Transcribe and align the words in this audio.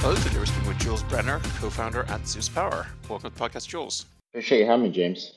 Hello, 0.00 0.14
today 0.14 0.38
we're 0.38 0.46
speaking 0.46 0.68
with 0.68 0.78
Jules 0.78 1.02
Brenner, 1.04 1.40
co-founder 1.58 2.04
at 2.08 2.26
Zeus 2.28 2.48
Power. 2.48 2.86
Welcome 3.08 3.30
to 3.30 3.36
the 3.36 3.42
podcast, 3.42 3.66
Jules. 3.66 4.06
Appreciate 4.32 4.60
you 4.60 4.66
having 4.66 4.84
me, 4.84 4.90
James. 4.90 5.32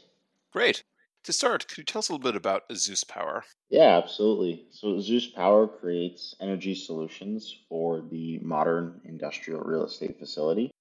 Great. 0.53 0.83
To 1.23 1.33
start, 1.33 1.67
could 1.67 1.77
you 1.79 1.83
tell 1.85 1.99
us 1.99 2.09
a 2.09 2.11
little 2.11 2.23
bit 2.23 2.35
about 2.35 2.63
Zeus 2.75 3.03
Power? 3.03 3.43
Yeah, 3.69 3.97
absolutely. 3.97 4.65
So 4.71 4.99
Zeus 4.99 5.27
Power 5.27 5.67
creates 5.67 6.35
energy 6.41 6.75
solutions 6.75 7.55
for 7.69 8.01
the 8.11 8.39
modern 8.39 9.01
industrial 9.05 9.61
real 9.61 9.85
estate 9.85 10.19
facility. 10.19 10.71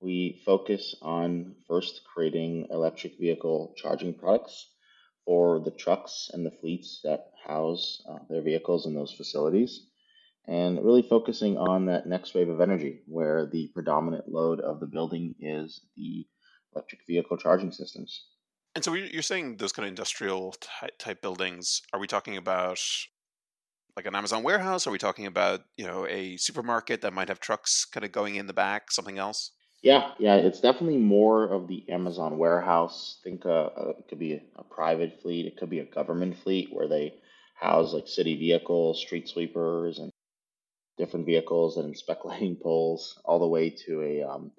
We 0.00 0.42
focus 0.44 0.96
on 1.00 1.54
first 1.68 2.02
creating 2.12 2.66
electric 2.70 3.18
vehicle 3.18 3.72
charging 3.76 4.14
products 4.14 4.68
for 5.24 5.60
the 5.60 5.70
trucks 5.70 6.28
and 6.34 6.44
the 6.44 6.50
fleets 6.50 7.00
that 7.04 7.30
house 7.46 8.02
uh, 8.10 8.18
their 8.28 8.42
vehicles 8.42 8.86
in 8.86 8.94
those 8.94 9.12
facilities, 9.12 9.86
and 10.46 10.84
really 10.84 11.02
focusing 11.02 11.56
on 11.56 11.86
that 11.86 12.06
next 12.06 12.34
wave 12.34 12.48
of 12.48 12.60
energy 12.60 13.00
where 13.06 13.46
the 13.46 13.70
predominant 13.74 14.28
load 14.28 14.60
of 14.60 14.80
the 14.80 14.86
building 14.86 15.34
is 15.40 15.80
the 15.96 16.26
electric 16.74 17.00
vehicle 17.06 17.36
charging 17.36 17.70
systems. 17.70 18.26
And 18.74 18.82
so 18.82 18.94
you're 18.94 19.22
saying 19.22 19.56
those 19.58 19.72
kind 19.72 19.86
of 19.86 19.90
industrial 19.90 20.54
type 20.98 21.20
buildings. 21.20 21.82
Are 21.92 22.00
we 22.00 22.06
talking 22.06 22.38
about 22.38 22.80
like 23.96 24.06
an 24.06 24.14
Amazon 24.14 24.42
warehouse? 24.42 24.86
Are 24.86 24.90
we 24.90 24.98
talking 24.98 25.26
about 25.26 25.60
you 25.76 25.86
know 25.86 26.06
a 26.06 26.36
supermarket 26.38 27.02
that 27.02 27.12
might 27.12 27.28
have 27.28 27.40
trucks 27.40 27.84
kind 27.84 28.04
of 28.04 28.12
going 28.12 28.36
in 28.36 28.46
the 28.46 28.54
back? 28.54 28.90
Something 28.90 29.18
else? 29.18 29.52
Yeah, 29.82 30.12
yeah, 30.18 30.36
it's 30.36 30.60
definitely 30.60 30.98
more 30.98 31.44
of 31.44 31.66
the 31.66 31.84
Amazon 31.90 32.38
warehouse. 32.38 33.18
Think 33.24 33.44
uh, 33.44 33.48
uh, 33.48 33.92
it 33.98 34.08
could 34.08 34.20
be 34.20 34.34
a, 34.34 34.42
a 34.56 34.64
private 34.64 35.20
fleet, 35.20 35.46
it 35.46 35.56
could 35.56 35.70
be 35.70 35.80
a 35.80 35.84
government 35.84 36.38
fleet 36.38 36.68
where 36.72 36.88
they 36.88 37.14
house 37.60 37.92
like 37.92 38.06
city 38.08 38.36
vehicles, 38.36 39.00
street 39.00 39.28
sweepers, 39.28 39.98
and 39.98 40.11
different 40.98 41.26
vehicles 41.26 41.76
and 41.76 41.88
inspect 41.88 42.24
lighting 42.24 42.56
poles, 42.62 43.20
all 43.24 43.38
the 43.38 43.46
way 43.46 43.70
to 43.70 44.02
a 44.02 44.22
um, 44.22 44.52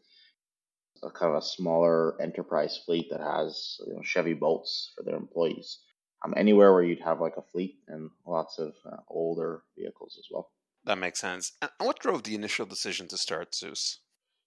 a 1.03 1.11
kind 1.11 1.31
of 1.31 1.37
a 1.37 1.45
smaller 1.45 2.19
enterprise 2.21 2.79
fleet 2.85 3.07
that 3.11 3.19
has 3.19 3.77
you 3.85 3.93
know, 3.93 4.01
Chevy 4.01 4.33
Bolts 4.33 4.93
for 4.95 5.03
their 5.03 5.15
employees. 5.15 5.79
Um, 6.23 6.33
anywhere 6.37 6.71
where 6.71 6.83
you'd 6.83 7.01
have 7.01 7.19
like 7.19 7.35
a 7.35 7.41
fleet 7.41 7.79
and 7.89 8.09
lots 8.25 8.57
of 8.57 8.73
uh, 8.89 8.97
older 9.09 9.63
vehicles 9.77 10.15
as 10.17 10.27
well. 10.31 10.51
That 10.85 10.97
makes 10.97 11.19
sense. 11.19 11.51
And 11.61 11.71
what 11.79 11.99
drove 11.99 12.23
the 12.23 12.35
initial 12.35 12.65
decision 12.65 13.07
to 13.09 13.17
start 13.17 13.53
Zeus? 13.53 13.99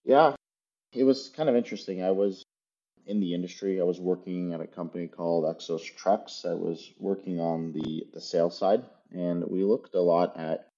Yeah, 0.04 0.34
it 0.92 1.04
was 1.04 1.28
kind 1.28 1.48
of 1.48 1.56
interesting. 1.56 2.02
I 2.02 2.12
was 2.12 2.42
in 3.06 3.20
the 3.20 3.34
industry. 3.34 3.80
I 3.80 3.84
was 3.84 4.00
working 4.00 4.52
at 4.52 4.60
a 4.60 4.66
company 4.66 5.06
called 5.06 5.44
Xos 5.44 5.84
Trucks. 5.96 6.44
I 6.44 6.54
was 6.54 6.92
working 6.98 7.40
on 7.40 7.72
the, 7.72 8.06
the 8.12 8.20
sales 8.20 8.58
side, 8.58 8.82
and 9.12 9.44
we 9.44 9.62
looked 9.62 9.94
a 9.94 10.00
lot 10.00 10.38
at 10.38 10.68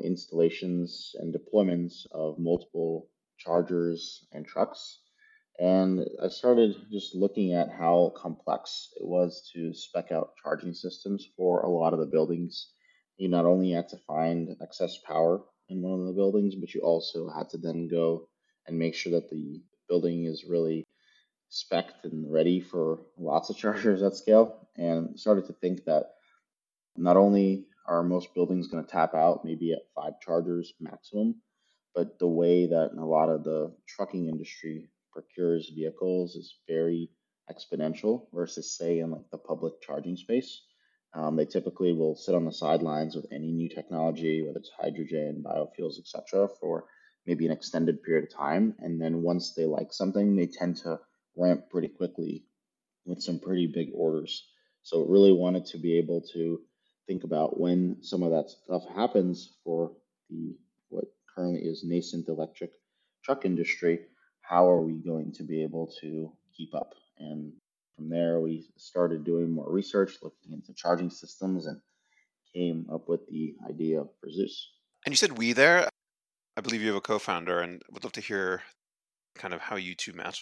installations 0.00 1.14
and 1.18 1.34
deployments 1.34 2.06
of 2.12 2.38
multiple 2.38 3.08
chargers 3.38 4.26
and 4.32 4.46
trucks. 4.46 5.00
And 5.58 6.06
I 6.22 6.28
started 6.28 6.76
just 6.90 7.14
looking 7.14 7.52
at 7.52 7.70
how 7.70 8.12
complex 8.16 8.90
it 8.96 9.04
was 9.06 9.50
to 9.54 9.74
spec 9.74 10.12
out 10.12 10.34
charging 10.42 10.72
systems 10.72 11.28
for 11.36 11.62
a 11.62 11.70
lot 11.70 11.92
of 11.92 11.98
the 11.98 12.06
buildings. 12.06 12.70
You 13.16 13.28
not 13.28 13.44
only 13.44 13.72
had 13.72 13.88
to 13.88 13.98
find 14.06 14.56
excess 14.62 14.98
power 14.98 15.42
in 15.68 15.82
one 15.82 16.00
of 16.00 16.06
the 16.06 16.12
buildings, 16.12 16.54
but 16.54 16.74
you 16.74 16.82
also 16.82 17.28
had 17.28 17.48
to 17.50 17.58
then 17.58 17.88
go 17.88 18.28
and 18.66 18.78
make 18.78 18.94
sure 18.94 19.12
that 19.12 19.30
the 19.30 19.60
building 19.88 20.26
is 20.26 20.44
really 20.44 20.86
spec'd 21.48 22.04
and 22.04 22.30
ready 22.32 22.60
for 22.60 23.00
lots 23.16 23.50
of 23.50 23.56
chargers 23.62 24.02
at 24.02 24.14
scale. 24.14 24.68
And 24.76 25.18
started 25.18 25.46
to 25.46 25.54
think 25.54 25.84
that 25.86 26.14
not 26.96 27.16
only 27.16 27.67
are 27.88 28.02
most 28.02 28.34
buildings 28.34 28.68
going 28.68 28.84
to 28.84 28.90
tap 28.90 29.14
out 29.14 29.44
maybe 29.44 29.72
at 29.72 29.88
five 29.94 30.20
chargers 30.20 30.74
maximum, 30.78 31.36
but 31.94 32.18
the 32.18 32.28
way 32.28 32.66
that 32.66 32.90
a 32.96 33.04
lot 33.04 33.30
of 33.30 33.44
the 33.44 33.74
trucking 33.88 34.28
industry 34.28 34.90
procures 35.10 35.72
vehicles 35.74 36.36
is 36.36 36.58
very 36.68 37.10
exponential 37.50 38.26
versus 38.32 38.76
say 38.76 38.98
in 38.98 39.10
like 39.10 39.28
the 39.32 39.38
public 39.38 39.80
charging 39.80 40.16
space. 40.16 40.62
Um, 41.14 41.36
they 41.36 41.46
typically 41.46 41.94
will 41.94 42.14
sit 42.14 42.34
on 42.34 42.44
the 42.44 42.52
sidelines 42.52 43.16
with 43.16 43.26
any 43.32 43.50
new 43.50 43.70
technology, 43.70 44.42
whether 44.42 44.58
it's 44.58 44.70
hydrogen, 44.78 45.42
biofuels, 45.44 45.98
etc., 45.98 46.48
for 46.60 46.84
maybe 47.26 47.46
an 47.46 47.52
extended 47.52 48.02
period 48.02 48.24
of 48.24 48.36
time. 48.36 48.74
And 48.80 49.00
then 49.00 49.22
once 49.22 49.54
they 49.54 49.64
like 49.64 49.92
something, 49.92 50.36
they 50.36 50.46
tend 50.46 50.76
to 50.78 51.00
ramp 51.36 51.70
pretty 51.70 51.88
quickly 51.88 52.44
with 53.06 53.22
some 53.22 53.38
pretty 53.38 53.66
big 53.66 53.88
orders. 53.94 54.46
So 54.82 55.04
really 55.06 55.32
wanted 55.32 55.64
to 55.66 55.78
be 55.78 55.98
able 55.98 56.22
to 56.34 56.60
think 57.08 57.24
about 57.24 57.58
when 57.58 57.96
some 58.02 58.22
of 58.22 58.30
that 58.30 58.50
stuff 58.50 58.84
happens 58.94 59.54
for 59.64 59.90
the 60.30 60.54
what 60.90 61.06
currently 61.34 61.60
is 61.62 61.82
nascent 61.82 62.28
electric 62.28 62.70
truck 63.24 63.44
industry, 63.44 64.00
how 64.42 64.70
are 64.70 64.82
we 64.82 64.94
going 64.98 65.32
to 65.32 65.42
be 65.42 65.62
able 65.62 65.90
to 66.00 66.30
keep 66.56 66.74
up? 66.74 66.94
And 67.18 67.52
from 67.96 68.08
there, 68.10 68.40
we 68.40 68.68
started 68.76 69.24
doing 69.24 69.50
more 69.50 69.70
research, 69.72 70.18
looking 70.22 70.52
into 70.52 70.72
charging 70.74 71.10
systems, 71.10 71.66
and 71.66 71.80
came 72.54 72.86
up 72.92 73.08
with 73.08 73.26
the 73.28 73.56
idea 73.68 74.04
for 74.20 74.30
Zeus. 74.30 74.70
And 75.04 75.12
you 75.12 75.16
said 75.16 75.36
we 75.36 75.52
there. 75.52 75.88
I 76.56 76.60
believe 76.60 76.82
you 76.82 76.88
have 76.88 76.96
a 76.96 77.00
co-founder, 77.00 77.60
and 77.60 77.82
would 77.90 78.04
love 78.04 78.12
to 78.12 78.20
hear 78.20 78.62
kind 79.34 79.54
of 79.54 79.60
how 79.60 79.76
you 79.76 79.94
two 79.94 80.12
met. 80.12 80.38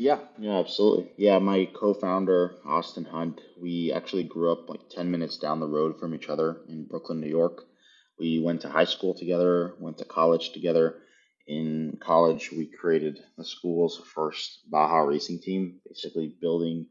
Yeah, 0.00 0.20
yeah, 0.38 0.60
absolutely. 0.60 1.10
Yeah, 1.16 1.40
my 1.40 1.64
co-founder 1.74 2.54
Austin 2.64 3.04
Hunt, 3.04 3.40
we 3.60 3.92
actually 3.92 4.22
grew 4.22 4.52
up 4.52 4.68
like 4.70 4.88
10 4.90 5.10
minutes 5.10 5.38
down 5.38 5.58
the 5.58 5.66
road 5.66 5.98
from 5.98 6.14
each 6.14 6.28
other 6.28 6.60
in 6.68 6.84
Brooklyn, 6.86 7.20
New 7.20 7.28
York. 7.28 7.64
We 8.16 8.38
went 8.38 8.60
to 8.60 8.68
high 8.68 8.84
school 8.84 9.12
together, 9.12 9.74
went 9.80 9.98
to 9.98 10.04
college 10.04 10.52
together. 10.52 11.00
In 11.48 11.98
college, 12.00 12.52
we 12.52 12.66
created 12.66 13.18
the 13.36 13.44
school's 13.44 14.00
first 14.14 14.70
Baja 14.70 15.00
racing 15.00 15.40
team, 15.40 15.80
basically 15.84 16.32
building 16.40 16.86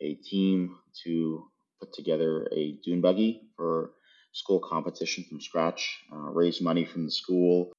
a 0.00 0.14
team 0.14 0.78
to 1.02 1.50
put 1.80 1.92
together 1.92 2.46
a 2.52 2.78
dune 2.84 3.00
buggy 3.00 3.48
for 3.56 3.94
school 4.32 4.60
competition 4.60 5.24
from 5.24 5.40
scratch, 5.40 6.04
uh, 6.12 6.30
raised 6.30 6.62
money 6.62 6.84
from 6.84 7.04
the 7.04 7.10
school, 7.10 7.72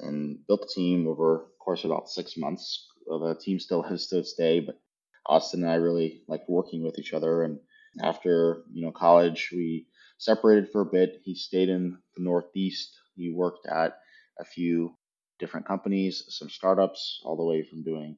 and 0.00 0.44
built 0.48 0.62
the 0.62 0.74
team 0.74 1.06
over 1.06 1.44
the 1.46 1.64
course 1.64 1.84
of 1.84 1.92
about 1.92 2.08
six 2.08 2.36
months 2.36 2.88
the 3.06 3.38
team 3.40 3.58
still 3.58 3.82
has 3.90 4.06
to 4.08 4.24
stay, 4.24 4.60
but 4.60 4.78
Austin 5.26 5.62
and 5.62 5.72
I 5.72 5.76
really 5.76 6.22
like 6.28 6.48
working 6.48 6.82
with 6.84 6.98
each 6.98 7.12
other. 7.12 7.42
And 7.42 7.58
after 8.02 8.62
you 8.72 8.84
know 8.84 8.92
college, 8.92 9.50
we 9.52 9.86
separated 10.18 10.70
for 10.70 10.82
a 10.82 10.86
bit. 10.86 11.20
He 11.24 11.34
stayed 11.34 11.68
in 11.68 11.98
the 12.16 12.22
Northeast. 12.22 12.96
He 13.14 13.32
worked 13.32 13.66
at 13.66 13.98
a 14.38 14.44
few 14.44 14.94
different 15.38 15.66
companies, 15.66 16.24
some 16.28 16.50
startups, 16.50 17.20
all 17.24 17.36
the 17.36 17.44
way 17.44 17.62
from 17.62 17.82
doing 17.82 18.16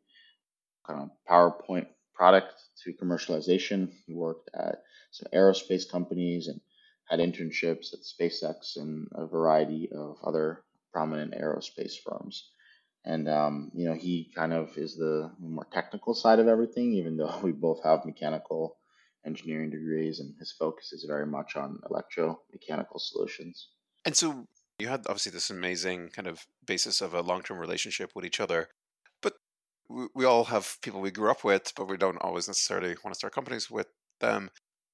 kind 0.86 1.00
of 1.02 1.10
PowerPoint 1.28 1.86
product 2.14 2.54
to 2.84 2.92
commercialization. 2.92 3.90
He 4.06 4.14
worked 4.14 4.50
at 4.54 4.82
some 5.10 5.28
aerospace 5.34 5.88
companies 5.88 6.48
and 6.48 6.60
had 7.04 7.20
internships 7.20 7.92
at 7.94 8.00
SpaceX 8.00 8.76
and 8.76 9.08
a 9.12 9.26
variety 9.26 9.88
of 9.94 10.16
other 10.24 10.62
prominent 10.92 11.34
aerospace 11.34 11.94
firms. 12.04 12.50
And 13.04 13.28
um, 13.28 13.70
you 13.74 13.86
know, 13.86 13.94
he 13.94 14.30
kind 14.34 14.52
of 14.52 14.76
is 14.76 14.96
the 14.96 15.30
more 15.38 15.66
technical 15.72 16.14
side 16.14 16.38
of 16.38 16.48
everything, 16.48 16.92
even 16.92 17.16
though 17.16 17.38
we 17.42 17.52
both 17.52 17.82
have 17.84 18.04
mechanical 18.04 18.76
engineering 19.26 19.70
degrees, 19.70 20.20
and 20.20 20.34
his 20.38 20.52
focus 20.52 20.92
is 20.92 21.04
very 21.04 21.26
much 21.26 21.56
on 21.56 21.80
electromechanical 21.90 22.98
solutions. 22.98 23.68
And 24.04 24.16
so 24.16 24.46
you 24.78 24.88
had 24.88 25.00
obviously 25.06 25.32
this 25.32 25.50
amazing 25.50 26.10
kind 26.10 26.28
of 26.28 26.46
basis 26.66 27.00
of 27.00 27.14
a 27.14 27.20
long-term 27.20 27.58
relationship 27.58 28.12
with 28.14 28.24
each 28.24 28.40
other, 28.40 28.68
but 29.22 29.34
we, 29.88 30.06
we 30.14 30.24
all 30.24 30.44
have 30.44 30.76
people 30.82 31.00
we 31.00 31.10
grew 31.10 31.30
up 31.30 31.44
with, 31.44 31.72
but 31.76 31.88
we 31.88 31.96
don't 31.96 32.22
always 32.22 32.48
necessarily 32.48 32.94
want 33.04 33.12
to 33.12 33.18
start 33.18 33.34
companies 33.34 33.70
with 33.70 33.88
them. 34.20 34.50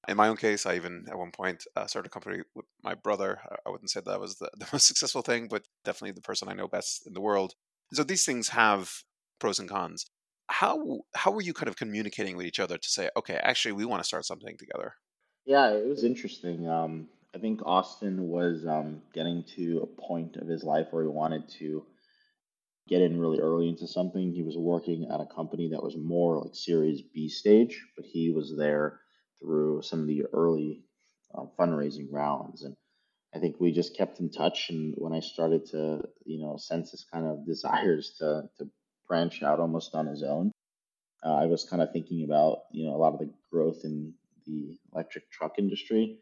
In 0.09 0.17
my 0.17 0.29
own 0.29 0.37
case, 0.37 0.67
I 0.67 0.77
even 0.77 1.07
at 1.09 1.19
one 1.19 1.31
point 1.31 1.65
uh, 1.77 1.87
started 1.87 2.09
a 2.09 2.11
company 2.11 2.43
with 2.55 2.67
my 2.83 2.95
brother. 2.95 3.41
I 3.67 3.71
wouldn't 3.71 3.91
say 3.91 4.01
that 4.05 4.21
was 4.21 4.37
the, 4.37 4.51
the 4.57 4.69
most 4.73 4.87
successful 4.87 5.23
thing, 5.23 5.49
but 5.49 5.65
definitely 5.85 6.13
the 6.13 6.21
person 6.21 6.49
I 6.49 6.55
know 6.55 6.69
best 6.69 7.07
in 7.07 7.13
the 7.13 7.21
world. 7.21 7.55
So 7.93 8.05
these 8.05 8.25
things 8.25 8.49
have 8.49 8.91
pros 9.39 9.59
and 9.59 9.69
cons. 9.69 10.07
How 10.49 11.01
how 11.15 11.31
were 11.31 11.43
you 11.43 11.55
kind 11.55 11.69
of 11.69 11.77
communicating 11.77 12.37
with 12.37 12.47
each 12.47 12.61
other 12.61 12.77
to 12.77 12.89
say, 12.89 13.11
okay, 13.17 13.37
actually, 13.37 13.73
we 13.73 13.85
want 13.85 14.03
to 14.03 14.07
start 14.07 14.27
something 14.27 14.57
together? 14.59 14.95
Yeah, 15.47 15.71
it 15.71 15.87
was 15.87 16.05
interesting. 16.05 16.69
Um, 16.69 17.09
I 17.35 17.39
think 17.39 17.61
Austin 17.65 18.29
was 18.29 18.67
um, 18.67 19.03
getting 19.13 19.45
to 19.57 19.81
a 19.81 20.01
point 20.01 20.37
of 20.37 20.49
his 20.49 20.63
life 20.63 20.89
where 20.91 21.03
he 21.03 21.09
wanted 21.09 21.49
to 21.61 21.85
get 22.87 23.01
in 23.01 23.19
really 23.19 23.41
early 23.41 23.69
into 23.69 23.87
something. 23.87 24.33
He 24.33 24.43
was 24.43 24.57
working 24.57 25.09
at 25.11 25.21
a 25.21 25.27
company 25.27 25.69
that 25.71 25.83
was 25.83 25.97
more 25.97 26.41
like 26.41 26.55
Series 26.55 27.03
B 27.03 27.29
stage, 27.29 27.83
but 27.97 28.05
he 28.05 28.31
was 28.31 28.57
there 28.57 29.01
through 29.41 29.83
some 29.83 30.01
of 30.01 30.07
the 30.07 30.25
early 30.33 30.85
uh, 31.35 31.45
fundraising 31.59 32.09
rounds. 32.11 32.63
And 32.63 32.77
I 33.35 33.39
think 33.41 33.57
we 33.59 33.73
just 33.73 33.97
kept 33.97 34.21
in 34.21 34.31
touch. 34.31 34.71
And 34.71 34.95
when 34.97 35.13
I 35.13 35.21
started 35.21 35.67
to, 35.71 36.03
you 36.25 36.41
know, 36.41 36.57
sense 36.57 36.93
his 36.93 37.05
kind 37.13 37.27
of 37.27 37.45
desires 37.45 38.15
to, 38.19 38.49
to 38.59 38.71
branch 39.09 39.43
out 39.43 39.61
almost 39.61 39.95
on 39.95 40.07
his 40.07 40.23
own, 40.23 40.53
uh, 41.25 41.35
I 41.35 41.47
was 41.47 41.65
kind 41.65 41.83
of 41.83 41.93
thinking 41.93 42.25
about, 42.25 42.59
you 42.71 42.87
know, 42.87 42.95
a 42.95 42.99
lot 42.99 43.15
of 43.15 43.19
the 43.19 43.33
growth 43.51 43.81
in 43.85 44.15
the 44.47 44.79
electric 44.93 45.31
truck 45.31 45.59
industry 45.59 46.19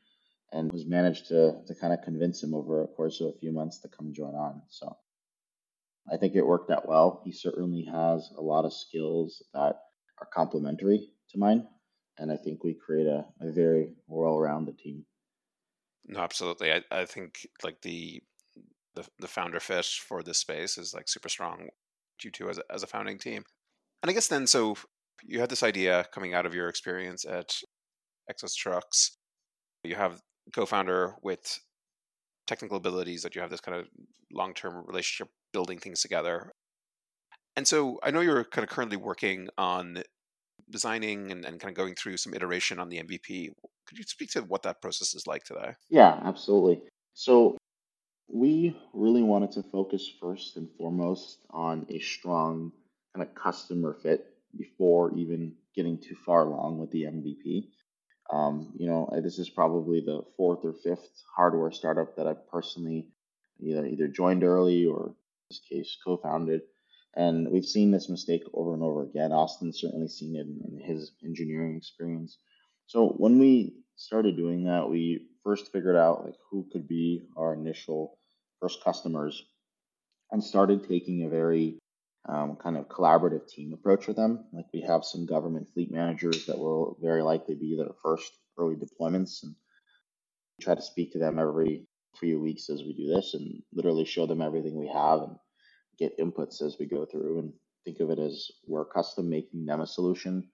and 0.53 0.73
was 0.73 0.87
managed 0.87 1.29
to, 1.29 1.61
to 1.67 1.75
kind 1.75 1.93
of 1.93 2.03
convince 2.03 2.43
him 2.43 2.55
over 2.55 2.82
a 2.82 2.88
course 2.88 3.20
of 3.20 3.29
a 3.29 3.38
few 3.38 3.53
months 3.53 3.79
to 3.81 3.88
come 3.88 4.12
join 4.15 4.35
on. 4.35 4.62
So 4.69 4.97
I 6.11 6.17
think 6.17 6.35
it 6.35 6.47
worked 6.47 6.70
out 6.70 6.88
well. 6.88 7.23
He 7.25 7.32
certainly 7.32 7.85
has 7.85 8.31
a 8.37 8.43
lot 8.43 8.65
of 8.65 8.73
skills 8.73 9.43
that 9.55 9.76
are 10.19 10.29
complementary 10.32 11.08
to 11.31 11.38
mine, 11.38 11.67
and 12.19 12.31
I 12.31 12.37
think 12.37 12.65
we 12.65 12.75
create 12.75 13.06
a, 13.06 13.25
a 13.41 13.50
very 13.53 13.94
well-rounded 14.06 14.79
team. 14.79 15.05
No, 16.06 16.20
absolutely. 16.20 16.72
I, 16.72 16.82
I 16.90 17.04
think 17.04 17.46
like 17.62 17.81
the, 17.82 18.22
the 18.94 19.06
the 19.20 19.28
founder 19.28 19.60
fish 19.60 20.00
for 20.00 20.22
this 20.22 20.38
space 20.38 20.76
is 20.78 20.94
like 20.94 21.08
super 21.08 21.28
strong. 21.28 21.69
You 22.22 22.31
two 22.31 22.49
as 22.50 22.58
a, 22.58 22.62
as 22.70 22.82
a 22.84 22.87
founding 22.87 23.19
team, 23.19 23.43
and 24.02 24.10
I 24.10 24.12
guess 24.12 24.28
then 24.28 24.46
so 24.46 24.76
you 25.25 25.40
had 25.40 25.50
this 25.50 25.62
idea 25.64 26.06
coming 26.12 26.34
out 26.34 26.46
of 26.46 26.54
your 26.54 26.69
experience 26.69 27.25
at 27.25 27.54
Xos 28.31 28.54
Trucks. 28.54 29.16
You 29.82 29.96
have 29.96 30.20
co-founder 30.54 31.16
with 31.22 31.60
technical 32.46 32.76
abilities 32.76 33.22
that 33.22 33.34
you 33.34 33.40
have 33.40 33.50
this 33.50 33.60
kind 33.60 33.76
of 33.76 33.88
long-term 34.32 34.84
relationship 34.87 35.32
building 35.52 35.78
things 35.78 36.00
together. 36.00 36.52
And 37.56 37.66
so 37.66 37.98
I 38.02 38.10
know 38.10 38.20
you're 38.20 38.44
kind 38.44 38.64
of 38.64 38.70
currently 38.70 38.96
working 38.96 39.48
on 39.58 40.02
designing 40.72 41.30
and, 41.30 41.44
and 41.44 41.60
kind 41.60 41.70
of 41.70 41.76
going 41.76 41.94
through 41.94 42.16
some 42.16 42.34
iteration 42.34 42.78
on 42.78 42.88
the 42.88 42.98
MVP. 42.98 43.50
Could 43.86 43.98
you 43.98 44.04
speak 44.04 44.30
to 44.32 44.40
what 44.42 44.62
that 44.62 44.80
process 44.80 45.14
is 45.14 45.26
like 45.26 45.44
today? 45.44 45.74
Yeah, 45.90 46.19
absolutely. 46.24 46.80
So 47.14 47.56
we 48.28 48.76
really 48.92 49.22
wanted 49.22 49.52
to 49.52 49.62
focus 49.62 50.10
first 50.20 50.56
and 50.56 50.69
foremost 50.78 51.38
on 51.50 51.86
a 51.90 51.98
strong 51.98 52.72
kind 53.14 53.28
of 53.28 53.34
customer 53.34 53.96
fit 54.02 54.26
before 54.56 55.14
even 55.16 55.54
getting 55.76 55.98
too 55.98 56.16
far 56.26 56.46
along 56.46 56.78
with 56.78 56.90
the 56.90 57.04
MVP. 57.04 57.69
Um, 58.32 58.72
you 58.76 58.88
know, 58.88 59.10
this 59.22 59.38
is 59.38 59.50
probably 59.50 60.00
the 60.00 60.22
fourth 60.36 60.60
or 60.64 60.72
fifth 60.72 61.22
hardware 61.36 61.70
startup 61.70 62.16
that 62.16 62.26
I 62.26 62.34
personally 62.50 63.08
either, 63.60 63.84
either 63.84 64.08
joined 64.08 64.44
early 64.44 64.86
or, 64.86 65.08
in 65.08 65.14
this 65.50 65.60
case, 65.69 65.96
co-founded. 66.04 66.62
And 67.14 67.49
we've 67.50 67.64
seen 67.64 67.91
this 67.91 68.09
mistake 68.09 68.43
over 68.55 68.73
and 68.75 68.82
over 68.82 69.03
again. 69.03 69.32
Austin's 69.32 69.81
certainly 69.81 70.09
seen 70.09 70.37
it 70.37 70.47
in 70.47 70.81
his 70.81 71.12
engineering 71.23 71.76
experience. 71.76 72.38
So 72.87 73.09
when 73.09 73.38
we 73.38 73.75
started 73.97 74.37
doing 74.37 74.64
that, 74.64 74.88
we 74.88 75.26
first 75.44 75.73
figured 75.73 75.97
out 75.97 76.25
like 76.25 76.35
who 76.50 76.67
could 76.73 76.88
be 76.88 77.23
our 77.37 77.55
initial 77.55 78.19
first 78.61 78.82
customers 78.82 79.44
and 80.31 80.43
started 80.43 80.88
taking 80.88 81.25
a 81.25 81.29
very 81.29 81.79
um, 82.29 82.56
kind 82.56 82.76
of 82.76 82.88
collaborative 82.88 83.47
team 83.49 83.73
approach 83.73 84.06
with 84.06 84.17
them. 84.17 84.47
Like 84.53 84.67
we 84.73 84.81
have 84.82 85.05
some 85.05 85.26
government 85.26 85.69
fleet 85.75 85.91
managers 85.91 86.47
that 86.47 86.58
will 86.58 86.97
very 87.03 87.23
likely 87.23 87.56
be 87.56 87.76
their 87.76 87.94
first 88.03 88.32
early 88.58 88.76
deployments 88.76 89.43
and 89.43 89.55
try 90.61 90.75
to 90.75 90.82
speak 90.82 91.12
to 91.12 91.19
them 91.19 91.38
every 91.38 91.87
few 92.19 92.41
weeks 92.41 92.70
as 92.70 92.82
we 92.82 92.93
do 92.93 93.12
this 93.12 93.35
and 93.35 93.62
literally 93.73 94.05
show 94.05 94.26
them 94.26 94.43
everything 94.43 94.79
we 94.79 94.88
have 94.88 95.23
and 95.23 95.37
get 95.99 96.19
inputs 96.19 96.62
as 96.62 96.77
we 96.79 96.87
go 96.87 97.05
through 97.05 97.39
and 97.39 97.53
think 97.85 98.00
of 98.00 98.11
it 98.11 98.19
as 98.19 98.50
we're 98.67 98.85
custom 98.85 99.29
making 99.29 99.67
them 99.67 99.81
a 99.81 99.87
solution 99.87 100.49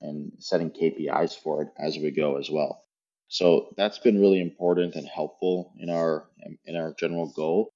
and 0.00 0.32
setting 0.38 0.70
KPIs 0.70 1.38
for 1.40 1.62
it 1.62 1.68
as 1.78 1.96
we 1.96 2.10
go 2.10 2.36
as 2.36 2.50
well. 2.50 2.82
So 3.28 3.74
that's 3.76 3.98
been 3.98 4.20
really 4.20 4.40
important 4.40 4.94
and 4.94 5.08
helpful 5.08 5.72
in 5.78 5.88
our 5.90 6.28
in 6.66 6.76
our 6.76 6.94
general 6.98 7.32
goal 7.34 7.72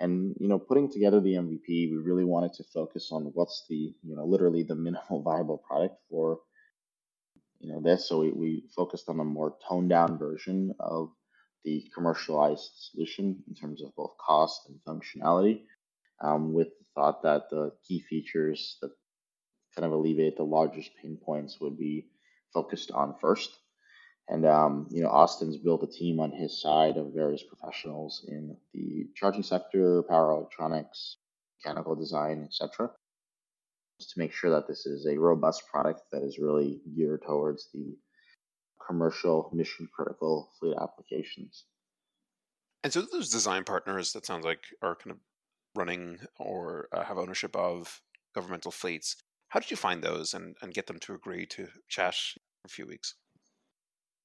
and 0.00 0.36
you 0.38 0.48
know, 0.48 0.58
putting 0.58 0.90
together 0.90 1.20
the 1.20 1.34
MVP, 1.34 1.90
we 1.90 1.96
really 1.96 2.24
wanted 2.24 2.54
to 2.54 2.64
focus 2.64 3.08
on 3.10 3.24
what's 3.34 3.64
the 3.68 3.94
you 4.02 4.16
know 4.16 4.24
literally 4.24 4.62
the 4.62 4.76
minimal 4.76 5.22
viable 5.24 5.58
product 5.58 5.96
for 6.08 6.40
you 7.60 7.72
know 7.72 7.80
this. 7.82 8.08
So 8.08 8.20
we, 8.20 8.30
we 8.30 8.64
focused 8.76 9.08
on 9.08 9.20
a 9.20 9.24
more 9.24 9.56
toned 9.68 9.90
down 9.90 10.18
version 10.18 10.74
of 10.78 11.10
the 11.64 11.84
commercialized 11.92 12.70
solution 12.92 13.42
in 13.48 13.54
terms 13.54 13.82
of 13.82 13.94
both 13.96 14.12
cost 14.24 14.68
and 14.68 14.78
functionality, 14.86 15.62
um, 16.20 16.52
with 16.52 16.68
the 16.68 16.84
thought 16.94 17.22
that 17.22 17.50
the 17.50 17.72
key 17.86 18.00
features 18.00 18.78
that 18.82 18.90
kind 19.74 19.86
of 19.86 19.92
alleviate 19.92 20.36
the 20.36 20.42
largest 20.42 20.90
pain 21.00 21.18
points 21.24 21.58
would 21.60 21.78
be 21.78 22.06
focused 22.52 22.90
on 22.90 23.14
first. 23.20 23.50
And 24.28 24.44
um, 24.44 24.88
you 24.90 25.02
know, 25.02 25.08
Austin's 25.08 25.56
built 25.56 25.82
a 25.82 25.86
team 25.86 26.20
on 26.20 26.32
his 26.32 26.60
side 26.60 26.96
of 26.96 27.14
various 27.14 27.42
professionals 27.42 28.24
in 28.28 28.56
the 28.74 29.06
charging 29.14 29.42
sector, 29.42 30.02
power 30.02 30.32
electronics, 30.32 31.16
mechanical 31.56 31.94
design, 31.94 32.44
etc. 32.44 32.90
To 34.00 34.18
make 34.18 34.32
sure 34.32 34.50
that 34.50 34.68
this 34.68 34.86
is 34.86 35.06
a 35.06 35.18
robust 35.18 35.62
product 35.72 36.02
that 36.12 36.22
is 36.22 36.38
really 36.38 36.80
geared 36.94 37.22
towards 37.26 37.68
the 37.72 37.96
commercial 38.86 39.50
mission 39.52 39.88
critical 39.94 40.50
fleet 40.58 40.76
applications. 40.80 41.64
And 42.84 42.92
so 42.92 43.02
those 43.02 43.30
design 43.30 43.64
partners 43.64 44.12
that 44.12 44.24
sounds 44.24 44.44
like 44.44 44.60
are 44.82 44.94
kind 44.94 45.10
of 45.10 45.18
running 45.78 46.18
or 46.38 46.88
uh, 46.92 47.04
have 47.04 47.18
ownership 47.18 47.54
of 47.56 48.02
governmental 48.34 48.72
fleets. 48.72 49.16
How 49.48 49.60
did 49.60 49.70
you 49.70 49.76
find 49.76 50.02
those 50.02 50.34
and, 50.34 50.56
and 50.60 50.74
get 50.74 50.86
them 50.86 50.98
to 51.00 51.14
agree 51.14 51.46
to 51.46 51.68
chat 51.88 52.14
for 52.14 52.66
a 52.66 52.68
few 52.68 52.86
weeks? 52.86 53.14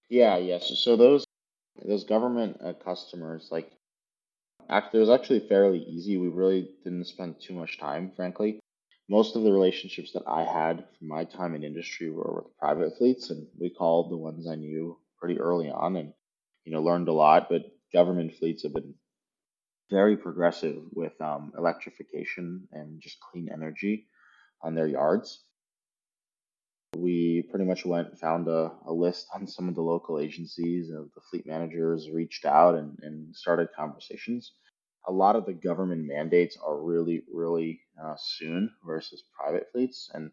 Yeah, 0.10 0.38
yes. 0.38 0.72
So 0.80 0.96
those 0.98 1.26
those 1.88 2.04
government 2.04 2.58
uh, 2.64 2.74
customers, 2.74 3.48
like, 3.52 3.72
act, 4.70 4.94
it 4.94 5.00
was 5.00 5.10
actually 5.10 5.48
fairly 5.48 5.80
easy. 5.80 6.18
We 6.18 6.28
really 6.28 6.70
didn't 6.84 7.06
spend 7.06 7.42
too 7.42 7.54
much 7.54 7.80
time, 7.80 8.12
frankly. 8.16 8.60
Most 9.10 9.36
of 9.36 9.44
the 9.44 9.52
relationships 9.52 10.14
that 10.14 10.24
I 10.28 10.44
had 10.44 10.86
from 10.98 11.08
my 11.08 11.26
time 11.26 11.56
in 11.56 11.64
industry 11.64 12.10
were 12.10 12.36
with 12.36 12.58
private 12.58 12.98
fleets, 12.98 13.30
and 13.32 13.48
we 13.60 13.70
called 13.70 14.12
the 14.12 14.18
ones 14.18 14.48
I 14.48 14.56
knew 14.56 14.98
pretty 15.18 15.40
early 15.40 15.70
on, 15.70 15.96
and 15.98 16.14
you 16.66 16.72
know 16.74 16.82
learned 16.82 17.08
a 17.08 17.14
lot. 17.14 17.48
But 17.50 17.64
government 17.92 18.36
fleets 18.36 18.64
have 18.64 18.74
been 18.74 18.94
very 19.90 20.18
progressive 20.18 20.82
with 20.94 21.20
um, 21.22 21.52
electrification 21.58 22.68
and 22.72 23.02
just 23.02 23.20
clean 23.20 23.50
energy 23.52 24.08
on 24.62 24.76
their 24.76 24.88
yards. 24.88 25.44
We 26.96 27.44
pretty 27.50 27.66
much 27.66 27.86
went 27.86 28.20
found 28.20 28.48
a, 28.48 28.72
a 28.86 28.94
list 28.94 29.28
on 29.34 29.48
some 29.48 29.68
of 29.68 29.76
the 29.76 29.82
local 29.82 30.20
agencies 30.20 30.92
of 30.92 31.10
the 31.16 31.22
fleet 31.30 31.46
managers 31.48 32.10
reached 32.10 32.46
out 32.46 32.76
and, 32.76 32.98
and 33.02 33.36
started 33.36 33.70
conversations. 33.76 34.54
A 35.08 35.12
lot 35.12 35.36
of 35.36 35.46
the 35.46 35.54
government 35.54 36.06
mandates 36.06 36.58
are 36.66 36.82
really 36.82 37.24
really 37.34 37.82
uh, 38.02 38.16
soon 38.18 38.72
versus 38.86 39.24
private 39.38 39.68
fleets 39.72 40.10
and 40.14 40.32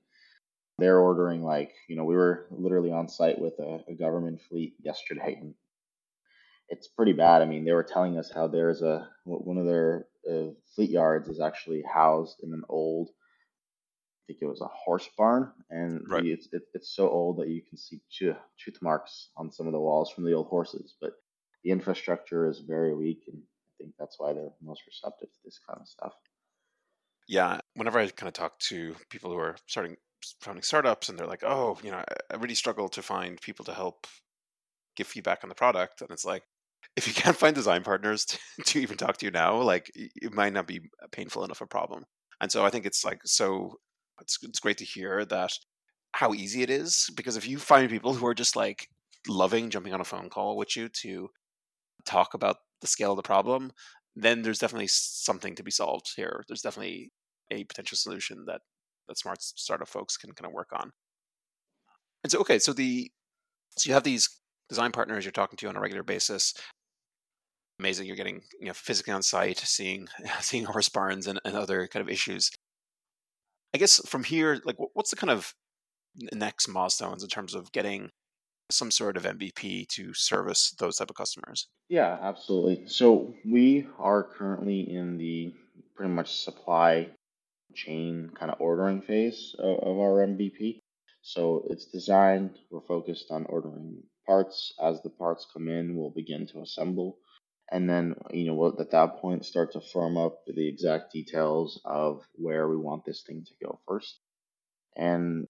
they're 0.81 0.99
ordering 0.99 1.45
like 1.45 1.73
you 1.89 1.97
know 1.97 2.05
we 2.05 2.17
were 2.17 2.47
literally 2.51 2.91
on 2.91 3.09
site 3.09 3.39
with 3.39 3.55
a, 3.59 3.81
a 3.89 3.95
government 3.95 4.41
fleet 4.49 4.75
yesterday 4.83 5.39
and 5.41 5.55
it's 6.71 6.89
pretty 6.89 7.13
bad 7.13 7.43
i 7.43 7.47
mean 7.47 7.65
they 7.65 7.73
were 7.73 7.83
telling 7.83 8.19
us 8.19 8.31
how 8.33 8.47
there's 8.47 8.83
a 8.83 9.09
one 9.25 9.59
of 9.59 9.67
their 9.67 10.07
uh, 10.31 10.51
fleet 10.75 10.91
yards 10.91 11.29
is 11.29 11.41
actually 11.41 11.83
housed 11.83 12.41
in 12.43 12.53
an 12.53 12.63
old 12.69 13.11
I 13.11 14.33
think 14.33 14.43
it 14.43 14.47
was 14.47 14.61
a 14.63 14.69
horse 14.69 15.09
barn, 15.19 15.53
and 15.69 16.07
right. 16.09 16.25
it's 16.25 16.49
it, 16.53 16.63
it's 16.73 16.95
so 16.95 17.11
old 17.11 17.39
that 17.39 17.49
you 17.49 17.63
can 17.63 17.77
see 17.77 18.01
tooth 18.11 18.81
marks 18.81 19.31
on 19.37 19.51
some 19.51 19.67
of 19.67 19.73
the 19.73 19.81
walls 19.81 20.11
from 20.11 20.25
the 20.25 20.33
old 20.33 20.47
horses. 20.47 20.95
But 21.01 21.15
the 21.65 21.71
infrastructure 21.71 22.47
is 22.47 22.61
very 22.61 22.95
weak, 22.95 23.25
and 23.27 23.43
I 23.43 23.71
think 23.79 23.95
that's 23.99 24.19
why 24.19 24.33
they're 24.33 24.55
most 24.63 24.87
receptive 24.87 25.33
to 25.33 25.39
this 25.45 25.59
kind 25.59 25.81
of 25.81 25.89
stuff. 25.89 26.15
Yeah, 27.29 27.61
whenever 27.75 27.99
I 27.99 28.09
kind 28.09 28.29
of 28.29 28.35
talk 28.35 28.59
to 28.71 28.97
people 29.09 29.31
who 29.31 29.39
are 29.39 29.57
starting 29.67 29.97
founding 30.41 30.63
startups, 30.63 31.09
and 31.09 31.19
they're 31.19 31.27
like, 31.27 31.43
"Oh, 31.45 31.79
you 31.83 31.91
know, 31.91 32.05
I 32.31 32.37
really 32.37 32.55
struggle 32.55 32.89
to 32.91 33.03
find 33.03 33.41
people 33.41 33.65
to 33.67 33.75
help 33.75 34.07
give 34.97 35.09
feedback 35.09 35.45
on 35.45 35.51
the 35.51 35.57
product," 35.57 36.03
and 36.03 36.11
it's 36.11 36.25
like, 36.27 36.45
if 36.97 37.07
you 37.07 37.15
can't 37.15 37.37
find 37.37 37.55
design 37.55 37.83
partners 37.83 38.25
to, 38.27 38.39
to 38.65 38.81
even 38.81 38.97
talk 38.97 39.17
to 39.19 39.27
you 39.27 39.33
now, 39.33 39.61
like 39.61 39.91
it 39.95 40.35
might 40.35 40.53
not 40.53 40.67
be 40.67 40.81
painful 41.13 41.45
enough 41.45 41.61
a 41.61 41.67
problem. 41.67 42.05
And 42.41 42.51
so 42.51 42.65
I 42.65 42.71
think 42.71 42.87
it's 42.87 43.05
like 43.05 43.21
so 43.25 43.75
it's 44.21 44.39
it's 44.43 44.61
great 44.61 44.79
to 44.79 44.85
hear 44.85 45.25
that 45.27 45.53
how 46.13 46.35
easy 46.35 46.63
it 46.63 46.71
is 46.71 47.09
because 47.15 47.37
if 47.37 47.47
you 47.49 47.59
find 47.59 47.91
people 47.91 48.15
who 48.15 48.27
are 48.27 48.35
just 48.35 48.57
like 48.57 48.89
loving 49.29 49.71
jumping 49.71 49.95
on 49.95 50.01
a 50.01 50.05
phone 50.05 50.29
call 50.29 50.57
with 50.57 50.77
you 50.77 50.89
to 50.89 51.29
talk 52.05 52.35
about 52.35 52.57
the 52.81 52.87
scale 52.87 53.13
of 53.13 53.17
the 53.17 53.23
problem, 53.23 53.73
then 54.17 54.43
there's 54.43 54.59
definitely 54.59 54.89
something 54.89 55.55
to 55.55 55.63
be 55.63 55.71
solved 55.71 56.13
here. 56.17 56.45
There's 56.49 56.63
definitely 56.63 57.13
a 57.51 57.65
potential 57.65 57.97
solution 57.97 58.45
that 58.47 58.63
that 59.09 59.19
smart 59.19 59.43
startup 59.43 59.89
folks 59.89 60.17
can 60.17 60.33
kind 60.33 60.47
of 60.47 60.53
work 60.53 60.71
on. 60.73 60.93
And 62.23 62.31
so, 62.31 62.39
okay, 62.41 62.59
so 62.59 62.73
the 62.73 63.11
so 63.77 63.89
you 63.89 63.95
have 63.95 64.05
these 64.05 64.40
design 64.71 64.93
partners 64.93 65.25
you're 65.25 65.33
talking 65.33 65.59
to 65.59 65.69
on 65.69 65.77
a 65.77 65.81
regular 65.81 66.03
basis. 66.03 66.55
Amazing, 67.79 68.07
you're 68.07 68.17
getting 68.17 68.41
you 68.59 68.69
know 68.69 68.73
physically 68.73 69.13
on 69.13 69.23
site, 69.23 69.59
seeing 69.59 70.09
seeing 70.41 70.65
horse 70.65 70.89
barns 70.89 71.27
and, 71.27 71.39
and 71.45 71.57
other 71.57 71.87
kind 71.87 72.03
of 72.03 72.09
issues. 72.09 72.51
I 73.75 73.79
guess 73.79 74.01
from 74.07 74.25
here, 74.25 74.61
like, 74.65 74.77
what's 74.95 75.11
the 75.11 75.17
kind 75.17 75.31
of 75.31 75.53
next 76.33 76.69
milestones 76.69 77.23
in 77.23 77.29
terms 77.29 77.55
of 77.55 77.71
getting 77.73 78.11
some 78.71 78.91
sort 78.91 79.17
of 79.17 79.25
MVP 79.25 79.89
to 79.89 80.15
service 80.15 80.75
those 80.79 80.97
type 80.97 81.11
of 81.11 81.17
customers? 81.17 81.69
Yeah, 81.89 82.19
absolutely. 82.21 82.87
So 82.87 83.35
we 83.45 83.87
are 83.99 84.23
currently 84.23 84.81
in 84.81 85.19
the 85.19 85.53
pretty 85.95 86.13
much 86.13 86.35
supply 86.37 87.09
chain 87.75 88.31
kind 88.35 88.51
of 88.51 88.61
ordering 88.61 89.03
phase 89.03 89.55
of, 89.59 89.79
of 89.81 89.99
our 89.99 90.27
MVP. 90.27 90.81
So 91.23 91.65
it's 91.69 91.87
designed, 91.87 92.59
we're 92.71 92.81
focused 92.81 93.31
on 93.31 93.45
ordering 93.47 94.03
parts. 94.31 94.57
As 94.81 95.03
the 95.03 95.11
parts 95.11 95.47
come 95.53 95.69
in, 95.69 95.97
we'll 95.97 96.11
begin 96.23 96.47
to 96.49 96.63
assemble. 96.63 97.11
and 97.73 97.89
then 97.89 98.15
you 98.39 98.47
know 98.47 98.55
we'll 98.55 98.81
at 98.81 98.91
that 98.91 99.17
point 99.23 99.45
start 99.45 99.73
to 99.73 99.81
firm 99.81 100.17
up 100.17 100.35
the 100.47 100.69
exact 100.69 101.13
details 101.13 101.81
of 101.85 102.23
where 102.45 102.69
we 102.69 102.77
want 102.77 103.05
this 103.05 103.23
thing 103.27 103.45
to 103.47 103.55
go 103.67 103.71
first 103.89 104.21
and 104.97 105.47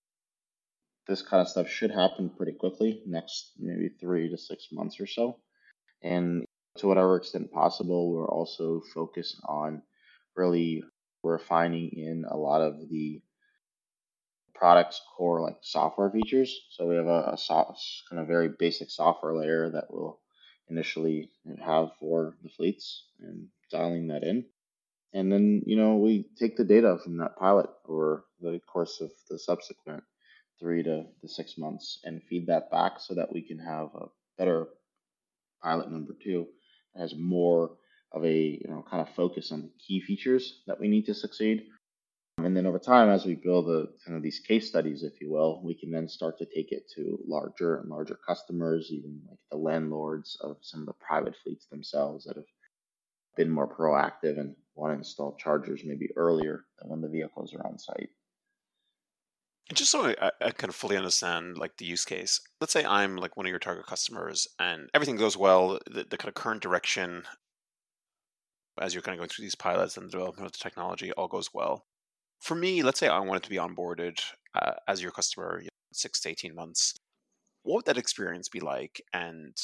this 1.08 1.22
kind 1.22 1.40
of 1.40 1.48
stuff 1.48 1.68
should 1.68 1.90
happen 1.90 2.30
pretty 2.36 2.52
quickly 2.52 3.02
next 3.06 3.52
maybe 3.58 3.88
three 4.00 4.28
to 4.30 4.38
six 4.38 4.68
months 4.72 5.00
or 5.00 5.06
so 5.06 5.24
and 6.02 6.44
to 6.78 6.86
whatever 6.86 7.16
extent 7.16 7.50
possible 7.52 8.12
we're 8.12 8.28
also 8.38 8.66
focused 8.94 9.38
on 9.48 9.82
really 10.36 10.82
refining 11.22 11.90
in 11.92 12.24
a 12.28 12.36
lot 12.36 12.60
of 12.62 12.74
the 12.90 13.20
product's 14.60 15.00
core 15.16 15.40
like 15.40 15.56
software 15.62 16.10
features 16.10 16.54
so 16.70 16.86
we 16.86 16.94
have 16.94 17.06
a, 17.06 17.34
a 17.34 17.74
kind 18.10 18.20
of 18.20 18.26
very 18.26 18.50
basic 18.58 18.90
software 18.90 19.34
layer 19.34 19.70
that 19.70 19.86
we'll 19.88 20.20
initially 20.70 21.28
have 21.64 21.90
for 21.98 22.36
the 22.42 22.48
fleets 22.48 23.06
and 23.20 23.48
dialing 23.70 24.08
that 24.08 24.22
in. 24.22 24.46
And 25.12 25.30
then, 25.30 25.62
you 25.66 25.76
know, 25.76 25.96
we 25.96 26.26
take 26.38 26.56
the 26.56 26.64
data 26.64 26.98
from 27.02 27.18
that 27.18 27.36
pilot 27.36 27.68
over 27.88 28.24
the 28.40 28.60
course 28.72 29.00
of 29.00 29.10
the 29.28 29.38
subsequent 29.38 30.04
three 30.60 30.82
to 30.84 31.04
the 31.22 31.28
six 31.28 31.58
months 31.58 31.98
and 32.04 32.22
feed 32.22 32.46
that 32.46 32.70
back 32.70 33.00
so 33.00 33.14
that 33.14 33.32
we 33.32 33.42
can 33.42 33.58
have 33.58 33.88
a 33.94 34.06
better 34.38 34.68
pilot 35.62 35.90
number 35.90 36.14
two 36.22 36.46
that 36.94 37.00
has 37.00 37.14
more 37.16 37.72
of 38.12 38.24
a, 38.24 38.34
you 38.34 38.68
know, 38.68 38.84
kind 38.88 39.06
of 39.06 39.14
focus 39.14 39.50
on 39.52 39.62
the 39.62 39.70
key 39.84 40.00
features 40.00 40.62
that 40.66 40.78
we 40.78 40.88
need 40.88 41.06
to 41.06 41.14
succeed 41.14 41.64
and 42.44 42.56
then 42.56 42.66
over 42.66 42.78
time, 42.78 43.08
as 43.08 43.24
we 43.24 43.34
build 43.34 43.68
a, 43.68 43.86
kind 44.04 44.16
of 44.16 44.22
these 44.22 44.40
case 44.40 44.68
studies, 44.68 45.02
if 45.02 45.20
you 45.20 45.30
will, 45.30 45.60
we 45.62 45.74
can 45.74 45.90
then 45.90 46.08
start 46.08 46.38
to 46.38 46.44
take 46.44 46.72
it 46.72 46.90
to 46.96 47.18
larger 47.26 47.78
and 47.78 47.88
larger 47.88 48.18
customers, 48.26 48.90
even 48.90 49.20
like 49.28 49.38
the 49.50 49.56
landlords 49.56 50.36
of 50.40 50.56
some 50.60 50.80
of 50.80 50.86
the 50.86 50.92
private 50.94 51.34
fleets 51.42 51.66
themselves 51.66 52.24
that 52.24 52.36
have 52.36 52.46
been 53.36 53.50
more 53.50 53.68
proactive 53.68 54.38
and 54.38 54.54
want 54.74 54.92
to 54.92 54.98
install 54.98 55.36
chargers 55.36 55.82
maybe 55.84 56.08
earlier 56.16 56.64
than 56.78 56.90
when 56.90 57.00
the 57.00 57.08
vehicles 57.08 57.54
are 57.54 57.66
on 57.66 57.78
site. 57.78 58.10
And 59.68 59.76
Just 59.76 59.90
so 59.90 60.06
I, 60.20 60.30
I 60.40 60.50
kind 60.50 60.68
of 60.68 60.74
fully 60.74 60.96
understand 60.96 61.56
like 61.56 61.76
the 61.76 61.84
use 61.84 62.04
case. 62.04 62.40
Let's 62.60 62.72
say 62.72 62.84
I'm 62.84 63.16
like 63.16 63.36
one 63.36 63.46
of 63.46 63.50
your 63.50 63.60
target 63.60 63.86
customers 63.86 64.48
and 64.58 64.90
everything 64.94 65.16
goes 65.16 65.36
well, 65.36 65.78
the, 65.86 66.04
the 66.04 66.16
kind 66.16 66.28
of 66.28 66.34
current 66.34 66.60
direction 66.60 67.24
as 68.80 68.94
you're 68.94 69.02
kind 69.02 69.14
of 69.14 69.18
going 69.18 69.28
through 69.28 69.44
these 69.44 69.54
pilots 69.54 69.96
and 69.96 70.06
the 70.06 70.10
development 70.10 70.46
of 70.46 70.52
the 70.52 70.58
technology 70.58 71.12
all 71.12 71.28
goes 71.28 71.52
well 71.52 71.84
for 72.40 72.54
me, 72.54 72.82
let's 72.82 72.98
say 72.98 73.08
I 73.08 73.20
wanted 73.20 73.42
to 73.44 73.50
be 73.50 73.56
onboarded 73.56 74.18
uh, 74.54 74.72
as 74.88 75.02
your 75.02 75.12
customer, 75.12 75.58
you 75.58 75.66
know, 75.66 75.92
six 75.92 76.20
to 76.20 76.30
18 76.30 76.54
months. 76.54 76.94
What 77.62 77.76
would 77.76 77.84
that 77.86 77.98
experience 77.98 78.48
be 78.48 78.60
like? 78.60 79.02
And 79.12 79.54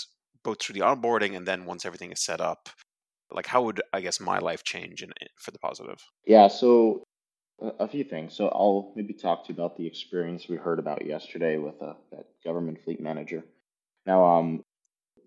both 0.44 0.60
through 0.60 0.74
the 0.74 0.80
onboarding 0.80 1.36
and 1.36 1.46
then 1.46 1.64
once 1.64 1.84
everything 1.84 2.12
is 2.12 2.22
set 2.22 2.40
up, 2.40 2.68
like 3.30 3.46
how 3.46 3.62
would, 3.62 3.82
I 3.92 4.00
guess, 4.00 4.20
my 4.20 4.38
life 4.38 4.62
change 4.62 5.02
in, 5.02 5.10
for 5.38 5.50
the 5.50 5.58
positive? 5.58 6.00
Yeah, 6.26 6.48
so 6.48 7.02
a 7.60 7.88
few 7.88 8.04
things. 8.04 8.34
So 8.34 8.48
I'll 8.48 8.92
maybe 8.94 9.14
talk 9.14 9.44
to 9.44 9.52
you 9.52 9.54
about 9.54 9.76
the 9.76 9.86
experience 9.86 10.46
we 10.48 10.56
heard 10.56 10.78
about 10.78 11.06
yesterday 11.06 11.56
with 11.56 11.80
uh, 11.82 11.94
that 12.12 12.26
government 12.44 12.78
fleet 12.84 13.00
manager. 13.00 13.42
Now, 14.04 14.24
um, 14.24 14.62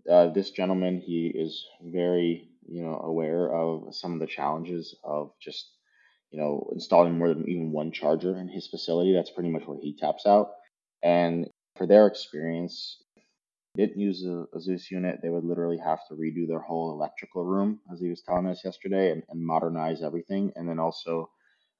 uh, 0.10 0.30
this 0.30 0.52
gentleman, 0.52 1.02
he 1.02 1.28
is 1.28 1.66
very, 1.84 2.50
you 2.68 2.84
know, 2.84 3.00
aware 3.04 3.54
of 3.54 3.94
some 3.96 4.14
of 4.14 4.20
the 4.20 4.28
challenges 4.28 4.96
of 5.04 5.32
just 5.42 5.72
you 6.32 6.40
know, 6.40 6.70
installing 6.72 7.18
more 7.18 7.30
than 7.30 7.50
even 7.50 7.72
one 7.72 7.92
charger 7.92 8.38
in 8.38 8.48
his 8.48 8.68
facility. 8.68 9.14
That's 9.14 9.32
pretty 9.32 9.50
much 9.50 9.64
where 9.66 9.80
he 9.82 9.96
taps 9.96 10.26
out. 10.26 10.52
And 11.02 11.50
for 11.76 11.88
their 11.88 12.08
experience, 12.08 13.02
didn't 13.76 14.00
use 14.00 14.26
a, 14.26 14.46
a, 14.56 14.60
Zeus 14.60 14.90
unit, 14.92 15.20
they 15.22 15.30
would 15.30 15.46
literally 15.46 15.78
have 15.78 16.00
to 16.08 16.16
redo 16.16 16.48
their 16.48 16.60
whole 16.60 16.92
electrical 16.92 17.46
room, 17.46 17.80
as 17.92 18.00
he 18.00 18.10
was 18.10 18.22
telling 18.22 18.48
us 18.48 18.62
yesterday, 18.66 19.12
and, 19.12 19.24
and 19.30 19.46
modernize 19.46 20.02
everything. 20.02 20.52
And 20.56 20.68
then 20.68 20.80
also 20.80 21.30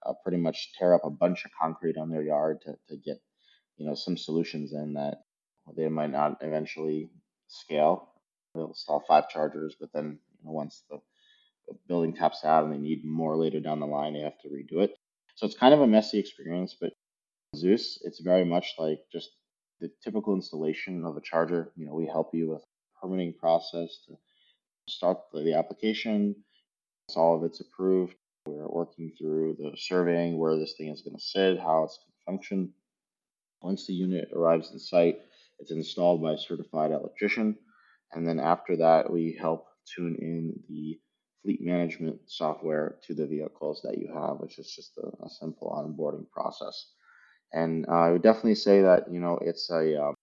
uh, 0.06 0.14
pretty 0.24 0.38
much 0.38 0.74
tear 0.78 0.94
up 0.94 1.02
a 1.04 1.10
bunch 1.10 1.46
of 1.46 1.52
concrete 1.60 1.98
on 1.98 2.10
their 2.10 2.22
yard 2.22 2.62
to, 2.62 2.76
to 2.90 2.98
get, 2.98 3.22
you 3.78 3.86
know, 3.86 3.96
some 3.96 4.18
solutions 4.18 4.72
in 4.74 4.94
that 4.94 5.18
they 5.76 5.88
might 5.90 6.12
not 6.12 6.38
eventually 6.42 7.10
scale. 7.48 8.14
They'll 8.54 8.68
install 8.68 9.04
five 9.08 9.30
chargers, 9.30 9.76
but 9.80 9.90
then 9.94 10.20
you 10.40 10.46
know, 10.46 10.52
once 10.52 10.84
the 10.90 11.00
building 11.88 12.14
taps 12.14 12.44
out 12.44 12.64
and 12.64 12.74
they 12.74 12.78
need 12.78 13.06
more 13.06 13.36
later 13.36 13.60
down 13.60 13.80
the 13.80 13.86
line, 13.88 14.14
they 14.14 14.22
have 14.22 14.40
to 14.42 14.50
redo 14.50 14.84
it. 14.84 14.96
So 15.36 15.46
it's 15.46 15.58
kind 15.58 15.74
of 15.74 15.82
a 15.82 15.88
messy 15.88 16.20
experience, 16.20 16.76
but 16.80 16.94
Zeus, 17.56 18.00
it's 18.04 18.20
very 18.20 18.46
much 18.46 18.74
like 18.78 19.00
just 19.12 19.30
the 19.80 19.90
typical 20.04 20.36
installation 20.36 21.06
of 21.06 21.18
a 21.18 21.22
charger. 21.22 21.72
You 21.76 21.86
know, 21.86 21.94
we 21.94 22.06
help 22.06 22.32
you 22.34 22.50
with 22.50 22.64
permitting 23.02 23.34
process 23.40 24.00
to 24.08 24.18
start 24.90 25.20
the 25.34 25.54
application. 25.54 26.36
It's 27.08 27.18
all 27.18 27.38
of 27.38 27.44
it's 27.44 27.62
approved. 27.62 28.16
We're 28.46 28.68
working 28.68 29.12
through 29.18 29.58
the 29.60 29.78
surveying 29.78 30.38
where 30.38 30.58
this 30.58 30.74
thing 30.78 30.90
is 30.90 31.02
going 31.02 31.16
to 31.16 31.22
sit, 31.22 31.60
how 31.60 31.84
it's 31.84 31.98
going 31.98 32.12
to 32.12 32.26
function. 32.26 32.74
Once 33.62 33.88
the 33.88 33.94
unit 33.94 34.30
arrives 34.34 34.72
in 34.72 34.80
site, 34.80 35.20
it's 35.60 35.72
installed 35.72 36.22
by 36.22 36.34
a 36.34 36.38
certified 36.38 36.92
electrician. 36.92 37.58
And 38.14 38.28
then 38.28 38.40
after 38.40 38.78
that, 38.78 39.12
we 39.12 39.38
help 39.40 39.68
tune 39.96 40.16
in 40.20 40.54
the 40.70 41.00
fleet 41.44 41.62
management 41.62 42.20
software 42.28 42.98
to 43.08 43.14
the 43.14 43.28
vehicles 43.28 43.82
that 43.84 43.98
you 43.98 44.12
have, 44.14 44.38
which 44.40 44.60
is 44.60 44.74
just 44.74 44.98
a, 44.98 45.26
a 45.26 45.30
simple 45.30 45.70
onboarding 45.72 46.30
process. 46.30 46.92
And 47.54 47.88
uh, 47.88 47.92
I 47.92 48.12
would 48.12 48.22
definitely 48.22 48.56
say 48.56 48.82
that 48.82 49.12
you 49.12 49.20
know 49.20 49.40
it's 49.42 49.70
a 49.70 50.02
um, 50.04 50.16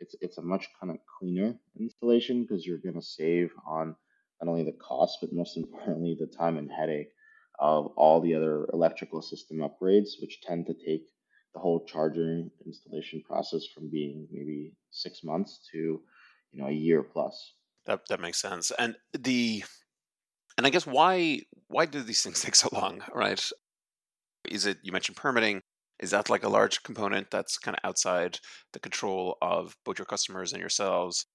it's 0.00 0.14
it's 0.20 0.38
a 0.38 0.42
much 0.42 0.68
kind 0.80 0.90
of 0.90 0.98
cleaner 1.18 1.54
installation 1.78 2.42
because 2.42 2.66
you're 2.66 2.78
going 2.78 2.94
to 2.94 3.02
save 3.02 3.50
on 3.66 3.94
not 4.42 4.50
only 4.50 4.64
the 4.64 4.72
cost 4.72 5.18
but 5.20 5.32
most 5.32 5.56
importantly 5.62 6.16
the 6.18 6.26
time 6.26 6.58
and 6.58 6.70
headache 6.70 7.12
of 7.58 7.88
all 7.96 8.20
the 8.20 8.34
other 8.34 8.66
electrical 8.72 9.20
system 9.20 9.58
upgrades, 9.58 10.20
which 10.20 10.40
tend 10.40 10.66
to 10.66 10.74
take 10.74 11.04
the 11.52 11.60
whole 11.60 11.84
charging 11.84 12.50
installation 12.64 13.22
process 13.22 13.66
from 13.66 13.90
being 13.90 14.26
maybe 14.30 14.72
six 14.90 15.22
months 15.22 15.68
to 15.70 16.00
you 16.52 16.60
know 16.60 16.68
a 16.68 16.72
year 16.72 17.02
plus. 17.02 17.54
That 17.86 18.06
that 18.08 18.20
makes 18.20 18.40
sense. 18.40 18.72
And 18.78 18.96
the 19.18 19.64
and 20.56 20.66
I 20.66 20.70
guess 20.70 20.86
why 20.86 21.40
why 21.68 21.86
do 21.86 22.02
these 22.02 22.22
things 22.24 22.40
take 22.40 22.54
so 22.54 22.68
long, 22.72 23.02
right? 23.14 23.42
Is 24.48 24.66
it 24.66 24.78
you 24.82 24.92
mentioned 24.92 25.16
permitting? 25.16 25.62
Is 26.00 26.10
that 26.10 26.30
like 26.30 26.44
a 26.44 26.48
large 26.48 26.82
component 26.82 27.30
that's 27.30 27.58
kind 27.58 27.76
of 27.76 27.88
outside 27.88 28.38
the 28.72 28.80
control 28.80 29.36
of 29.42 29.76
both 29.84 29.98
your 29.98 30.06
customers 30.06 30.52
and 30.52 30.60
yourselves? 30.60 31.26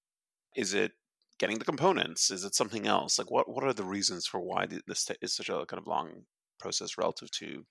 Is 0.55 0.73
it 0.73 0.93
getting 1.39 1.59
the 1.59 1.65
components? 1.65 2.31
Is 2.31 2.43
it 2.43 2.55
something 2.55 2.87
else? 2.87 3.19
Like 3.19 3.31
what 3.31 3.49
what 3.49 3.63
are 3.63 3.73
the 3.73 3.83
reasons 3.83 4.25
for 4.25 4.39
why 4.39 4.65
this 4.65 5.09
is 5.21 5.35
such 5.35 5.49
a 5.49 5.65
kind 5.65 5.79
of 5.79 5.87
long 5.87 6.25
process 6.59 6.97
relative 6.97 7.29
to 7.31 7.65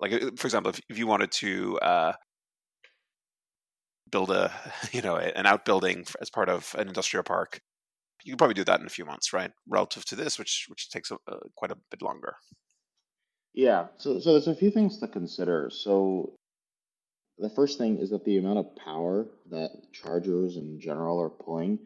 like 0.00 0.12
uh, 0.12 0.30
for 0.36 0.46
example 0.46 0.70
if, 0.70 0.80
if 0.88 0.98
you 0.98 1.06
wanted 1.06 1.32
to 1.32 1.78
uh, 1.80 2.12
build 4.10 4.30
a 4.30 4.52
you 4.92 5.02
know 5.02 5.16
an 5.16 5.46
outbuilding 5.46 6.04
as 6.20 6.30
part 6.30 6.48
of 6.48 6.74
an 6.78 6.88
industrial 6.88 7.24
park 7.24 7.60
you 8.26 8.32
can 8.32 8.38
probably 8.38 8.54
do 8.54 8.64
that 8.64 8.80
in 8.80 8.86
a 8.86 8.90
few 8.90 9.04
months, 9.04 9.32
right? 9.32 9.52
Relative 9.68 10.04
to 10.06 10.16
this, 10.16 10.36
which 10.36 10.66
which 10.68 10.90
takes 10.90 11.12
a, 11.12 11.14
uh, 11.30 11.38
quite 11.54 11.70
a 11.70 11.78
bit 11.92 12.02
longer. 12.02 12.34
Yeah. 13.54 13.86
So 13.98 14.18
so 14.18 14.32
there's 14.32 14.48
a 14.48 14.54
few 14.54 14.72
things 14.72 14.98
to 14.98 15.06
consider. 15.06 15.70
So 15.70 16.34
the 17.38 17.50
first 17.50 17.78
thing 17.78 17.98
is 17.98 18.10
that 18.10 18.24
the 18.24 18.38
amount 18.38 18.58
of 18.58 18.76
power 18.84 19.28
that 19.50 19.70
chargers 19.92 20.56
in 20.56 20.80
general 20.80 21.20
are 21.20 21.30
pulling 21.30 21.78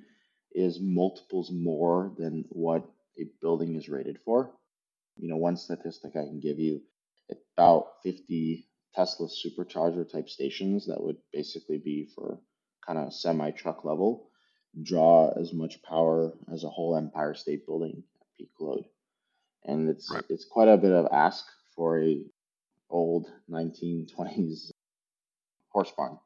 is 0.53 0.79
multiples 0.81 1.51
more 1.53 2.15
than 2.17 2.47
what 2.49 2.89
a 3.19 3.25
building 3.43 3.77
is 3.77 3.91
rated 3.91 4.19
for. 4.25 4.51
You 5.17 5.29
know, 5.29 5.37
one 5.37 5.59
statistic 5.59 6.13
I 6.17 6.25
can 6.25 6.41
give 6.41 6.59
you 6.59 6.81
about 7.59 8.03
50 8.03 8.67
Tesla 8.95 9.29
supercharger 9.29 10.11
type 10.11 10.31
stations 10.31 10.87
that 10.87 11.03
would 11.03 11.19
basically 11.35 11.79
be 11.79 12.09
for 12.15 12.41
kind 12.87 12.99
of 12.99 13.13
semi 13.13 13.51
truck 13.51 13.85
level 13.85 14.30
draw 14.83 15.31
as 15.31 15.53
much 15.53 15.83
power 15.83 16.33
as 16.53 16.65
a 16.65 16.69
whole 16.69 16.97
Empire 16.97 17.35
State 17.35 17.67
Building 17.67 18.03
at 18.21 18.27
peak 18.39 18.51
load, 18.59 18.85
and 19.65 19.89
it's 19.89 20.11
right. 20.13 20.25
it's 20.29 20.45
quite 20.45 20.69
a 20.69 20.77
bit 20.77 20.93
of 20.93 21.09
ask 21.13 21.45
for 21.75 22.03
a 22.03 22.23
old 22.89 23.27
1920s 23.51 24.71
horse 25.69 25.93
barn, 25.97 26.19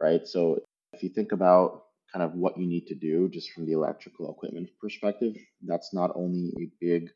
right? 0.00 0.26
So 0.26 0.60
if 0.92 1.02
you 1.02 1.08
think 1.08 1.32
about 1.32 1.84
kind 2.12 2.22
of 2.22 2.34
what 2.34 2.58
you 2.58 2.66
need 2.66 2.86
to 2.88 2.94
do 2.94 3.28
just 3.28 3.50
from 3.52 3.66
the 3.66 3.72
electrical 3.72 4.30
equipment 4.30 4.68
perspective, 4.80 5.34
that's 5.62 5.94
not 5.94 6.12
only 6.14 6.52
a 6.58 6.70
big 6.80 7.10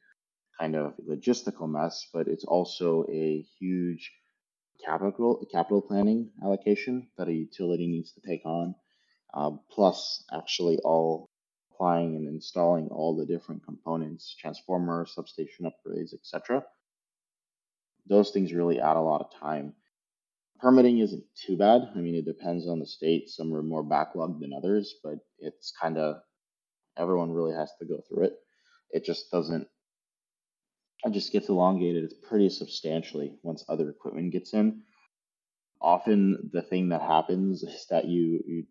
kind 0.59 0.75
of 0.75 0.95
logistical 1.09 1.69
mess, 1.69 2.07
but 2.13 2.29
it's 2.29 2.45
also 2.45 3.05
a 3.11 3.45
huge 3.59 4.13
capital 4.85 5.47
capital 5.53 5.83
planning 5.83 6.31
allocation 6.43 7.09
that 7.19 7.29
a 7.29 7.33
utility 7.33 7.87
needs 7.87 8.13
to 8.13 8.21
take 8.21 8.45
on 8.45 8.75
uh, 9.37 9.53
plus 9.71 10.25
actually 10.33 10.79
all 10.85 11.29
applying 11.73 12.17
and 12.17 12.27
installing 12.27 12.89
all 12.89 13.17
the 13.17 13.27
different 13.27 13.65
components, 13.65 14.35
transformer, 14.41 15.07
substation 15.07 15.67
upgrades, 15.67 16.15
etc. 16.15 16.65
Those 18.09 18.33
things 18.33 18.53
really 18.53 18.81
add 18.81 18.97
a 18.97 19.01
lot 19.01 19.21
of 19.21 19.41
time. 19.41 19.75
Permitting 20.61 20.99
isn't 20.99 21.25
too 21.47 21.57
bad. 21.59 21.83
I 21.95 21.99
mean, 22.01 22.17
it 22.17 22.25
depends 22.25 22.67
on 22.67 22.81
the 22.81 22.87
state. 22.87 23.29
Some 23.29 23.55
are 23.55 23.63
more 23.63 23.85
backlogged 23.85 24.41
than 24.41 24.55
others, 24.55 24.95
but 25.05 25.19
it's 25.39 25.73
kind 25.81 25.99
of 25.99 26.17
Everyone 26.97 27.33
really 27.33 27.55
has 27.55 27.71
to 27.79 27.87
go 27.87 28.01
through 28.09 28.25
it. 28.25 28.37
It 28.91 29.05
just 29.05 29.31
doesn't. 29.31 29.69
It 31.05 31.13
just 31.13 31.33
gets 31.33 31.49
elongated 31.49 32.05
it's 32.05 32.15
pretty 32.15 32.49
substantially 32.49 33.39
once 33.43 33.65
other 33.69 33.91
equipment 33.91 34.33
gets 34.33 34.55
in. 34.55 34.83
Often, 35.81 36.51
the 36.53 36.63
thing 36.63 36.89
that 36.89 37.03
happens 37.03 37.63
is 37.65 37.87
that 37.91 38.07
you 38.07 38.43
you 38.47 38.65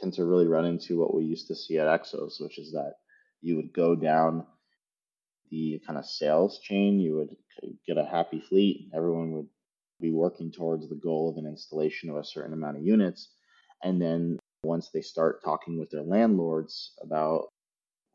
tend 0.00 0.14
to 0.14 0.24
really 0.24 0.46
run 0.46 0.64
into 0.64 0.98
what 0.98 1.14
we 1.14 1.24
used 1.24 1.48
to 1.48 1.54
see 1.54 1.78
at 1.78 2.02
Xos, 2.02 2.40
which 2.40 2.58
is 2.58 2.72
that 2.72 2.94
you 3.42 3.56
would 3.56 3.72
go 3.72 3.94
down 3.94 4.46
the 5.50 5.80
kind 5.86 5.98
of 5.98 6.06
sales 6.06 6.60
chain. 6.60 7.00
You 7.00 7.16
would 7.16 7.36
get 7.86 7.98
a 7.98 8.04
happy 8.04 8.40
fleet. 8.40 8.90
Everyone 8.94 9.32
would 9.32 9.48
be 10.00 10.10
working 10.10 10.50
towards 10.50 10.88
the 10.88 10.94
goal 10.94 11.30
of 11.30 11.36
an 11.36 11.48
installation 11.48 12.10
of 12.10 12.16
a 12.16 12.24
certain 12.24 12.52
amount 12.52 12.76
of 12.76 12.84
units. 12.84 13.30
And 13.82 14.00
then 14.00 14.38
once 14.62 14.90
they 14.92 15.00
start 15.00 15.42
talking 15.44 15.78
with 15.78 15.90
their 15.90 16.02
landlords 16.02 16.92
about 17.02 17.48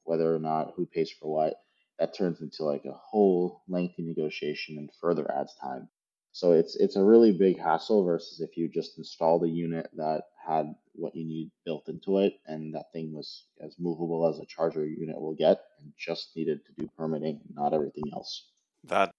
whether 0.04 0.34
or 0.34 0.40
not 0.40 0.74
who 0.76 0.86
pays 0.86 1.12
for 1.12 1.32
what, 1.32 1.56
that 2.00 2.16
turns 2.16 2.42
into 2.42 2.64
like 2.64 2.86
a 2.86 2.94
whole 2.94 3.64
lengthy 3.68 4.04
negotiation 4.04 4.78
and 4.78 4.90
further 5.02 5.30
adds 5.32 5.54
time. 5.62 5.88
So 6.36 6.52
it's 6.52 6.76
it's 6.76 6.98
a 6.98 7.02
really 7.02 7.32
big 7.32 7.58
hassle 7.58 8.04
versus 8.04 8.42
if 8.42 8.58
you 8.58 8.68
just 8.68 8.98
installed 8.98 9.46
a 9.46 9.48
unit 9.48 9.90
that 9.96 10.24
had 10.46 10.76
what 10.92 11.16
you 11.16 11.26
need 11.26 11.50
built 11.64 11.88
into 11.88 12.18
it 12.18 12.34
and 12.46 12.76
that 12.76 12.92
thing 12.92 13.14
was 13.14 13.46
as 13.64 13.78
movable 13.80 14.28
as 14.28 14.38
a 14.40 14.46
charger 14.46 14.86
unit 14.86 15.16
will 15.16 15.34
get 15.34 15.62
and 15.80 15.94
just 15.98 16.36
needed 16.36 16.60
to 16.66 16.74
do 16.78 16.90
permitting, 16.98 17.40
not 17.54 17.74
everything 17.74 18.04
else. 18.12 18.50
That 18.84 19.12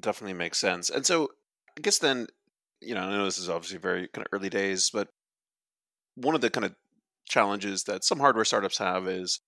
definitely 0.00 0.38
makes 0.38 0.56
sense. 0.56 0.88
And 0.88 1.04
so 1.04 1.28
I 1.76 1.82
guess 1.82 1.98
then, 1.98 2.28
you 2.80 2.94
know, 2.94 3.02
I 3.02 3.10
know 3.10 3.26
this 3.26 3.38
is 3.38 3.50
obviously 3.50 3.76
very 3.76 4.08
kind 4.08 4.26
of 4.26 4.32
early 4.32 4.48
days, 4.48 4.88
but 4.88 5.08
one 6.14 6.34
of 6.34 6.40
the 6.40 6.48
kind 6.48 6.64
of 6.64 6.74
challenges 7.28 7.84
that 7.84 8.04
some 8.04 8.20
hardware 8.20 8.46
startups 8.46 8.78
have 8.78 9.06
is 9.06 9.38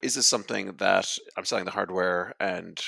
is 0.00 0.14
this 0.14 0.26
something 0.26 0.76
that 0.78 1.14
I'm 1.36 1.44
selling 1.44 1.66
the 1.66 1.72
hardware 1.72 2.32
and 2.40 2.80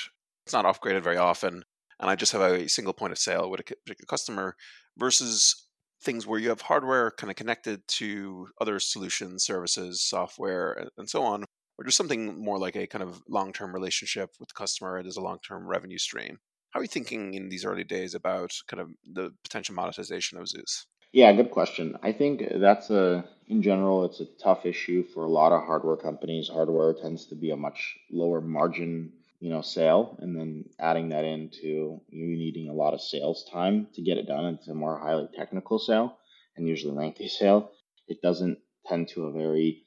it's 0.47 0.53
not 0.53 0.65
upgraded 0.65 1.03
very 1.03 1.17
often 1.17 1.63
and 1.99 2.09
I 2.09 2.15
just 2.15 2.31
have 2.31 2.41
a 2.41 2.67
single 2.67 2.93
point 2.93 3.11
of 3.11 3.17
sale 3.17 3.49
with 3.49 3.59
a 3.59 3.63
particular 3.63 4.05
customer 4.07 4.55
versus 4.97 5.67
things 6.03 6.27
where 6.27 6.39
you 6.39 6.49
have 6.49 6.61
hardware 6.61 7.11
kind 7.11 7.31
of 7.31 7.35
connected 7.35 7.81
to 7.87 8.47
other 8.61 8.79
solutions, 8.79 9.43
services, 9.43 10.01
software, 10.03 10.89
and 10.97 11.09
so 11.09 11.23
on, 11.23 11.43
or 11.77 11.85
just 11.85 11.97
something 11.97 12.43
more 12.43 12.59
like 12.59 12.75
a 12.75 12.87
kind 12.87 13.03
of 13.03 13.21
long 13.27 13.53
term 13.53 13.73
relationship 13.73 14.29
with 14.39 14.49
the 14.49 14.55
customer. 14.55 15.01
There's 15.01 15.17
a 15.17 15.21
long 15.21 15.39
term 15.47 15.67
revenue 15.67 15.97
stream. 15.97 16.37
How 16.71 16.79
are 16.79 16.83
you 16.83 16.87
thinking 16.87 17.33
in 17.33 17.49
these 17.49 17.65
early 17.65 17.83
days 17.83 18.13
about 18.13 18.51
kind 18.67 18.81
of 18.81 18.91
the 19.11 19.31
potential 19.43 19.73
monetization 19.73 20.37
of 20.37 20.47
Zeus? 20.47 20.85
Yeah, 21.13 21.31
good 21.33 21.51
question. 21.51 21.97
I 22.03 22.11
think 22.11 22.43
that's 22.55 22.89
a, 22.89 23.25
in 23.47 23.61
general, 23.61 24.05
it's 24.05 24.19
a 24.19 24.25
tough 24.43 24.65
issue 24.65 25.03
for 25.03 25.23
a 25.23 25.29
lot 25.29 25.53
of 25.53 25.65
hardware 25.65 25.95
companies. 25.95 26.49
Hardware 26.49 26.93
tends 26.93 27.25
to 27.27 27.35
be 27.35 27.51
a 27.51 27.55
much 27.55 27.97
lower 28.11 28.41
margin, 28.41 29.13
you 29.39 29.49
know, 29.49 29.61
sale, 29.61 30.17
and 30.19 30.35
then 30.35 30.65
adding 30.79 31.09
that 31.09 31.23
into 31.23 32.01
you 32.09 32.37
needing 32.37 32.69
a 32.69 32.73
lot 32.73 32.93
of 32.93 33.01
sales 33.01 33.47
time 33.51 33.87
to 33.93 34.01
get 34.01 34.17
it 34.17 34.27
done. 34.27 34.45
It's 34.45 34.67
a 34.67 34.73
more 34.73 34.97
highly 34.99 35.27
technical 35.35 35.77
sale 35.77 36.17
and 36.55 36.67
usually 36.67 36.95
lengthy 36.95 37.27
sale. 37.39 37.71
It 38.07 38.21
doesn't 38.21 38.59
tend 38.85 39.09
to 39.09 39.25
a 39.25 39.31
very 39.31 39.83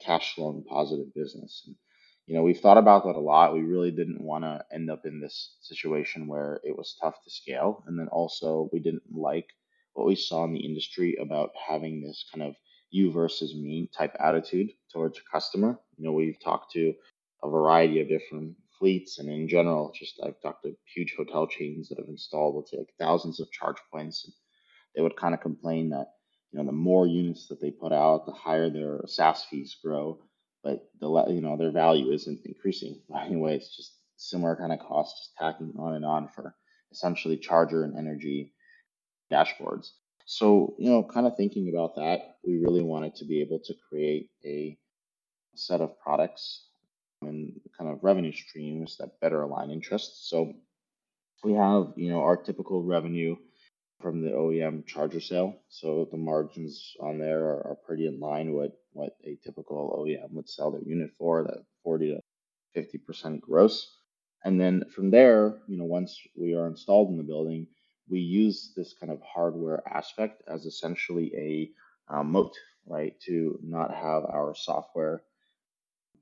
cash 0.00 0.34
flow 0.34 0.50
and 0.50 0.64
positive 0.66 1.14
business. 1.14 1.62
And, 1.66 1.76
you 2.26 2.34
know, 2.34 2.42
we've 2.42 2.60
thought 2.60 2.78
about 2.78 3.04
that 3.04 3.16
a 3.16 3.20
lot. 3.20 3.52
We 3.52 3.62
really 3.62 3.90
didn't 3.90 4.22
want 4.22 4.44
to 4.44 4.64
end 4.72 4.90
up 4.90 5.04
in 5.04 5.20
this 5.20 5.56
situation 5.60 6.26
where 6.26 6.60
it 6.64 6.76
was 6.76 6.96
tough 7.00 7.16
to 7.24 7.30
scale, 7.30 7.82
and 7.86 7.98
then 7.98 8.08
also 8.08 8.68
we 8.72 8.78
didn't 8.78 9.02
like 9.12 9.48
what 9.94 10.06
we 10.06 10.14
saw 10.16 10.44
in 10.44 10.52
the 10.52 10.64
industry 10.64 11.16
about 11.20 11.50
having 11.68 12.02
this 12.02 12.24
kind 12.32 12.48
of 12.48 12.54
you 12.90 13.10
versus 13.10 13.54
me 13.54 13.90
type 13.96 14.14
attitude 14.20 14.70
towards 14.92 15.18
a 15.18 15.30
customer. 15.32 15.78
You 15.96 16.04
know, 16.04 16.12
we've 16.12 16.38
talked 16.42 16.72
to 16.72 16.94
a 17.42 17.50
variety 17.50 18.00
of 18.00 18.08
different 18.08 18.54
fleets, 18.78 19.18
and 19.18 19.28
in 19.28 19.48
general, 19.48 19.92
just 19.94 20.20
I've 20.24 20.40
talked 20.40 20.64
to 20.64 20.76
huge 20.94 21.14
hotel 21.16 21.46
chains 21.46 21.88
that 21.88 21.98
have 21.98 22.08
installed, 22.08 22.56
let's 22.56 22.70
say, 22.70 22.78
like 22.78 22.94
thousands 22.98 23.40
of 23.40 23.50
charge 23.50 23.78
points. 23.92 24.24
And 24.24 24.34
they 24.94 25.02
would 25.02 25.16
kind 25.16 25.34
of 25.34 25.40
complain 25.40 25.90
that 25.90 26.08
you 26.52 26.58
know 26.58 26.66
the 26.66 26.72
more 26.72 27.06
units 27.06 27.48
that 27.48 27.60
they 27.60 27.70
put 27.70 27.92
out, 27.92 28.26
the 28.26 28.32
higher 28.32 28.70
their 28.70 29.00
SaaS 29.06 29.44
fees 29.44 29.76
grow, 29.82 30.20
but 30.62 30.88
the 31.00 31.08
you 31.28 31.40
know 31.40 31.56
their 31.56 31.72
value 31.72 32.12
isn't 32.12 32.40
increasing. 32.44 33.00
But 33.08 33.22
Anyway, 33.26 33.56
it's 33.56 33.76
just 33.76 33.96
similar 34.16 34.56
kind 34.56 34.72
of 34.72 34.80
costs, 34.80 35.18
just 35.20 35.36
tacking 35.36 35.74
on 35.78 35.94
and 35.94 36.04
on 36.04 36.28
for 36.28 36.54
essentially 36.92 37.36
charger 37.36 37.84
and 37.84 37.96
energy 37.96 38.52
dashboards. 39.30 39.90
So, 40.26 40.74
you 40.78 40.90
know, 40.90 41.02
kind 41.02 41.26
of 41.26 41.36
thinking 41.36 41.68
about 41.74 41.96
that, 41.96 42.36
we 42.46 42.58
really 42.58 42.82
wanted 42.82 43.14
to 43.16 43.26
be 43.26 43.40
able 43.42 43.60
to 43.64 43.74
create 43.88 44.30
a 44.44 44.78
set 45.54 45.80
of 45.80 45.98
products 46.00 46.68
revenue 48.04 48.32
streams 48.32 48.98
that 48.98 49.18
better 49.20 49.42
align 49.42 49.70
interests. 49.70 50.28
So 50.28 50.52
we 51.42 51.54
have, 51.54 51.94
you 51.96 52.10
know, 52.10 52.20
our 52.20 52.36
typical 52.36 52.84
revenue 52.84 53.36
from 54.00 54.20
the 54.22 54.30
OEM 54.30 54.86
charger 54.86 55.20
sale. 55.20 55.54
So 55.68 56.06
the 56.10 56.18
margins 56.18 56.92
on 57.00 57.18
there 57.18 57.44
are, 57.44 57.68
are 57.68 57.78
pretty 57.86 58.06
in 58.06 58.20
line 58.20 58.52
with 58.52 58.72
what 58.92 59.16
a 59.24 59.38
typical 59.42 59.96
OEM 59.98 60.32
would 60.32 60.48
sell 60.48 60.70
their 60.70 60.82
unit 60.82 61.10
for, 61.18 61.44
that 61.44 61.64
40 61.82 62.18
to 62.74 62.80
50% 62.82 63.40
gross. 63.40 63.90
And 64.44 64.60
then 64.60 64.84
from 64.94 65.10
there, 65.10 65.56
you 65.66 65.78
know, 65.78 65.84
once 65.86 66.18
we 66.36 66.54
are 66.54 66.66
installed 66.66 67.08
in 67.08 67.16
the 67.16 67.22
building, 67.22 67.66
we 68.10 68.20
use 68.20 68.74
this 68.76 68.94
kind 69.00 69.10
of 69.10 69.20
hardware 69.22 69.82
aspect 69.90 70.42
as 70.46 70.66
essentially 70.66 71.32
a 71.34 72.14
um, 72.14 72.32
moat, 72.32 72.52
right? 72.86 73.18
To 73.22 73.58
not 73.62 73.94
have 73.94 74.24
our 74.24 74.54
software, 74.54 75.22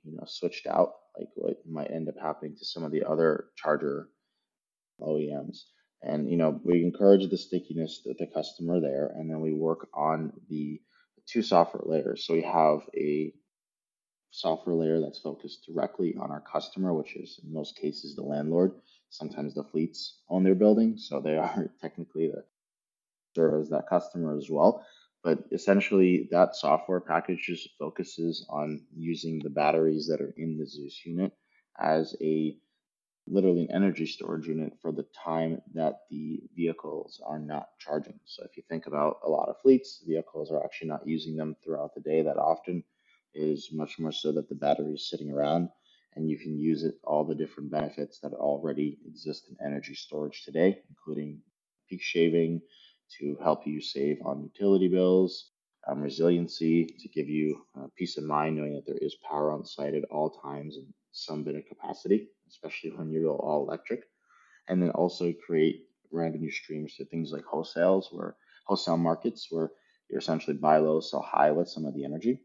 you 0.05 0.14
know, 0.16 0.25
switched 0.27 0.68
out 0.68 0.92
like 1.18 1.29
what 1.35 1.57
might 1.68 1.90
end 1.90 2.09
up 2.09 2.14
happening 2.20 2.57
to 2.57 2.64
some 2.64 2.85
of 2.85 2.92
the 2.92 3.05
other 3.05 3.46
charger 3.57 4.09
OEMs. 5.01 5.64
And 6.03 6.29
you 6.29 6.37
know, 6.37 6.61
we 6.64 6.83
encourage 6.83 7.29
the 7.29 7.38
stickiness 7.38 8.03
of 8.07 8.16
the 8.18 8.27
customer 8.27 8.81
there, 8.81 9.12
and 9.14 9.31
then 9.31 9.40
we 9.40 9.55
work 9.55 9.88
on 9.94 10.33
the 10.48 10.81
two 11.27 11.42
software 11.42 11.83
layers. 11.87 12.27
So 12.27 12.35
we 12.35 12.42
have 12.42 12.81
a 12.96 13.33
software 14.31 14.75
layer 14.75 15.01
that's 15.01 15.18
focused 15.18 15.66
directly 15.66 16.16
on 16.20 16.31
our 16.31 16.40
customer, 16.40 16.92
which 16.92 17.14
is 17.14 17.38
in 17.44 17.53
most 17.53 17.77
cases 17.77 18.16
the 18.16 18.22
landlord. 18.22 18.72
Sometimes 19.11 19.55
the 19.55 19.64
fleets 19.64 20.20
own 20.29 20.42
their 20.42 20.55
building, 20.55 20.96
so 20.96 21.20
they 21.20 21.37
are 21.37 21.70
technically 21.81 22.29
the 22.29 22.44
serve 23.35 23.62
as 23.62 23.70
that 23.70 23.88
customer 23.88 24.37
as 24.37 24.48
well. 24.51 24.85
But 25.22 25.44
essentially, 25.52 26.28
that 26.32 26.56
software 26.56 27.00
package 27.00 27.44
just 27.46 27.70
focuses 27.78 28.46
on 28.48 28.87
using 28.94 29.38
the 29.38 29.50
batteries 29.50 30.08
that 30.08 30.20
are 30.20 30.35
in 30.37 30.58
the 30.58 30.66
Zeus 30.66 31.00
unit 31.04 31.32
as 31.78 32.16
a 32.20 32.58
literally 33.26 33.62
an 33.62 33.72
energy 33.74 34.06
storage 34.06 34.48
unit 34.48 34.72
for 34.80 34.92
the 34.92 35.06
time 35.24 35.62
that 35.74 36.00
the 36.11 36.42
vehicles 36.56 37.20
are 37.24 37.38
not 37.38 37.68
charging. 37.78 38.18
So 38.24 38.44
if 38.44 38.56
you 38.56 38.64
think 38.68 38.87
about 38.87 39.20
a 39.24 39.30
lot 39.30 39.48
of 39.48 39.61
fleets, 39.61 40.02
vehicles 40.06 40.50
are 40.50 40.62
actually 40.64 40.88
not 40.88 41.06
using 41.06 41.37
them 41.37 41.56
throughout 41.62 41.94
the 41.94 42.00
day 42.00 42.22
that 42.22 42.37
often. 42.37 42.82
It 43.35 43.42
is 43.42 43.70
much 43.72 43.98
more 43.98 44.12
so 44.12 44.32
that 44.32 44.48
the 44.48 44.54
battery 44.56 44.94
is 44.94 45.08
sitting 45.08 45.30
around 45.30 45.68
and 46.14 46.28
you 46.28 46.38
can 46.38 46.58
use 46.58 46.82
it 46.85 46.96
all 47.04 47.24
the 47.24 47.35
different 47.35 47.70
benefits 47.70 48.18
that 48.20 48.35
already 48.35 48.98
exist 49.06 49.48
in 49.48 49.56
energy 49.64 49.94
storage 49.94 50.44
today, 50.44 50.80
including 50.90 51.40
peak 51.88 52.02
shaving 52.02 52.61
to 53.18 53.37
help 53.42 53.66
you 53.66 53.81
save 53.81 54.18
on 54.25 54.42
utility 54.42 54.88
bills, 54.88 55.51
um, 55.88 56.01
resiliency 56.01 56.87
to 56.87 57.09
give 57.09 57.29
you 57.29 57.62
uh, 57.79 57.87
peace 57.96 58.16
of 58.16 58.25
mind 58.25 58.57
knowing 58.57 58.75
that 58.75 58.87
there 58.87 58.98
is 59.01 59.16
power 59.29 59.51
on 59.51 59.64
site 59.64 59.94
at 59.94 60.05
all 60.05 60.31
times 60.31 60.77
and 60.77 60.87
some 61.11 61.42
bit 61.42 61.57
of 61.57 61.66
capacity, 61.66 62.29
especially 62.48 62.90
when 62.90 63.11
you 63.11 63.22
go 63.22 63.37
all 63.37 63.66
electric, 63.66 64.05
and 64.68 64.83
then 64.83 64.90
also 64.90 65.33
create 65.44 65.87
revenue 66.12 66.51
streams 66.51 66.94
to 66.96 67.05
things 67.05 67.33
like 67.33 67.44
wholesales, 67.44 68.07
where 68.12 68.37
wholesale 68.66 68.96
markets 68.96 69.48
where 69.51 69.70
you 70.09 70.18
essentially 70.18 70.57
buy 70.57 70.79
low, 70.79 71.01
sell 71.01 71.22
high 71.22 71.51
with 71.51 71.68
some 71.68 71.85
of 71.85 71.94
the 71.94 72.05
energy. 72.05 72.40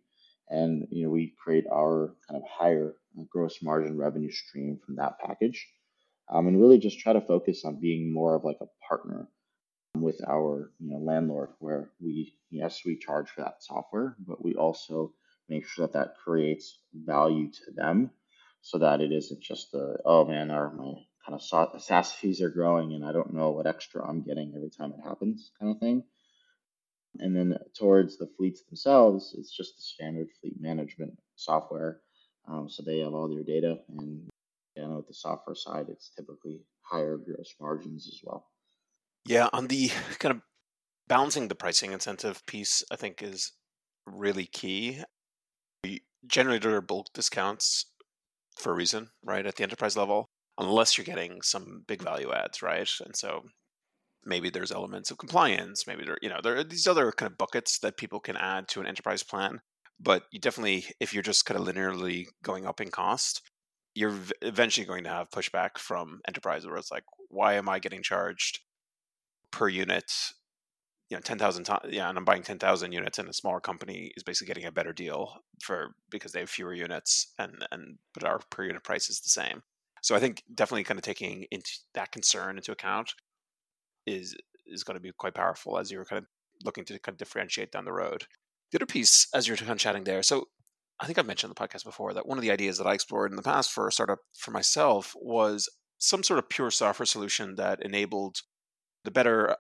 And 0.49 0.87
you 0.89 1.03
know 1.03 1.11
we 1.11 1.35
create 1.43 1.65
our 1.71 2.15
kind 2.27 2.41
of 2.41 2.49
higher 2.49 2.95
gross 3.29 3.61
margin 3.61 3.97
revenue 3.97 4.31
stream 4.31 4.79
from 4.85 4.95
that 4.95 5.19
package. 5.19 5.67
Um, 6.29 6.47
and 6.47 6.59
really 6.59 6.77
just 6.77 6.99
try 6.99 7.13
to 7.13 7.21
focus 7.21 7.63
on 7.63 7.79
being 7.79 8.13
more 8.13 8.35
of 8.35 8.43
like 8.43 8.57
a 8.61 8.67
partner 8.87 9.29
with 10.07 10.21
our 10.27 10.71
you 10.79 10.89
know 10.91 10.99
landlord 10.99 11.49
where 11.59 11.91
we 12.01 12.33
yes 12.49 12.81
we 12.85 12.97
charge 12.97 13.29
for 13.29 13.41
that 13.41 13.61
software 13.61 14.15
but 14.27 14.43
we 14.43 14.55
also 14.55 15.13
make 15.49 15.67
sure 15.67 15.87
that 15.87 15.93
that 15.93 16.15
creates 16.23 16.79
value 16.93 17.49
to 17.51 17.71
them 17.75 18.09
so 18.61 18.77
that 18.79 19.01
it 19.01 19.11
isn't 19.11 19.41
just 19.41 19.73
a 19.73 19.97
oh 20.05 20.25
man 20.25 20.51
our 20.51 20.73
my 20.73 20.93
kind 21.25 21.35
of 21.39 21.81
SaaS 21.83 22.13
fees 22.13 22.41
are 22.41 22.49
growing 22.59 22.93
and 22.93 23.05
I 23.05 23.11
don't 23.11 23.33
know 23.33 23.51
what 23.51 23.67
extra 23.67 24.07
I'm 24.07 24.21
getting 24.23 24.53
every 24.55 24.69
time 24.69 24.93
it 24.93 25.07
happens 25.07 25.51
kind 25.59 25.75
of 25.75 25.79
thing 25.79 26.03
and 27.19 27.35
then 27.35 27.57
towards 27.77 28.17
the 28.17 28.29
fleets 28.37 28.63
themselves, 28.63 29.35
it's 29.37 29.55
just 29.55 29.75
the 29.75 29.81
standard 29.81 30.29
fleet 30.41 30.59
management 30.59 31.17
software. 31.35 32.01
Um, 32.47 32.69
so 32.69 32.83
they 32.83 32.99
have 32.99 33.13
all 33.13 33.27
their 33.29 33.43
data, 33.43 33.79
and 33.89 34.29
you 34.75 34.83
know, 34.83 34.97
with 34.97 35.07
the 35.07 35.13
software 35.13 35.55
side, 35.55 35.87
it's 35.89 36.11
typically 36.15 36.61
higher 36.81 37.17
gross 37.17 37.53
margins 37.59 38.07
as 38.07 38.21
well. 38.23 38.47
Yeah, 39.27 39.49
on 39.53 39.67
the 39.67 39.89
kind 40.19 40.35
of 40.35 40.41
balancing 41.07 41.47
the 41.47 41.55
pricing 41.55 41.91
incentive 41.91 42.45
piece, 42.45 42.83
I 42.91 42.95
think 42.95 43.21
is 43.21 43.53
really 44.05 44.45
key. 44.45 45.03
generally 46.25 46.59
there 46.59 46.75
are 46.75 46.81
bulk 46.81 47.07
discounts 47.13 47.85
for 48.57 48.71
a 48.71 48.75
reason, 48.75 49.09
right? 49.23 49.45
At 49.45 49.55
the 49.55 49.63
enterprise 49.63 49.97
level, 49.97 50.29
unless 50.57 50.97
you're 50.97 51.05
getting 51.05 51.41
some 51.41 51.83
big 51.87 52.01
value 52.01 52.31
adds, 52.33 52.61
right? 52.61 52.89
And 53.05 53.15
so 53.15 53.43
maybe 54.25 54.49
there's 54.49 54.71
elements 54.71 55.11
of 55.11 55.17
compliance, 55.17 55.85
maybe 55.87 56.03
there, 56.05 56.17
you 56.21 56.29
know, 56.29 56.39
there 56.43 56.57
are 56.57 56.63
these 56.63 56.87
other 56.87 57.11
kind 57.11 57.31
of 57.31 57.37
buckets 57.37 57.79
that 57.79 57.97
people 57.97 58.19
can 58.19 58.37
add 58.37 58.67
to 58.69 58.81
an 58.81 58.87
enterprise 58.87 59.23
plan. 59.23 59.61
But 59.99 60.23
you 60.31 60.39
definitely, 60.39 60.85
if 60.99 61.13
you're 61.13 61.23
just 61.23 61.45
kind 61.45 61.59
of 61.59 61.67
linearly 61.67 62.25
going 62.43 62.65
up 62.65 62.81
in 62.81 62.89
cost, 62.91 63.41
you're 63.95 64.15
eventually 64.41 64.85
going 64.85 65.03
to 65.05 65.09
have 65.09 65.31
pushback 65.31 65.77
from 65.77 66.19
enterprise 66.27 66.65
where 66.65 66.77
it's 66.77 66.91
like, 66.91 67.05
why 67.29 67.53
am 67.55 67.69
I 67.69 67.79
getting 67.79 68.03
charged 68.03 68.59
per 69.51 69.67
unit 69.67 70.11
you 71.09 71.15
know 71.15 71.21
10,000 71.21 71.63
to- 71.63 71.79
yeah 71.89 72.09
and 72.09 72.17
I'm 72.17 72.25
buying 72.25 72.43
10,000 72.43 72.91
units 72.91 73.17
and 73.17 73.29
a 73.29 73.33
smaller 73.33 73.59
company 73.59 74.11
is 74.15 74.23
basically 74.23 74.47
getting 74.47 74.65
a 74.65 74.71
better 74.71 74.93
deal 74.93 75.33
for 75.63 75.95
because 76.09 76.31
they 76.31 76.41
have 76.41 76.49
fewer 76.49 76.73
units 76.73 77.33
and 77.39 77.65
and 77.71 77.97
but 78.13 78.23
our 78.23 78.39
per 78.49 78.65
unit 78.65 78.83
price 78.83 79.09
is 79.09 79.21
the 79.21 79.29
same. 79.29 79.63
So 80.01 80.15
I 80.15 80.19
think 80.19 80.43
definitely 80.53 80.83
kind 80.83 80.99
of 80.99 81.03
taking 81.03 81.45
into 81.51 81.71
that 81.93 82.11
concern 82.11 82.57
into 82.57 82.71
account 82.71 83.13
is 84.05 84.35
is 84.65 84.83
going 84.83 84.95
to 84.95 85.01
be 85.01 85.11
quite 85.17 85.33
powerful 85.33 85.77
as 85.77 85.91
you're 85.91 86.05
kind 86.05 86.19
of 86.21 86.27
looking 86.63 86.85
to 86.85 86.99
kind 86.99 87.13
of 87.13 87.17
differentiate 87.17 87.71
down 87.71 87.85
the 87.85 87.93
road. 87.93 88.25
The 88.71 88.79
other 88.79 88.85
piece 88.85 89.27
as 89.33 89.47
you're 89.47 89.57
kind 89.57 89.71
of 89.71 89.77
chatting 89.79 90.03
there, 90.03 90.23
so 90.23 90.45
I 90.99 91.05
think 91.05 91.17
I've 91.17 91.27
mentioned 91.27 91.51
on 91.51 91.55
the 91.55 91.67
podcast 91.67 91.85
before 91.85 92.13
that 92.13 92.27
one 92.27 92.37
of 92.37 92.41
the 92.41 92.51
ideas 92.51 92.77
that 92.79 92.87
I 92.87 92.93
explored 92.93 93.31
in 93.31 93.37
the 93.37 93.43
past 93.43 93.71
for 93.71 93.87
a 93.87 93.91
startup 93.91 94.19
for 94.37 94.51
myself 94.51 95.15
was 95.19 95.69
some 95.99 96.23
sort 96.23 96.39
of 96.39 96.49
pure 96.49 96.71
software 96.71 97.05
solution 97.05 97.55
that 97.55 97.83
enabled 97.83 98.41
the 99.07 99.11
better 99.11 99.55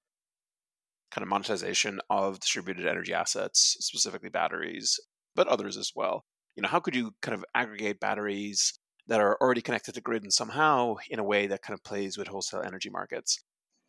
kind 1.09 1.23
of 1.23 1.29
monetization 1.29 2.01
of 2.09 2.41
distributed 2.41 2.85
energy 2.85 3.13
assets, 3.13 3.77
specifically 3.79 4.29
batteries, 4.29 4.99
but 5.37 5.47
others 5.47 5.77
as 5.77 5.93
well. 5.95 6.25
You 6.57 6.63
know, 6.63 6.67
how 6.67 6.81
could 6.81 6.97
you 6.97 7.11
kind 7.21 7.33
of 7.33 7.45
aggregate 7.55 8.01
batteries 8.01 8.77
that 9.07 9.21
are 9.21 9.37
already 9.39 9.61
connected 9.61 9.95
to 9.95 10.01
grid 10.01 10.23
and 10.23 10.33
somehow 10.33 10.95
in 11.09 11.17
a 11.17 11.23
way 11.23 11.47
that 11.47 11.61
kind 11.61 11.73
of 11.75 11.83
plays 11.85 12.17
with 12.17 12.27
wholesale 12.27 12.61
energy 12.61 12.89
markets? 12.89 13.39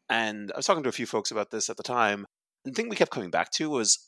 And 0.09 0.53
I 0.53 0.59
was 0.59 0.67
talking 0.67 0.85
to 0.85 0.89
a 0.89 0.93
few 0.93 1.07
folks 1.07 1.33
about 1.33 1.51
this 1.51 1.69
at 1.69 1.77
the 1.77 1.83
time. 1.83 2.25
And 2.65 2.73
the 2.73 2.81
thing 2.81 2.89
we 2.89 2.95
kept 2.95 3.11
coming 3.11 3.31
back 3.31 3.51
to 3.55 3.69
was 3.69 3.99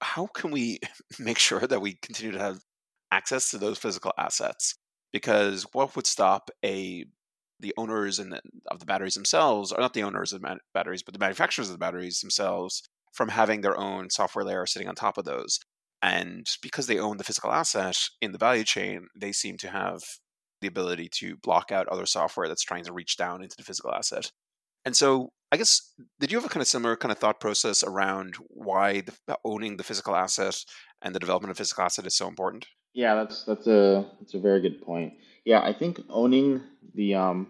how 0.00 0.26
can 0.28 0.52
we 0.52 0.78
make 1.18 1.38
sure 1.38 1.60
that 1.60 1.82
we 1.82 1.98
continue 2.00 2.32
to 2.32 2.42
have 2.42 2.60
access 3.10 3.50
to 3.50 3.58
those 3.58 3.76
physical 3.76 4.14
assets? 4.16 4.74
Because 5.12 5.66
what 5.72 5.94
would 5.96 6.06
stop 6.06 6.50
a 6.64 7.04
the 7.64 7.74
owners 7.78 8.18
and 8.18 8.38
of 8.70 8.78
the 8.78 8.84
batteries 8.84 9.14
themselves 9.14 9.72
are 9.72 9.80
not 9.80 9.94
the 9.94 10.02
owners 10.02 10.34
of 10.34 10.42
the 10.42 10.58
batteries, 10.74 11.02
but 11.02 11.14
the 11.14 11.18
manufacturers 11.18 11.68
of 11.68 11.72
the 11.72 11.78
batteries 11.78 12.20
themselves 12.20 12.82
from 13.14 13.30
having 13.30 13.62
their 13.62 13.78
own 13.78 14.10
software 14.10 14.44
layer 14.44 14.66
sitting 14.66 14.86
on 14.86 14.94
top 14.94 15.16
of 15.16 15.24
those. 15.24 15.58
And 16.02 16.46
because 16.60 16.86
they 16.86 16.98
own 16.98 17.16
the 17.16 17.24
physical 17.24 17.50
asset 17.50 17.96
in 18.20 18.32
the 18.32 18.38
value 18.38 18.64
chain, 18.64 19.06
they 19.18 19.32
seem 19.32 19.56
to 19.58 19.70
have 19.70 20.02
the 20.60 20.68
ability 20.68 21.08
to 21.20 21.36
block 21.36 21.72
out 21.72 21.88
other 21.88 22.04
software 22.04 22.48
that's 22.48 22.62
trying 22.62 22.84
to 22.84 22.92
reach 22.92 23.16
down 23.16 23.42
into 23.42 23.56
the 23.56 23.64
physical 23.64 23.92
asset. 23.92 24.30
And 24.84 24.94
so, 24.94 25.30
I 25.50 25.56
guess, 25.56 25.94
did 26.20 26.30
you 26.30 26.36
have 26.36 26.44
a 26.44 26.50
kind 26.50 26.60
of 26.60 26.68
similar 26.68 26.96
kind 26.96 27.12
of 27.12 27.18
thought 27.18 27.40
process 27.40 27.82
around 27.82 28.34
why 28.48 29.00
the, 29.26 29.38
owning 29.42 29.78
the 29.78 29.84
physical 29.84 30.14
asset 30.14 30.62
and 31.00 31.14
the 31.14 31.20
development 31.20 31.50
of 31.50 31.56
physical 31.56 31.84
asset 31.84 32.06
is 32.06 32.14
so 32.14 32.28
important? 32.28 32.66
Yeah, 32.92 33.14
that's 33.14 33.44
that's 33.44 33.66
a 33.66 34.06
that's 34.20 34.34
a 34.34 34.38
very 34.38 34.60
good 34.60 34.82
point. 34.82 35.14
Yeah, 35.44 35.60
I 35.62 35.72
think 35.72 36.00
owning 36.08 36.62
the 36.94 37.14
um, 37.16 37.48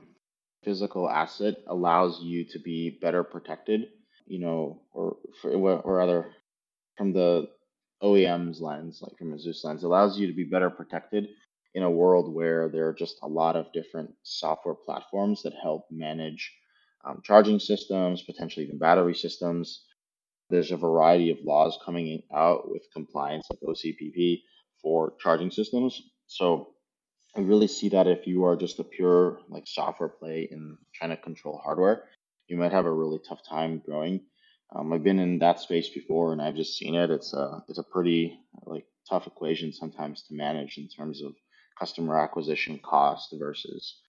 physical 0.64 1.08
asset 1.10 1.56
allows 1.66 2.22
you 2.22 2.44
to 2.46 2.58
be 2.58 2.98
better 3.02 3.24
protected, 3.24 3.88
you 4.26 4.40
know, 4.40 4.82
or 4.92 5.16
for, 5.40 5.52
or 5.52 6.32
from 6.96 7.12
the 7.12 7.48
OEM's 8.02 8.60
lens, 8.60 9.00
like 9.02 9.18
from 9.18 9.32
a 9.34 9.38
Zeus 9.38 9.64
lens, 9.64 9.84
allows 9.84 10.18
you 10.18 10.26
to 10.28 10.34
be 10.34 10.44
better 10.44 10.70
protected 10.70 11.28
in 11.74 11.82
a 11.82 11.90
world 11.90 12.32
where 12.34 12.68
there 12.68 12.88
are 12.88 12.94
just 12.94 13.18
a 13.22 13.28
lot 13.28 13.56
of 13.56 13.72
different 13.72 14.12
software 14.22 14.74
platforms 14.74 15.42
that 15.42 15.54
help 15.62 15.86
manage 15.90 16.52
um, 17.04 17.20
charging 17.24 17.58
systems, 17.60 18.22
potentially 18.22 18.66
even 18.66 18.78
battery 18.78 19.14
systems. 19.14 19.84
There's 20.50 20.72
a 20.72 20.76
variety 20.78 21.30
of 21.30 21.38
laws 21.44 21.78
coming 21.84 22.22
out 22.34 22.70
with 22.70 22.82
compliance, 22.94 23.46
like 23.50 23.60
OCPP, 23.62 24.42
for 24.82 25.14
charging 25.20 25.50
systems. 25.50 26.02
So 26.28 26.73
I 27.36 27.40
really 27.40 27.66
see 27.66 27.88
that 27.90 28.06
if 28.06 28.26
you 28.26 28.44
are 28.44 28.56
just 28.56 28.78
a 28.78 28.84
pure 28.84 29.40
like 29.48 29.66
software 29.66 30.08
play 30.08 30.48
in 30.50 30.78
trying 30.94 31.10
to 31.10 31.16
control 31.16 31.60
hardware, 31.62 32.04
you 32.46 32.56
might 32.56 32.72
have 32.72 32.86
a 32.86 32.92
really 32.92 33.18
tough 33.26 33.40
time 33.48 33.82
growing. 33.84 34.20
Um, 34.74 34.92
I've 34.92 35.02
been 35.02 35.18
in 35.18 35.38
that 35.40 35.60
space 35.60 35.88
before, 35.88 36.32
and 36.32 36.40
I've 36.40 36.56
just 36.56 36.76
seen 36.76 36.94
it. 36.94 37.10
It's 37.10 37.32
a 37.32 37.62
it's 37.68 37.78
a 37.78 37.84
pretty 37.84 38.38
like 38.64 38.86
tough 39.08 39.26
equation 39.26 39.72
sometimes 39.72 40.22
to 40.24 40.34
manage 40.34 40.78
in 40.78 40.88
terms 40.88 41.22
of 41.22 41.34
customer 41.78 42.18
acquisition 42.18 42.78
cost 42.78 43.34
versus 43.38 44.00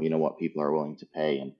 you 0.00 0.08
know 0.08 0.18
what 0.18 0.38
people 0.38 0.62
are 0.62 0.72
willing 0.72 0.96
to 0.98 1.06
pay. 1.06 1.38
And 1.38 1.52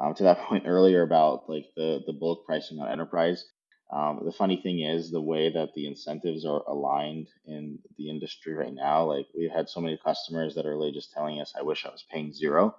um, 0.00 0.14
to 0.14 0.24
that 0.24 0.38
point 0.46 0.64
earlier 0.66 1.02
about 1.02 1.48
like 1.48 1.66
the 1.76 2.00
the 2.06 2.14
bulk 2.14 2.46
pricing 2.46 2.80
on 2.80 2.88
enterprise, 2.88 3.44
um, 3.90 4.20
the 4.24 4.32
funny 4.32 4.60
thing 4.62 4.80
is 4.80 5.10
the 5.10 5.20
way 5.22 5.50
that 5.52 5.74
the 5.74 5.86
incentives 5.86 6.44
are 6.46 6.62
aligned 6.68 7.28
in 7.46 7.78
the 7.98 8.10
industry 8.10 8.54
right 8.54 8.74
now. 8.74 9.04
Like 9.04 9.26
we've 9.36 9.50
had 9.52 9.68
so 9.68 9.80
many 9.80 9.96
customers 10.04 10.54
that 10.56 10.66
are 10.66 10.70
really 10.76 10.92
just 10.92 11.12
telling 11.12 11.40
us, 11.40 11.54
"I 11.58 11.62
wish 11.62 11.86
I 11.86 11.90
was 11.90 12.04
paying 12.10 12.32
zero. 12.32 12.76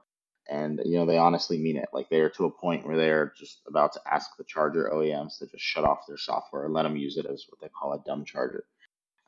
and 0.50 0.82
you 0.86 0.98
know 0.98 1.06
they 1.06 1.18
honestly 1.18 1.58
mean 1.60 1.78
it. 1.78 1.90
Like 1.94 2.10
they 2.10 2.22
are 2.22 2.30
to 2.32 2.46
a 2.46 2.52
point 2.52 2.86
where 2.88 2.98
they 2.98 3.10
are 3.12 3.34
just 3.38 3.62
about 3.68 3.94
to 3.94 4.02
ask 4.12 4.32
the 4.38 4.44
charger 4.46 4.90
OEMs 4.94 5.40
to 5.40 5.48
just 5.48 5.64
shut 5.64 5.84
off 5.86 6.08
their 6.08 6.18
software 6.18 6.66
and 6.66 6.74
let 6.74 6.84
them 6.84 6.98
use 6.98 7.18
it 7.18 7.26
as 7.26 7.46
what 7.50 7.60
they 7.62 7.70
call 7.70 7.94
a 7.94 8.04
dumb 8.06 8.26
charger. 8.26 8.66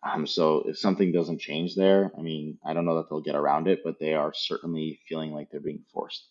Um, 0.04 0.28
so 0.28 0.64
if 0.68 0.78
something 0.80 1.12
doesn't 1.12 1.40
change 1.42 1.76
there, 1.76 2.12
I 2.18 2.22
mean, 2.22 2.60
I 2.66 2.74
don't 2.74 2.86
know 2.86 2.98
that 2.98 3.10
they'll 3.10 3.22
get 3.22 3.36
around 3.36 3.68
it, 3.68 3.82
but 3.84 4.00
they 4.00 4.14
are 4.14 4.34
certainly 4.34 5.00
feeling 5.10 5.32
like 5.34 5.50
they're 5.52 5.60
being 5.62 5.84
forced. 5.94 6.30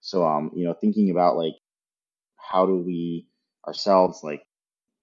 So 0.00 0.26
um, 0.26 0.52
you 0.54 0.64
know, 0.64 0.74
thinking 0.74 1.10
about 1.10 1.36
like 1.36 1.54
how 2.36 2.66
do 2.66 2.76
we 2.76 3.28
ourselves 3.66 4.22
like 4.22 4.42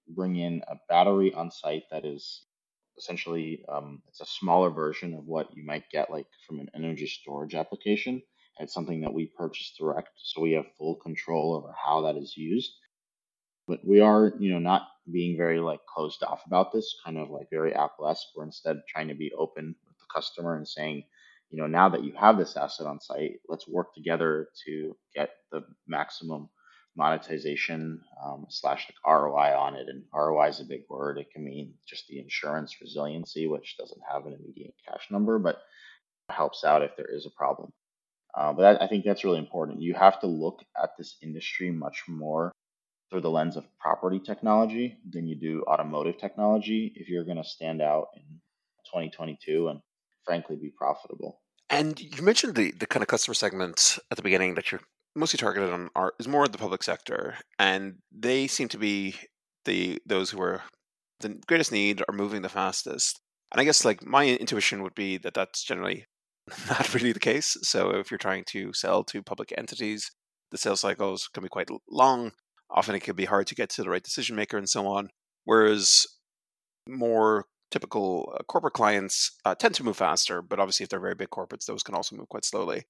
bring 0.08 0.36
in 0.36 0.62
a 0.68 0.76
battery 0.88 1.32
on 1.34 1.50
site 1.50 1.84
that 1.90 2.04
is 2.04 2.44
essentially 2.96 3.64
um, 3.68 4.02
it's 4.08 4.20
a 4.20 4.26
smaller 4.26 4.70
version 4.70 5.14
of 5.14 5.26
what 5.26 5.54
you 5.56 5.64
might 5.64 5.90
get 5.90 6.10
like 6.10 6.26
from 6.46 6.60
an 6.60 6.70
energy 6.74 7.06
storage 7.06 7.54
application. 7.54 8.22
It's 8.58 8.72
something 8.72 9.00
that 9.00 9.12
we 9.12 9.32
purchase 9.36 9.74
direct, 9.76 10.10
so 10.16 10.40
we 10.40 10.52
have 10.52 10.66
full 10.78 10.94
control 10.96 11.54
over 11.56 11.74
how 11.84 12.02
that 12.02 12.16
is 12.16 12.36
used. 12.36 12.70
But 13.66 13.80
we 13.84 14.00
are, 14.00 14.32
you 14.38 14.52
know, 14.52 14.60
not 14.60 14.82
being 15.10 15.36
very 15.36 15.58
like 15.58 15.80
closed 15.92 16.22
off 16.22 16.42
about 16.46 16.72
this, 16.72 16.94
kind 17.04 17.18
of 17.18 17.30
like 17.30 17.48
very 17.50 17.74
Apple-esque. 17.74 18.28
We're 18.36 18.44
instead 18.44 18.82
trying 18.88 19.08
to 19.08 19.14
be 19.14 19.32
open 19.36 19.74
with 19.88 19.96
the 19.98 20.04
customer 20.14 20.56
and 20.56 20.68
saying, 20.68 21.02
you 21.50 21.60
know, 21.60 21.66
now 21.66 21.88
that 21.88 22.04
you 22.04 22.12
have 22.16 22.38
this 22.38 22.56
asset 22.56 22.86
on 22.86 23.00
site, 23.00 23.40
let's 23.48 23.66
work 23.66 23.94
together 23.94 24.48
to 24.66 24.96
get 25.14 25.30
the 25.50 25.62
maximum 25.88 26.48
monetization 26.96 28.00
um, 28.24 28.46
slash 28.48 28.90
ROI 29.06 29.56
on 29.56 29.74
it. 29.74 29.88
And 29.88 30.04
ROI 30.14 30.48
is 30.48 30.60
a 30.60 30.64
big 30.64 30.82
word. 30.88 31.18
It 31.18 31.30
can 31.32 31.44
mean 31.44 31.74
just 31.86 32.06
the 32.08 32.18
insurance 32.18 32.76
resiliency, 32.80 33.46
which 33.46 33.76
doesn't 33.78 34.00
have 34.10 34.26
an 34.26 34.34
immediate 34.34 34.74
cash 34.86 35.06
number, 35.10 35.38
but 35.38 35.58
helps 36.30 36.64
out 36.64 36.82
if 36.82 36.96
there 36.96 37.10
is 37.10 37.26
a 37.26 37.30
problem. 37.30 37.72
Uh, 38.36 38.52
but 38.52 38.82
I, 38.82 38.88
think 38.88 39.04
that's 39.04 39.24
really 39.24 39.38
important. 39.38 39.80
You 39.80 39.94
have 39.94 40.20
to 40.20 40.26
look 40.26 40.60
at 40.82 40.90
this 40.98 41.16
industry 41.22 41.70
much 41.70 42.02
more 42.08 42.52
through 43.10 43.20
the 43.20 43.30
lens 43.30 43.56
of 43.56 43.64
property 43.78 44.18
technology 44.18 44.96
than 45.08 45.28
you 45.28 45.36
do 45.36 45.62
automotive 45.68 46.18
technology 46.18 46.92
if 46.96 47.08
you're 47.08 47.24
going 47.24 47.36
to 47.36 47.44
stand 47.44 47.80
out 47.80 48.08
in 48.16 48.22
2022 48.86 49.68
and 49.68 49.80
frankly 50.24 50.56
be 50.56 50.70
profitable. 50.76 51.40
And 51.70 52.00
you 52.00 52.22
mentioned 52.22 52.56
the 52.56 52.72
the 52.72 52.86
kind 52.86 53.02
of 53.02 53.08
customer 53.08 53.34
segment 53.34 53.98
at 54.10 54.16
the 54.16 54.22
beginning 54.22 54.54
that 54.56 54.70
you're 54.70 54.80
mostly 55.14 55.38
targeted 55.38 55.70
on 55.70 55.90
art 55.94 56.14
is 56.18 56.28
more 56.28 56.46
the 56.48 56.58
public 56.58 56.82
sector, 56.82 57.36
and 57.58 57.96
they 58.12 58.46
seem 58.46 58.68
to 58.68 58.78
be 58.78 59.16
the 59.64 60.00
those 60.06 60.30
who 60.30 60.40
are 60.42 60.62
the 61.20 61.40
greatest 61.46 61.72
need 61.72 62.02
are 62.08 62.14
moving 62.14 62.42
the 62.42 62.48
fastest. 62.48 63.20
And 63.52 63.60
I 63.60 63.64
guess 63.64 63.84
like 63.84 64.04
my 64.04 64.26
intuition 64.26 64.82
would 64.82 64.94
be 64.94 65.18
that 65.18 65.34
that's 65.34 65.62
generally 65.62 66.06
not 66.68 66.92
really 66.94 67.12
the 67.12 67.20
case. 67.20 67.56
So 67.62 67.90
if 67.90 68.10
you're 68.10 68.18
trying 68.18 68.44
to 68.48 68.72
sell 68.72 69.04
to 69.04 69.22
public 69.22 69.52
entities, 69.56 70.10
the 70.50 70.58
sales 70.58 70.80
cycles 70.80 71.28
can 71.32 71.42
be 71.42 71.48
quite 71.48 71.68
long. 71.90 72.32
Often 72.70 72.96
it 72.96 73.00
can 73.00 73.16
be 73.16 73.24
hard 73.26 73.46
to 73.48 73.54
get 73.54 73.70
to 73.70 73.82
the 73.82 73.90
right 73.90 74.02
decision 74.02 74.36
maker 74.36 74.58
and 74.58 74.68
so 74.68 74.86
on. 74.86 75.10
Whereas 75.44 76.06
more 76.88 77.46
typical 77.70 78.32
uh, 78.34 78.42
corporate 78.44 78.74
clients 78.74 79.32
uh, 79.44 79.54
tend 79.54 79.74
to 79.74 79.84
move 79.84 79.96
faster, 79.96 80.42
but 80.42 80.60
obviously 80.60 80.84
if 80.84 80.90
they're 80.90 81.00
very 81.00 81.14
big 81.14 81.30
corporates, 81.30 81.66
those 81.66 81.82
can 81.82 81.94
also 81.94 82.16
move 82.16 82.28
quite 82.28 82.44
slowly. 82.44 82.84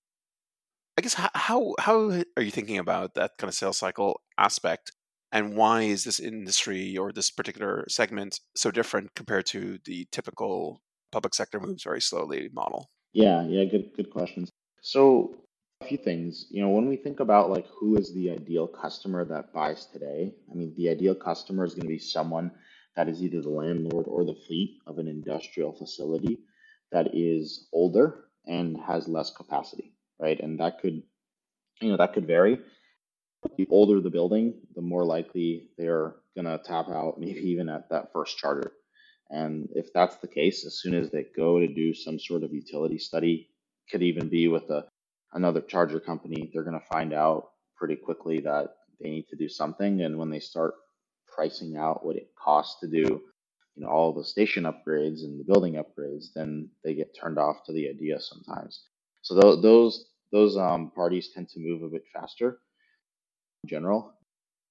I 0.96 1.02
guess 1.02 1.14
how 1.14 1.74
how 1.78 2.22
are 2.37 2.42
you 2.42 2.50
thinking 2.50 2.78
about 2.78 3.14
that 3.14 3.33
kind 3.38 3.48
of 3.48 3.54
sales 3.54 3.78
cycle 3.78 4.20
aspect, 4.38 4.92
and 5.33 5.57
why 5.57 5.83
is 5.83 6.04
this 6.04 6.20
industry 6.20 6.96
or 6.96 7.12
this 7.12 7.30
particular 7.30 7.85
segment 7.88 8.40
so 8.54 8.70
different 8.70 9.14
compared 9.14 9.46
to 9.46 9.78
the 9.85 10.07
typical 10.12 10.80
public 11.11 11.35
sector 11.35 11.59
moves 11.59 11.83
very 11.83 12.00
slowly 12.00 12.48
model? 12.52 12.90
Yeah, 13.12 13.44
yeah, 13.46 13.64
good 13.64 13.90
good 13.96 14.11
questions. 14.11 14.50
So 14.83 15.37
a 15.80 15.87
few 15.87 15.98
things, 15.98 16.46
you 16.50 16.62
know, 16.62 16.70
when 16.70 16.88
we 16.88 16.96
think 16.96 17.20
about 17.20 17.50
like 17.50 17.66
who 17.66 17.96
is 17.96 18.14
the 18.14 18.30
ideal 18.30 18.68
customer 18.68 19.24
that 19.24 19.52
buys 19.52 19.87
today, 19.87 20.35
I 20.50 20.54
mean, 20.54 20.74
the 20.76 20.88
ideal 20.90 21.14
customer 21.14 21.64
is 21.64 21.74
going 21.74 21.83
to 21.83 21.88
be 21.88 21.98
someone 21.98 22.52
that 22.96 23.09
is 23.09 23.22
either 23.22 23.42
the 23.42 23.50
landlord 23.50 24.07
or 24.07 24.24
the 24.24 24.37
fleet 24.46 24.78
of 24.87 24.98
an 24.98 25.09
industrial 25.09 25.72
facility 25.72 26.38
that 26.92 27.09
is 27.12 27.68
older 27.72 28.26
and 28.46 28.76
has 28.87 29.09
less 29.09 29.30
capacity, 29.33 29.93
right? 30.18 30.38
And 30.40 30.59
that 30.61 30.81
could, 30.81 31.03
you 31.81 31.90
know, 31.90 31.96
that 31.96 32.14
could 32.14 32.27
vary. 32.27 32.59
The 33.59 33.66
older 33.70 34.00
the 34.00 34.11
building, 34.11 34.55
the 34.74 34.83
more 34.83 35.05
likely 35.05 35.68
they're 35.77 36.14
going 36.35 36.46
to 36.46 36.61
tap 36.64 36.88
out, 36.88 37.14
maybe 37.18 37.40
even 37.50 37.68
at 37.68 37.90
that 37.90 38.12
first 38.12 38.38
charger. 38.38 38.72
And 39.31 39.68
if 39.74 39.92
that's 39.92 40.16
the 40.16 40.29
case, 40.29 40.64
as 40.66 40.81
soon 40.81 40.94
as 40.94 41.11
they 41.11 41.27
go 41.37 41.59
to 41.59 41.66
do 41.66 41.94
some 41.94 42.18
sort 42.18 42.42
of 42.42 42.53
utility 42.53 42.98
study, 42.98 43.48
could 43.90 44.03
even 44.03 44.29
be 44.29 44.48
with 44.48 44.70
a, 44.70 44.85
another 45.33 45.61
charger 45.61 46.00
company, 46.00 46.50
they're 46.53 46.64
going 46.64 46.79
to 46.79 46.87
find 46.87 47.12
out 47.12 47.50
pretty 47.77 47.96
quickly 47.96 48.40
that 48.40 48.77
they 49.00 49.11
need 49.11 49.29
to 49.29 49.37
do 49.37 49.48
something. 49.48 50.03
And 50.03 50.18
when 50.18 50.31
they 50.31 50.40
start 50.40 50.74
pricing 51.27 51.77
out 51.77 52.05
what 52.05 52.16
it 52.16 52.31
costs 52.42 52.81
to 52.81 52.87
do, 52.87 53.22
you 53.74 53.83
know, 53.83 53.88
all 53.88 54.12
the 54.12 54.24
station 54.24 54.64
upgrades 54.64 55.24
and 55.24 55.38
the 55.38 55.44
building 55.44 55.74
upgrades, 55.74 56.27
then 56.35 56.70
they 56.85 56.94
get 56.94 57.16
turned 57.20 57.38
off 57.38 57.64
to 57.66 57.72
the 57.72 57.88
idea 57.88 58.20
sometimes. 58.20 58.85
So 59.24 59.40
th- 59.40 59.62
those 59.62 60.06
those 60.32 60.56
um, 60.56 60.90
parties 60.90 61.30
tend 61.34 61.48
to 61.50 61.60
move 61.60 61.82
a 61.82 61.88
bit 61.88 62.04
faster 62.12 62.60
in 63.64 63.70
general. 63.70 64.14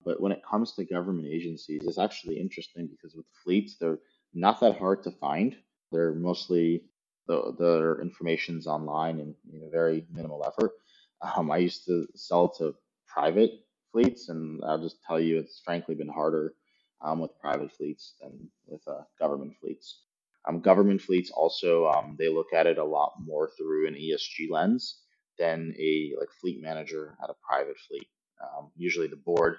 But 0.05 0.21
when 0.21 0.31
it 0.31 0.43
comes 0.49 0.73
to 0.73 0.85
government 0.85 1.27
agencies, 1.27 1.81
it's 1.85 1.97
actually 1.97 2.39
interesting 2.39 2.87
because 2.87 3.15
with 3.15 3.25
fleets, 3.43 3.77
they're 3.79 3.99
not 4.33 4.59
that 4.59 4.77
hard 4.77 5.03
to 5.03 5.11
find. 5.11 5.55
They're 5.91 6.13
mostly 6.13 6.83
the 7.27 7.53
the 7.57 7.97
information's 8.01 8.67
online 8.67 9.19
and 9.19 9.33
you 9.51 9.61
know, 9.61 9.69
very 9.71 10.05
minimal 10.11 10.45
effort. 10.45 10.73
Um, 11.21 11.51
I 11.51 11.57
used 11.57 11.85
to 11.87 12.07
sell 12.15 12.49
to 12.59 12.75
private 13.07 13.65
fleets, 13.91 14.29
and 14.29 14.61
I'll 14.65 14.81
just 14.81 15.01
tell 15.07 15.19
you, 15.19 15.39
it's 15.39 15.61
frankly 15.65 15.95
been 15.95 16.09
harder 16.09 16.53
um, 17.01 17.19
with 17.19 17.39
private 17.39 17.71
fleets 17.71 18.13
than 18.21 18.49
with 18.67 18.87
uh, 18.87 19.01
government 19.19 19.53
fleets. 19.59 20.02
Um, 20.47 20.60
government 20.60 21.01
fleets 21.01 21.32
also 21.32 21.88
um, 21.88 22.15
they 22.19 22.29
look 22.29 22.53
at 22.53 22.67
it 22.67 22.77
a 22.77 22.84
lot 22.84 23.13
more 23.19 23.49
through 23.58 23.88
an 23.88 23.95
ESG 23.95 24.49
lens 24.49 25.01
than 25.39 25.73
a 25.79 26.12
like 26.19 26.29
fleet 26.41 26.62
manager 26.62 27.17
at 27.23 27.29
a 27.29 27.36
private 27.47 27.77
fleet. 27.88 28.08
Um, 28.41 28.71
usually, 28.75 29.08
the 29.08 29.15
board 29.15 29.58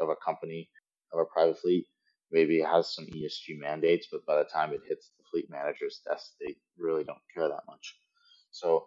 of 0.00 0.08
a 0.08 0.16
company 0.16 0.68
of 1.12 1.20
a 1.20 1.24
private 1.24 1.58
fleet 1.58 1.86
maybe 2.32 2.60
has 2.60 2.92
some 2.92 3.06
ESG 3.06 3.58
mandates, 3.58 4.08
but 4.10 4.26
by 4.26 4.36
the 4.38 4.48
time 4.52 4.72
it 4.72 4.80
hits 4.88 5.10
the 5.16 5.24
fleet 5.30 5.48
manager's 5.48 6.00
desk, 6.06 6.32
they 6.40 6.56
really 6.76 7.04
don't 7.04 7.18
care 7.32 7.48
that 7.48 7.62
much. 7.68 7.96
So 8.50 8.86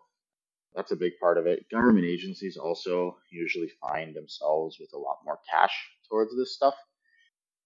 that's 0.75 0.91
a 0.91 0.97
big 0.97 1.13
part 1.19 1.37
of 1.37 1.47
it. 1.47 1.65
Government 1.71 2.05
agencies 2.05 2.57
also 2.57 3.17
usually 3.31 3.71
find 3.81 4.15
themselves 4.15 4.77
with 4.79 4.91
a 4.93 4.97
lot 4.97 5.19
more 5.25 5.39
cash 5.51 5.71
towards 6.09 6.35
this 6.35 6.55
stuff. 6.55 6.75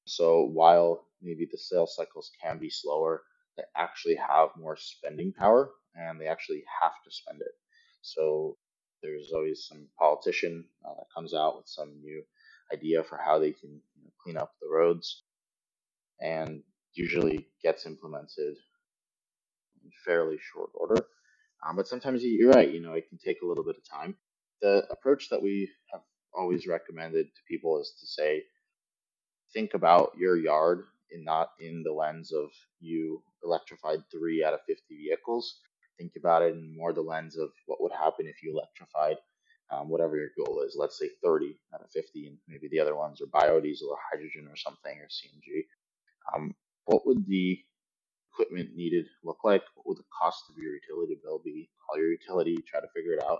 So 0.05 0.45
while 0.45 1.07
maybe 1.21 1.47
the 1.51 1.57
sales 1.57 1.95
cycles 1.95 2.31
can 2.41 2.59
be 2.59 2.69
slower, 2.69 3.23
they 3.57 3.63
actually 3.75 4.15
have 4.15 4.49
more 4.57 4.77
spending 4.77 5.33
power 5.33 5.71
and 5.95 6.19
they 6.19 6.27
actually 6.27 6.63
have 6.81 6.93
to 7.03 7.11
spend 7.11 7.41
it. 7.41 7.51
So 8.01 8.57
there's 9.03 9.31
always 9.33 9.65
some 9.67 9.87
politician 9.97 10.65
uh, 10.85 10.93
that 10.95 11.07
comes 11.15 11.33
out 11.33 11.57
with 11.57 11.67
some 11.67 12.01
new 12.01 12.23
idea 12.73 13.03
for 13.03 13.17
how 13.17 13.39
they 13.39 13.51
can 13.51 13.81
you 13.95 14.03
know, 14.03 14.11
clean 14.23 14.37
up 14.37 14.53
the 14.61 14.69
roads 14.69 15.23
and 16.19 16.63
usually 16.93 17.47
gets 17.63 17.85
implemented 17.85 18.55
in 19.83 19.91
fairly 20.05 20.37
short 20.53 20.69
order. 20.73 21.05
Um, 21.67 21.75
but 21.75 21.87
sometimes 21.87 22.23
you're 22.23 22.51
right, 22.51 22.71
you 22.71 22.81
know, 22.81 22.93
it 22.93 23.09
can 23.09 23.17
take 23.17 23.41
a 23.41 23.45
little 23.45 23.63
bit 23.63 23.77
of 23.77 23.89
time. 23.89 24.15
The 24.61 24.85
approach 24.89 25.29
that 25.29 25.41
we 25.41 25.69
have 25.91 26.01
always 26.33 26.67
recommended 26.67 27.27
to 27.27 27.41
people 27.47 27.79
is 27.81 27.93
to 27.99 28.07
say, 28.07 28.43
think 29.53 29.73
about 29.73 30.11
your 30.17 30.37
yard 30.37 30.85
and 31.11 31.25
not 31.25 31.49
in 31.59 31.83
the 31.83 31.91
lens 31.91 32.31
of 32.31 32.49
you 32.79 33.21
electrified 33.43 33.99
three 34.11 34.43
out 34.43 34.53
of 34.53 34.61
50 34.67 34.81
vehicles. 34.95 35.59
Think 35.97 36.13
about 36.17 36.41
it 36.41 36.53
in 36.53 36.75
more 36.75 36.93
the 36.93 37.01
lens 37.01 37.37
of 37.37 37.49
what 37.65 37.81
would 37.81 37.91
happen 37.91 38.27
if 38.27 38.41
you 38.41 38.51
electrified 38.53 39.17
um, 39.71 39.89
whatever 39.89 40.17
your 40.17 40.29
goal 40.37 40.63
is. 40.67 40.75
Let's 40.77 40.99
say 40.99 41.09
30 41.23 41.57
out 41.73 41.81
of 41.81 41.91
50, 41.91 42.27
and 42.27 42.37
maybe 42.47 42.67
the 42.69 42.79
other 42.79 42.95
ones 42.95 43.21
are 43.21 43.27
biodiesel 43.27 43.87
or 43.89 43.97
hydrogen 44.11 44.47
or 44.49 44.55
something 44.55 44.97
or 44.99 45.07
CNG. 45.07 45.65
Um, 46.35 46.53
what 46.85 47.05
would 47.07 47.25
the 47.27 47.59
equipment 48.33 48.75
needed 48.75 49.05
look 49.23 49.39
like? 49.43 49.63
What 49.75 49.87
would 49.87 49.97
the 49.97 50.11
cost 50.21 50.43
of 50.49 50.57
your 50.57 50.73
utility 50.73 51.17
bill 51.23 51.41
be? 51.43 51.69
Call 51.87 51.99
your 51.99 52.11
utility, 52.11 52.57
try 52.67 52.81
to 52.81 52.87
figure 52.95 53.13
it 53.13 53.23
out, 53.23 53.39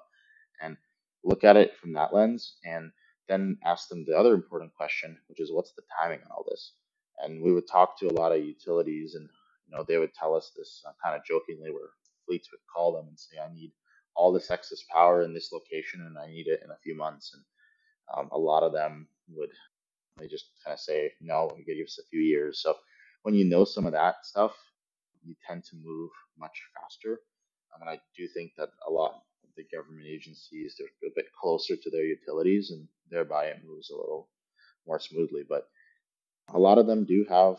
and 0.61 0.77
look 1.23 1.43
at 1.43 1.57
it 1.57 1.77
from 1.77 1.93
that 1.93 2.13
lens. 2.13 2.55
And 2.63 2.91
then 3.27 3.57
ask 3.65 3.87
them 3.89 4.05
the 4.05 4.17
other 4.17 4.33
important 4.33 4.73
question, 4.73 5.17
which 5.27 5.39
is 5.39 5.51
what's 5.51 5.73
the 5.73 5.83
timing 5.99 6.19
on 6.19 6.31
all 6.31 6.45
this? 6.49 6.73
And 7.23 7.43
we 7.43 7.53
would 7.53 7.67
talk 7.67 7.99
to 7.99 8.07
a 8.07 8.13
lot 8.19 8.31
of 8.33 8.43
utilities, 8.45 9.15
and 9.15 9.29
you 9.67 9.75
know 9.77 9.83
they 9.87 9.97
would 9.97 10.13
tell 10.13 10.35
us 10.35 10.51
this 10.57 10.83
uh, 10.87 10.91
kind 11.03 11.15
of 11.15 11.25
jokingly, 11.25 11.71
where 11.71 11.91
fleets 12.27 12.49
would 12.51 12.61
call 12.73 12.93
them 12.93 13.07
and 13.09 13.19
say, 13.19 13.37
"I 13.39 13.53
need 13.53 13.73
all 14.15 14.33
this 14.33 14.51
excess 14.51 14.83
power 14.91 15.23
in 15.23 15.33
this 15.33 15.51
location, 15.51 16.01
and 16.01 16.17
I 16.17 16.27
need 16.27 16.47
it 16.47 16.61
in 16.63 16.71
a 16.71 16.79
few 16.83 16.95
months." 16.95 17.33
And 17.33 17.43
um, 18.15 18.29
a 18.31 18.39
lot 18.39 18.63
of 18.63 18.73
them 18.73 19.07
would 19.29 19.51
they 20.17 20.27
just 20.27 20.45
kind 20.65 20.73
of 20.73 20.79
say, 20.79 21.13
"No, 21.21 21.51
we 21.55 21.63
give 21.63 21.83
us 21.85 21.99
a 21.99 22.09
few 22.09 22.21
years." 22.21 22.61
So 22.61 22.75
when 23.23 23.35
you 23.35 23.45
know 23.45 23.65
some 23.65 23.85
of 23.87 23.93
that 23.93 24.25
stuff, 24.25 24.55
you 25.23 25.35
tend 25.47 25.63
to 25.65 25.75
move 25.83 26.11
much 26.37 26.57
faster. 26.75 27.21
and 27.81 27.89
I 27.89 27.99
do 28.17 28.27
think 28.27 28.53
that 28.57 28.69
a 28.87 28.91
lot 28.91 29.13
of 29.15 29.21
the 29.57 29.65
government 29.75 30.07
agencies 30.07 30.75
they're 30.77 31.09
a 31.09 31.15
bit 31.15 31.27
closer 31.39 31.75
to 31.75 31.91
their 31.91 32.05
utilities 32.05 32.71
and 32.71 32.87
thereby 33.09 33.45
it 33.47 33.65
moves 33.65 33.89
a 33.91 33.95
little 33.97 34.29
more 34.87 34.99
smoothly 34.99 35.43
but 35.47 35.69
a 36.53 36.59
lot 36.59 36.77
of 36.77 36.87
them 36.87 37.05
do 37.05 37.25
have 37.29 37.57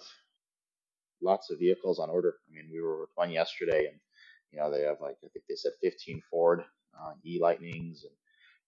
lots 1.22 1.50
of 1.50 1.58
vehicles 1.58 1.98
on 1.98 2.10
order 2.10 2.34
i 2.50 2.54
mean 2.54 2.68
we 2.72 2.80
were 2.80 3.00
with 3.00 3.10
one 3.16 3.30
yesterday 3.30 3.86
and 3.86 3.98
you 4.52 4.58
know 4.58 4.70
they 4.70 4.82
have 4.82 5.00
like 5.00 5.16
i 5.24 5.28
think 5.32 5.44
they 5.48 5.56
said 5.56 5.72
15 5.82 6.22
ford 6.30 6.64
uh, 7.00 7.12
e 7.24 7.40
lightnings 7.40 8.04
and 8.04 8.14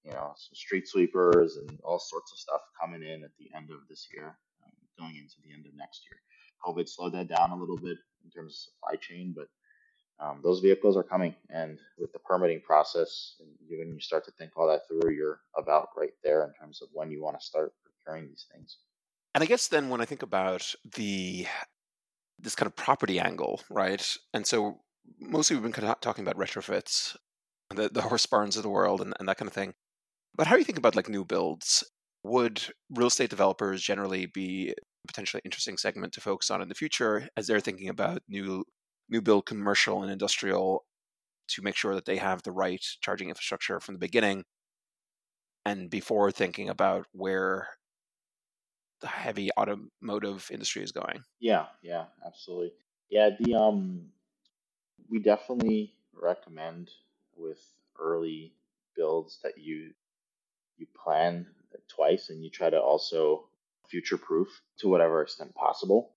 you 0.04 0.12
know 0.12 0.32
some 0.36 0.54
street 0.54 0.88
sweepers 0.88 1.56
and 1.56 1.78
all 1.84 1.98
sorts 1.98 2.32
of 2.32 2.38
stuff 2.38 2.62
coming 2.80 3.02
in 3.02 3.24
at 3.24 3.30
the 3.38 3.50
end 3.56 3.70
of 3.70 3.78
this 3.88 4.08
year 4.14 4.36
um, 4.64 4.72
going 4.98 5.16
into 5.16 5.36
the 5.44 5.52
end 5.52 5.66
of 5.66 5.72
next 5.76 6.02
year 6.10 6.20
covid 6.64 6.88
slowed 6.88 7.14
that 7.14 7.28
down 7.28 7.50
a 7.52 7.56
little 7.56 7.78
bit 7.78 7.98
in 8.24 8.30
terms 8.30 8.54
of 8.54 8.72
supply 8.74 8.96
chain 8.96 9.34
but 9.36 9.46
um, 10.20 10.40
those 10.44 10.60
vehicles 10.60 10.96
are 10.96 11.04
coming. 11.04 11.36
And 11.50 11.80
with 11.98 12.12
the 12.14 12.20
permitting 12.20 12.62
process, 12.62 13.36
and 13.40 13.50
when 13.68 13.94
you 13.94 14.00
start 14.00 14.24
to 14.26 14.32
think 14.32 14.52
all 14.56 14.68
that 14.68 14.82
through, 14.88 15.12
you're 15.12 15.40
about 15.58 15.90
right 15.98 16.14
there 16.24 16.44
in 16.46 16.54
terms 16.54 16.82
of 16.82 16.88
when 16.94 17.12
you 17.12 17.22
want 17.22 17.38
to 17.40 17.46
start 17.46 17.74
procuring 17.84 18.28
these 18.28 18.46
things. 18.54 18.78
And 19.34 19.42
I 19.42 19.46
guess 19.46 19.68
then 19.68 19.88
when 19.88 20.00
I 20.00 20.04
think 20.04 20.22
about 20.22 20.74
the 20.94 21.46
this 22.38 22.54
kind 22.54 22.66
of 22.66 22.76
property 22.76 23.18
angle, 23.20 23.60
right? 23.70 24.16
And 24.32 24.46
so 24.46 24.80
mostly 25.20 25.56
we've 25.56 25.62
been 25.62 25.72
kind 25.72 25.88
of 25.88 26.00
talking 26.00 26.24
about 26.24 26.36
retrofits, 26.36 27.16
the, 27.74 27.88
the 27.88 28.02
horse 28.02 28.26
barns 28.26 28.56
of 28.56 28.62
the 28.62 28.68
world, 28.68 29.00
and, 29.00 29.14
and 29.18 29.28
that 29.28 29.38
kind 29.38 29.48
of 29.48 29.54
thing. 29.54 29.74
But 30.36 30.46
how 30.46 30.54
do 30.54 30.60
you 30.60 30.64
think 30.64 30.78
about 30.78 30.96
like 30.96 31.08
new 31.08 31.24
builds? 31.24 31.84
Would 32.24 32.62
real 32.90 33.08
estate 33.08 33.30
developers 33.30 33.82
generally 33.82 34.26
be 34.26 34.70
a 34.70 34.74
potentially 35.06 35.42
interesting 35.44 35.76
segment 35.76 36.12
to 36.14 36.20
focus 36.20 36.50
on 36.50 36.62
in 36.62 36.68
the 36.68 36.74
future 36.74 37.28
as 37.36 37.46
they're 37.46 37.60
thinking 37.60 37.88
about 37.88 38.22
new 38.28 38.64
new 39.10 39.20
build 39.20 39.44
commercial 39.46 40.02
and 40.02 40.10
industrial 40.10 40.86
to 41.48 41.62
make 41.62 41.76
sure 41.76 41.94
that 41.94 42.06
they 42.06 42.16
have 42.16 42.42
the 42.42 42.52
right 42.52 42.82
charging 43.02 43.28
infrastructure 43.28 43.78
from 43.78 43.94
the 43.94 43.98
beginning 43.98 44.44
and 45.66 45.90
before 45.90 46.30
thinking 46.30 46.70
about 46.70 47.06
where 47.12 47.68
the 49.04 49.10
heavy 49.10 49.50
automotive 49.58 50.48
industry 50.50 50.82
is 50.82 50.90
going. 50.90 51.22
Yeah, 51.38 51.66
yeah, 51.82 52.06
absolutely. 52.24 52.72
Yeah, 53.10 53.30
the 53.38 53.54
um 53.54 54.12
we 55.10 55.18
definitely 55.18 55.92
recommend 56.14 56.90
with 57.36 57.60
early 58.00 58.54
builds 58.96 59.40
that 59.42 59.58
you 59.58 59.92
you 60.78 60.86
plan 61.04 61.46
twice 61.94 62.30
and 62.30 62.42
you 62.42 62.48
try 62.48 62.70
to 62.70 62.80
also 62.80 63.50
future 63.90 64.16
proof 64.16 64.48
to 64.78 64.88
whatever 64.88 65.20
extent 65.20 65.54
possible. 65.54 66.14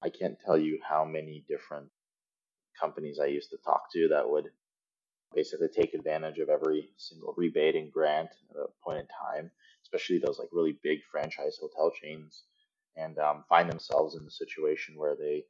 I 0.00 0.10
can't 0.10 0.38
tell 0.46 0.56
you 0.56 0.78
how 0.88 1.04
many 1.04 1.44
different 1.48 1.90
companies 2.78 3.18
I 3.18 3.26
used 3.26 3.50
to 3.50 3.56
talk 3.56 3.90
to 3.94 4.08
that 4.10 4.30
would 4.30 4.50
basically 5.34 5.68
take 5.68 5.92
advantage 5.94 6.38
of 6.38 6.48
every 6.48 6.90
single 6.98 7.34
rebate 7.36 7.74
and 7.74 7.92
grant 7.92 8.30
at 8.50 8.56
a 8.56 8.68
point 8.84 9.00
in 9.00 9.06
time, 9.08 9.50
especially 9.92 10.18
those 10.18 10.38
like 10.38 10.48
really 10.52 10.78
big 10.82 11.00
franchise 11.10 11.58
hotel 11.60 11.90
chains, 11.90 12.44
and 12.96 13.18
um, 13.18 13.44
find 13.48 13.70
themselves 13.70 14.16
in 14.16 14.24
the 14.24 14.30
situation 14.30 14.96
where 14.96 15.16
they 15.16 15.44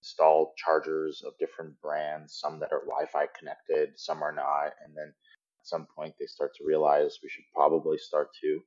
install 0.00 0.52
chargers 0.56 1.22
of 1.26 1.32
different 1.38 1.80
brands, 1.80 2.38
some 2.38 2.60
that 2.60 2.72
are 2.72 2.84
Wi-Fi 2.86 3.26
connected, 3.38 3.90
some 3.96 4.22
are 4.22 4.32
not, 4.32 4.72
and 4.84 4.96
then 4.96 5.08
at 5.08 5.66
some 5.66 5.86
point 5.96 6.14
they 6.18 6.26
start 6.26 6.52
to 6.56 6.64
realize 6.66 7.18
we 7.22 7.28
should 7.28 7.44
probably 7.54 7.98
start 7.98 8.28
to 8.42 8.60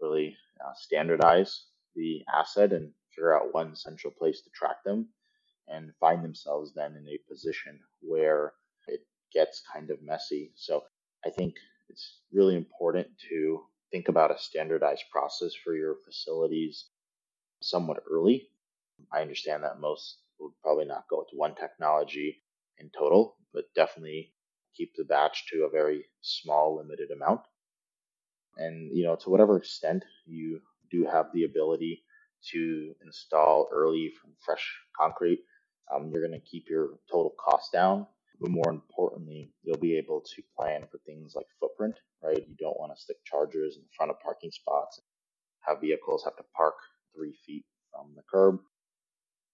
really 0.00 0.36
uh, 0.64 0.72
standardize 0.74 1.64
the 1.96 2.22
asset 2.32 2.72
and 2.72 2.92
figure 3.10 3.36
out 3.36 3.52
one 3.52 3.74
central 3.74 4.12
place 4.12 4.40
to 4.42 4.50
track 4.50 4.82
them 4.84 5.08
and 5.66 5.92
find 6.00 6.24
themselves 6.24 6.72
then 6.74 6.96
in 6.96 7.06
a 7.08 7.30
position 7.30 7.78
where 8.00 8.52
it 8.86 9.00
gets 9.32 9.62
kind 9.72 9.90
of 9.90 10.00
messy. 10.00 10.52
So 10.54 10.84
I 11.26 11.30
think 11.30 11.56
it's 11.88 12.20
really 12.32 12.56
important 12.56 13.08
to 13.28 13.62
think 13.90 14.08
about 14.08 14.30
a 14.30 14.38
standardized 14.38 15.04
process 15.12 15.52
for 15.64 15.74
your 15.74 15.96
facilities 16.04 16.86
somewhat 17.62 18.02
early. 18.10 18.48
I 19.12 19.20
understand 19.22 19.64
that 19.64 19.80
most 19.80 20.18
would 20.40 20.52
probably 20.62 20.84
not 20.84 21.06
go 21.10 21.18
with 21.18 21.28
one 21.32 21.54
technology 21.54 22.42
in 22.78 22.90
total, 22.96 23.36
but 23.52 23.64
definitely 23.74 24.32
keep 24.76 24.92
the 24.96 25.04
batch 25.04 25.46
to 25.52 25.64
a 25.64 25.70
very 25.70 26.04
small, 26.20 26.76
limited 26.76 27.10
amount. 27.10 27.40
And 28.56 28.96
you 28.96 29.04
know, 29.04 29.16
to 29.16 29.30
whatever 29.30 29.56
extent 29.56 30.04
you 30.26 30.60
do 30.90 31.06
have 31.06 31.26
the 31.32 31.44
ability 31.44 32.04
to 32.52 32.94
install 33.04 33.68
early 33.72 34.12
from 34.20 34.30
fresh 34.44 34.64
concrete, 34.98 35.40
um, 35.94 36.10
you're 36.10 36.26
going 36.26 36.38
to 36.38 36.46
keep 36.46 36.68
your 36.68 36.98
total 37.10 37.34
cost 37.38 37.72
down. 37.72 38.06
But 38.40 38.50
more 38.50 38.70
importantly, 38.70 39.52
you'll 39.62 39.78
be 39.78 39.96
able 39.96 40.20
to 40.20 40.42
plan 40.56 40.86
for 40.90 40.98
things 40.98 41.34
like 41.34 41.46
footprint, 41.58 41.96
right? 42.22 42.46
You 42.48 42.54
don't 42.58 42.78
want 42.78 42.87
to 42.87 42.87
stick 42.98 43.16
chargers 43.24 43.76
in 43.76 43.84
front 43.96 44.10
of 44.10 44.20
parking 44.20 44.50
spots, 44.50 45.00
have 45.60 45.80
vehicles 45.80 46.24
have 46.24 46.36
to 46.36 46.44
park 46.56 46.74
three 47.14 47.34
feet 47.46 47.64
from 47.92 48.14
the 48.16 48.22
curb. 48.30 48.58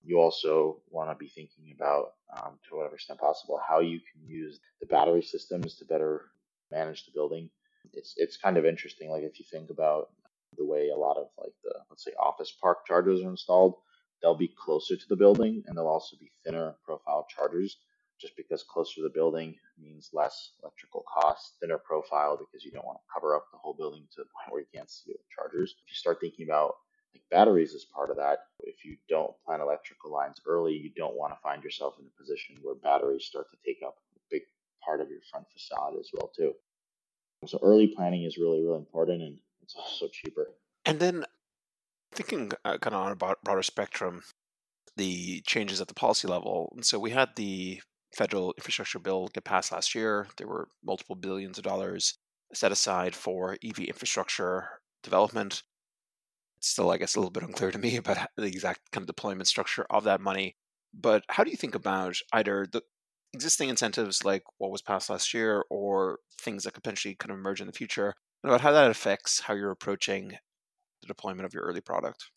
You 0.02 0.18
also 0.18 0.82
want 0.90 1.10
to 1.10 1.16
be 1.16 1.28
thinking 1.28 1.74
about, 1.74 2.12
um, 2.36 2.58
to 2.68 2.76
whatever 2.76 2.94
extent 2.94 3.20
possible, 3.20 3.60
how 3.66 3.80
you 3.80 4.00
can 4.00 4.28
use 4.28 4.60
the 4.80 4.86
battery 4.86 5.22
systems 5.22 5.76
to 5.76 5.84
better 5.86 6.26
manage 6.70 7.06
the 7.06 7.12
building. 7.12 7.48
It's 7.92 8.14
it's 8.16 8.36
kind 8.36 8.56
of 8.56 8.66
interesting. 8.66 9.10
Like 9.10 9.22
if 9.22 9.38
you 9.38 9.46
think 9.50 9.70
about 9.70 10.08
the 10.56 10.64
way 10.64 10.90
a 10.90 10.96
lot 10.96 11.16
of 11.16 11.28
like 11.38 11.54
the 11.62 11.74
let's 11.90 12.04
say 12.04 12.12
office 12.20 12.52
park 12.60 12.86
chargers 12.86 13.22
are 13.22 13.30
installed, 13.30 13.76
they'll 14.20 14.36
be 14.36 14.54
closer 14.64 14.96
to 14.96 15.08
the 15.08 15.16
building 15.16 15.62
and 15.66 15.76
they'll 15.76 15.86
also 15.86 16.16
be 16.18 16.30
thinner 16.44 16.76
profile 16.84 17.26
chargers 17.34 17.78
just 18.20 18.36
because 18.36 18.62
closer 18.62 18.96
to 18.96 19.02
the 19.02 19.10
building 19.14 19.54
means 19.78 20.10
less 20.12 20.52
electrical 20.62 21.04
costs, 21.12 21.56
thinner 21.60 21.78
profile 21.78 22.36
because 22.36 22.64
you 22.64 22.70
don't 22.70 22.86
want 22.86 22.98
to 22.98 23.12
cover 23.12 23.34
up 23.34 23.46
the 23.52 23.58
whole 23.58 23.74
building 23.74 24.04
to 24.12 24.22
the 24.22 24.28
point 24.34 24.52
where 24.52 24.60
you 24.60 24.66
can't 24.74 24.90
see 24.90 25.12
the 25.12 25.18
chargers. 25.34 25.74
If 25.84 25.90
you 25.90 25.94
start 25.94 26.18
thinking 26.20 26.46
about 26.46 26.74
like 27.14 27.22
batteries 27.30 27.74
as 27.74 27.84
part 27.84 28.10
of 28.10 28.16
that, 28.16 28.38
if 28.60 28.84
you 28.84 28.96
don't 29.08 29.32
plan 29.44 29.60
electrical 29.60 30.12
lines 30.12 30.40
early, 30.46 30.74
you 30.74 30.90
don't 30.96 31.16
want 31.16 31.32
to 31.32 31.38
find 31.42 31.62
yourself 31.62 31.94
in 31.98 32.06
a 32.06 32.20
position 32.20 32.56
where 32.62 32.74
batteries 32.74 33.24
start 33.24 33.46
to 33.50 33.58
take 33.64 33.82
up 33.86 33.96
a 34.16 34.20
big 34.30 34.42
part 34.84 35.00
of 35.00 35.08
your 35.08 35.20
front 35.30 35.46
facade 35.52 35.94
as 35.98 36.10
well 36.14 36.30
too. 36.36 36.52
So 37.46 37.58
early 37.62 37.88
planning 37.88 38.24
is 38.24 38.38
really, 38.38 38.62
really 38.62 38.78
important 38.78 39.22
and 39.22 39.38
it's 39.62 39.74
also 39.76 40.08
cheaper. 40.08 40.48
And 40.86 40.98
then 40.98 41.24
thinking 42.12 42.52
uh, 42.64 42.78
kind 42.78 42.94
of 42.94 43.02
on 43.02 43.12
a 43.12 43.16
broader 43.16 43.62
spectrum, 43.62 44.22
the 44.96 45.40
changes 45.42 45.80
at 45.80 45.88
the 45.88 45.94
policy 45.94 46.28
level. 46.28 46.72
And 46.74 46.84
so 46.84 46.98
we 46.98 47.10
had 47.10 47.30
the 47.36 47.80
federal 48.16 48.54
infrastructure 48.56 48.98
bill 48.98 49.28
get 49.32 49.44
passed 49.44 49.72
last 49.72 49.94
year. 49.94 50.28
There 50.36 50.46
were 50.46 50.68
multiple 50.84 51.16
billions 51.16 51.58
of 51.58 51.64
dollars 51.64 52.18
set 52.52 52.72
aside 52.72 53.14
for 53.14 53.56
EV 53.64 53.80
infrastructure 53.80 54.80
development. 55.02 55.62
Still, 56.60 56.90
I 56.90 56.98
guess, 56.98 57.14
a 57.14 57.20
little 57.20 57.30
bit 57.30 57.42
unclear 57.42 57.70
to 57.70 57.78
me 57.78 57.96
about 57.96 58.28
the 58.36 58.44
exact 58.44 58.90
kind 58.92 59.02
of 59.02 59.06
deployment 59.06 59.48
structure 59.48 59.86
of 59.90 60.04
that 60.04 60.20
money. 60.20 60.56
But 60.92 61.24
how 61.28 61.44
do 61.44 61.50
you 61.50 61.56
think 61.56 61.74
about 61.74 62.16
either 62.32 62.66
the 62.70 62.82
existing 63.34 63.68
incentives 63.68 64.24
like 64.24 64.44
what 64.58 64.70
was 64.70 64.80
passed 64.80 65.10
last 65.10 65.34
year 65.34 65.64
or 65.68 66.20
things 66.40 66.62
that 66.62 66.72
could 66.72 66.84
potentially 66.84 67.16
kind 67.16 67.32
of 67.32 67.38
emerge 67.38 67.60
in 67.60 67.66
the 67.66 67.72
future, 67.72 68.14
and 68.42 68.50
about 68.50 68.60
how 68.60 68.70
that 68.70 68.90
affects 68.90 69.40
how 69.40 69.54
you're 69.54 69.72
approaching 69.72 70.38
the 71.00 71.08
deployment 71.08 71.44
of 71.44 71.52
your 71.52 71.64
early 71.64 71.80
product? 71.80 72.30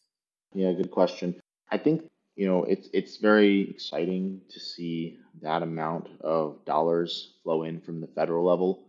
Yeah, 0.53 0.73
good 0.73 0.89
question. 0.89 1.39
I 1.71 1.77
think 1.77 2.01
you 2.37 2.47
know, 2.47 2.63
it's 2.65 2.87
it's 2.93 3.17
very 3.17 3.67
exciting 3.67 4.41
to 4.51 4.59
see 4.59 5.17
that 5.41 5.63
amount 5.63 6.07
of 6.21 6.63
dollars 6.65 7.33
flow 7.43 7.63
in 7.63 7.81
from 7.81 7.99
the 7.99 8.07
federal 8.07 8.45
level. 8.45 8.85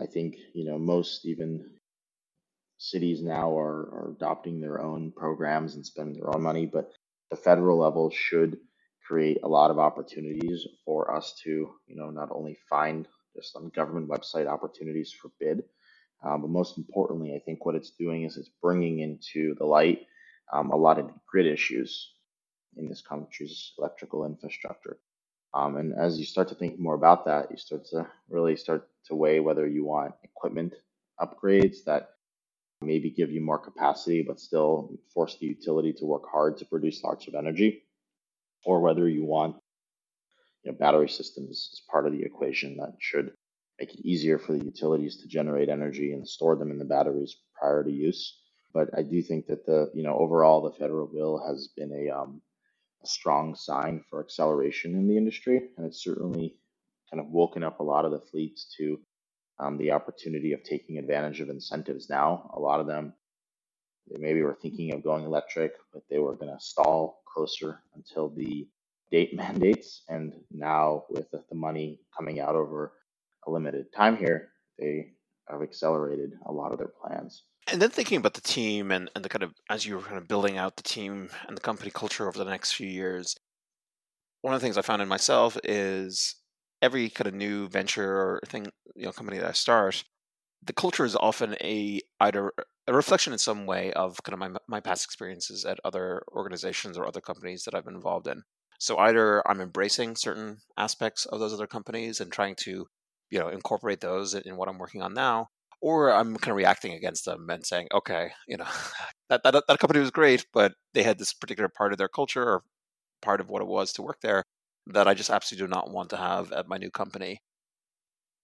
I 0.00 0.06
think 0.06 0.36
you 0.54 0.64
know 0.64 0.78
most 0.78 1.26
even 1.26 1.70
cities 2.78 3.22
now 3.22 3.54
are, 3.58 3.90
are 3.92 4.12
adopting 4.16 4.60
their 4.60 4.80
own 4.80 5.12
programs 5.12 5.74
and 5.74 5.84
spending 5.84 6.18
their 6.18 6.34
own 6.34 6.42
money, 6.42 6.64
but 6.64 6.90
the 7.30 7.36
federal 7.36 7.78
level 7.78 8.10
should 8.10 8.58
create 9.06 9.38
a 9.42 9.48
lot 9.48 9.70
of 9.70 9.78
opportunities 9.78 10.66
for 10.86 11.14
us 11.14 11.34
to 11.44 11.50
you 11.86 11.96
know 11.96 12.08
not 12.08 12.30
only 12.32 12.56
find 12.70 13.06
just 13.36 13.56
on 13.56 13.68
government 13.76 14.08
website 14.08 14.46
opportunities 14.46 15.12
for 15.12 15.30
bid, 15.38 15.64
um, 16.24 16.40
but 16.40 16.50
most 16.50 16.78
importantly, 16.78 17.34
I 17.34 17.40
think 17.44 17.66
what 17.66 17.74
it's 17.74 17.90
doing 17.90 18.22
is 18.24 18.38
it's 18.38 18.50
bringing 18.62 19.00
into 19.00 19.54
the 19.58 19.66
light 19.66 20.06
um, 20.50 20.70
a 20.70 20.76
lot 20.76 20.98
of 20.98 21.10
grid 21.30 21.46
issues 21.46 22.14
in 22.76 22.88
this 22.88 23.00
country's 23.00 23.72
electrical 23.78 24.24
infrastructure. 24.26 24.98
Um, 25.54 25.76
and 25.76 25.94
as 25.98 26.18
you 26.18 26.24
start 26.24 26.48
to 26.48 26.54
think 26.54 26.78
more 26.78 26.94
about 26.94 27.24
that, 27.24 27.50
you 27.50 27.56
start 27.56 27.86
to 27.86 28.06
really 28.28 28.56
start 28.56 28.88
to 29.06 29.14
weigh 29.14 29.40
whether 29.40 29.66
you 29.66 29.84
want 29.84 30.14
equipment 30.22 30.74
upgrades 31.20 31.84
that 31.86 32.10
maybe 32.80 33.10
give 33.10 33.32
you 33.32 33.40
more 33.40 33.58
capacity 33.58 34.22
but 34.22 34.38
still 34.38 34.92
force 35.12 35.36
the 35.40 35.46
utility 35.46 35.92
to 35.92 36.04
work 36.04 36.22
hard 36.30 36.56
to 36.58 36.64
produce 36.64 37.02
lots 37.02 37.26
of 37.26 37.34
energy, 37.34 37.82
or 38.64 38.80
whether 38.80 39.08
you 39.08 39.24
want 39.24 39.56
you 40.62 40.70
know, 40.70 40.78
battery 40.78 41.08
systems 41.08 41.70
as 41.72 41.80
part 41.90 42.06
of 42.06 42.12
the 42.12 42.22
equation 42.22 42.76
that 42.76 42.92
should 43.00 43.32
make 43.80 43.94
it 43.94 44.00
easier 44.04 44.38
for 44.38 44.52
the 44.52 44.64
utilities 44.64 45.16
to 45.16 45.28
generate 45.28 45.68
energy 45.68 46.12
and 46.12 46.28
store 46.28 46.56
them 46.56 46.70
in 46.70 46.78
the 46.78 46.84
batteries 46.84 47.36
prior 47.58 47.82
to 47.82 47.90
use. 47.90 48.38
But 48.74 48.90
I 48.96 49.02
do 49.02 49.22
think 49.22 49.46
that 49.46 49.64
the 49.66 49.90
you 49.94 50.02
know 50.02 50.16
overall 50.16 50.60
the 50.60 50.78
federal 50.78 51.06
bill 51.06 51.42
has 51.46 51.68
been 51.76 51.92
a 51.92 52.10
um, 52.14 52.42
strong 53.08 53.54
sign 53.54 54.04
for 54.08 54.20
acceleration 54.20 54.94
in 54.94 55.08
the 55.08 55.16
industry, 55.16 55.62
and 55.76 55.86
it's 55.86 56.02
certainly 56.02 56.56
kind 57.10 57.20
of 57.20 57.30
woken 57.30 57.62
up 57.64 57.80
a 57.80 57.84
lot 57.84 58.04
of 58.04 58.12
the 58.12 58.20
fleets 58.20 58.72
to 58.76 59.00
um, 59.58 59.76
the 59.78 59.92
opportunity 59.92 60.52
of 60.52 60.62
taking 60.62 60.98
advantage 60.98 61.40
of 61.40 61.48
incentives 61.48 62.08
now. 62.08 62.50
A 62.54 62.60
lot 62.60 62.80
of 62.80 62.86
them, 62.86 63.12
they 64.10 64.20
maybe 64.20 64.42
were 64.42 64.58
thinking 64.60 64.94
of 64.94 65.02
going 65.02 65.24
electric, 65.24 65.72
but 65.92 66.02
they 66.10 66.18
were 66.18 66.36
going 66.36 66.52
to 66.52 66.64
stall 66.64 67.22
closer 67.26 67.82
until 67.94 68.28
the 68.28 68.68
date 69.10 69.34
mandates. 69.36 70.02
And 70.08 70.34
now, 70.50 71.04
with 71.10 71.30
the 71.30 71.42
money 71.54 72.00
coming 72.16 72.40
out 72.40 72.54
over 72.54 72.92
a 73.46 73.50
limited 73.50 73.92
time 73.92 74.16
here, 74.16 74.50
they 74.78 75.12
have 75.48 75.62
accelerated 75.62 76.34
a 76.46 76.52
lot 76.52 76.72
of 76.72 76.78
their 76.78 76.92
plans. 77.02 77.42
And 77.70 77.82
then 77.82 77.90
thinking 77.90 78.16
about 78.16 78.34
the 78.34 78.40
team 78.40 78.90
and, 78.90 79.10
and 79.14 79.24
the 79.24 79.28
kind 79.28 79.42
of 79.42 79.52
as 79.68 79.84
you 79.84 79.96
were 79.96 80.02
kind 80.02 80.16
of 80.16 80.26
building 80.26 80.56
out 80.56 80.76
the 80.76 80.82
team 80.82 81.28
and 81.46 81.56
the 81.56 81.60
company 81.60 81.90
culture 81.90 82.26
over 82.26 82.38
the 82.38 82.50
next 82.50 82.72
few 82.72 82.88
years, 82.88 83.36
one 84.40 84.54
of 84.54 84.60
the 84.60 84.64
things 84.64 84.78
I 84.78 84.82
found 84.82 85.02
in 85.02 85.08
myself 85.08 85.58
is 85.64 86.36
every 86.80 87.10
kind 87.10 87.26
of 87.26 87.34
new 87.34 87.68
venture 87.68 88.10
or 88.10 88.40
thing, 88.46 88.68
you 88.94 89.04
know, 89.04 89.12
company 89.12 89.38
that 89.38 89.48
I 89.48 89.52
start, 89.52 90.04
the 90.62 90.72
culture 90.72 91.04
is 91.04 91.16
often 91.16 91.56
a 91.60 92.00
either 92.20 92.52
a 92.86 92.94
reflection 92.94 93.32
in 93.32 93.38
some 93.38 93.66
way 93.66 93.92
of 93.92 94.22
kind 94.22 94.34
of 94.34 94.38
my 94.38 94.58
my 94.66 94.80
past 94.80 95.04
experiences 95.04 95.64
at 95.64 95.78
other 95.84 96.22
organizations 96.32 96.96
or 96.96 97.06
other 97.06 97.20
companies 97.20 97.64
that 97.64 97.74
I've 97.74 97.84
been 97.84 97.94
involved 97.94 98.26
in. 98.26 98.44
So 98.78 98.96
either 98.98 99.46
I'm 99.48 99.60
embracing 99.60 100.16
certain 100.16 100.58
aspects 100.76 101.26
of 101.26 101.40
those 101.40 101.52
other 101.52 101.66
companies 101.66 102.20
and 102.20 102.32
trying 102.32 102.54
to, 102.60 102.86
you 103.30 103.38
know, 103.38 103.48
incorporate 103.48 104.00
those 104.00 104.34
in 104.34 104.56
what 104.56 104.68
I'm 104.68 104.78
working 104.78 105.02
on 105.02 105.14
now, 105.14 105.48
or 105.80 106.12
I'm 106.12 106.36
kind 106.36 106.50
of 106.50 106.56
reacting 106.56 106.92
against 106.92 107.24
them 107.24 107.48
and 107.50 107.64
saying, 107.64 107.88
okay, 107.94 108.30
you 108.46 108.56
know, 108.56 108.66
that, 109.28 109.42
that 109.44 109.64
that 109.66 109.78
company 109.78 110.00
was 110.00 110.10
great, 110.10 110.44
but 110.52 110.72
they 110.94 111.02
had 111.02 111.18
this 111.18 111.32
particular 111.32 111.68
part 111.68 111.92
of 111.92 111.98
their 111.98 112.08
culture 112.08 112.42
or 112.42 112.62
part 113.22 113.40
of 113.40 113.48
what 113.48 113.62
it 113.62 113.68
was 113.68 113.92
to 113.92 114.02
work 114.02 114.18
there 114.22 114.44
that 114.88 115.08
I 115.08 115.14
just 115.14 115.30
absolutely 115.30 115.66
do 115.66 115.70
not 115.70 115.90
want 115.90 116.10
to 116.10 116.16
have 116.16 116.52
at 116.52 116.68
my 116.68 116.78
new 116.78 116.90
company. 116.90 117.40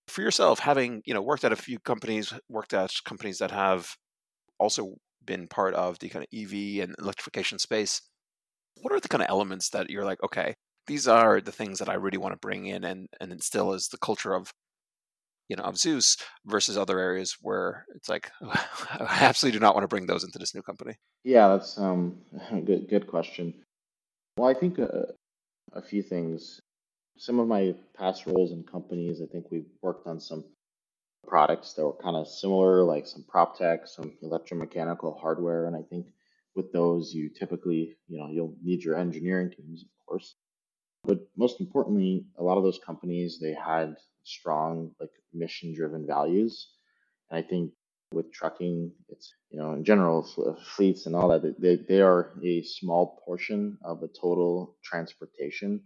For 0.08 0.20
yourself, 0.20 0.58
having 0.58 1.02
you 1.06 1.14
know 1.14 1.22
worked 1.22 1.44
at 1.44 1.52
a 1.52 1.56
few 1.56 1.78
companies, 1.78 2.32
worked 2.48 2.74
at 2.74 2.92
companies 3.04 3.38
that 3.38 3.50
have 3.50 3.88
also 4.58 4.96
been 5.24 5.48
part 5.48 5.74
of 5.74 5.98
the 5.98 6.10
kind 6.10 6.24
of 6.24 6.38
EV 6.38 6.84
and 6.84 6.94
electrification 6.98 7.58
space, 7.58 8.02
what 8.82 8.92
are 8.92 9.00
the 9.00 9.08
kind 9.08 9.22
of 9.22 9.30
elements 9.30 9.70
that 9.70 9.88
you're 9.90 10.04
like, 10.04 10.22
okay, 10.22 10.54
these 10.86 11.08
are 11.08 11.40
the 11.40 11.52
things 11.52 11.78
that 11.78 11.88
I 11.88 11.94
really 11.94 12.18
want 12.18 12.34
to 12.34 12.38
bring 12.38 12.66
in 12.66 12.84
and 12.84 13.08
and 13.20 13.32
instill 13.32 13.72
as 13.72 13.88
the 13.88 13.98
culture 13.98 14.34
of 14.34 14.52
you 15.48 15.56
know 15.56 15.64
of 15.64 15.74
Xos 15.74 16.20
versus 16.46 16.76
other 16.76 16.98
areas 16.98 17.36
where 17.40 17.86
it's 17.94 18.08
like 18.08 18.30
I 18.42 19.18
absolutely 19.20 19.58
do 19.58 19.62
not 19.62 19.74
want 19.74 19.84
to 19.84 19.88
bring 19.88 20.06
those 20.06 20.24
into 20.24 20.38
this 20.38 20.54
new 20.54 20.62
company. 20.62 20.94
Yeah, 21.24 21.48
that's 21.48 21.78
um 21.78 22.18
good 22.64 22.88
good 22.88 23.06
question. 23.06 23.54
Well, 24.36 24.48
I 24.48 24.54
think 24.54 24.78
uh, 24.78 25.12
a 25.72 25.82
few 25.82 26.02
things. 26.02 26.60
Some 27.16 27.38
of 27.38 27.46
my 27.46 27.76
past 27.96 28.26
roles 28.26 28.50
in 28.50 28.64
companies, 28.64 29.20
I 29.22 29.26
think 29.30 29.46
we've 29.50 29.70
worked 29.80 30.08
on 30.08 30.18
some 30.18 30.44
products 31.24 31.74
that 31.74 31.84
were 31.84 31.96
kind 32.02 32.16
of 32.16 32.26
similar, 32.26 32.82
like 32.82 33.06
some 33.06 33.24
prop 33.28 33.56
tech, 33.56 33.86
some 33.86 34.12
electromechanical 34.24 35.20
hardware, 35.20 35.66
and 35.66 35.76
I 35.76 35.82
think 35.82 36.06
with 36.56 36.72
those 36.72 37.14
you 37.14 37.30
typically 37.30 37.96
you 38.08 38.18
know 38.18 38.28
you'll 38.30 38.56
need 38.62 38.82
your 38.82 38.98
engineering 38.98 39.50
teams, 39.50 39.82
of 39.82 40.06
course. 40.06 40.34
But 41.04 41.20
most 41.36 41.60
importantly, 41.60 42.26
a 42.38 42.42
lot 42.42 42.58
of 42.58 42.64
those 42.64 42.80
companies 42.84 43.38
they 43.40 43.54
had 43.54 43.96
strong 44.24 44.92
like 45.00 45.10
mission 45.32 45.74
driven 45.74 46.06
values. 46.06 46.68
And 47.30 47.44
I 47.44 47.46
think 47.48 47.72
with 48.12 48.32
trucking, 48.32 48.92
it's 49.08 49.32
you 49.50 49.58
know 49.58 49.72
in 49.74 49.84
general 49.84 50.26
uh, 50.38 50.54
fleets 50.76 51.06
and 51.06 51.14
all 51.16 51.28
that 51.28 51.60
they, 51.60 51.76
they 51.76 52.00
are 52.00 52.32
a 52.44 52.62
small 52.62 53.20
portion 53.24 53.78
of 53.84 54.00
the 54.00 54.08
total 54.08 54.76
transportation 54.84 55.82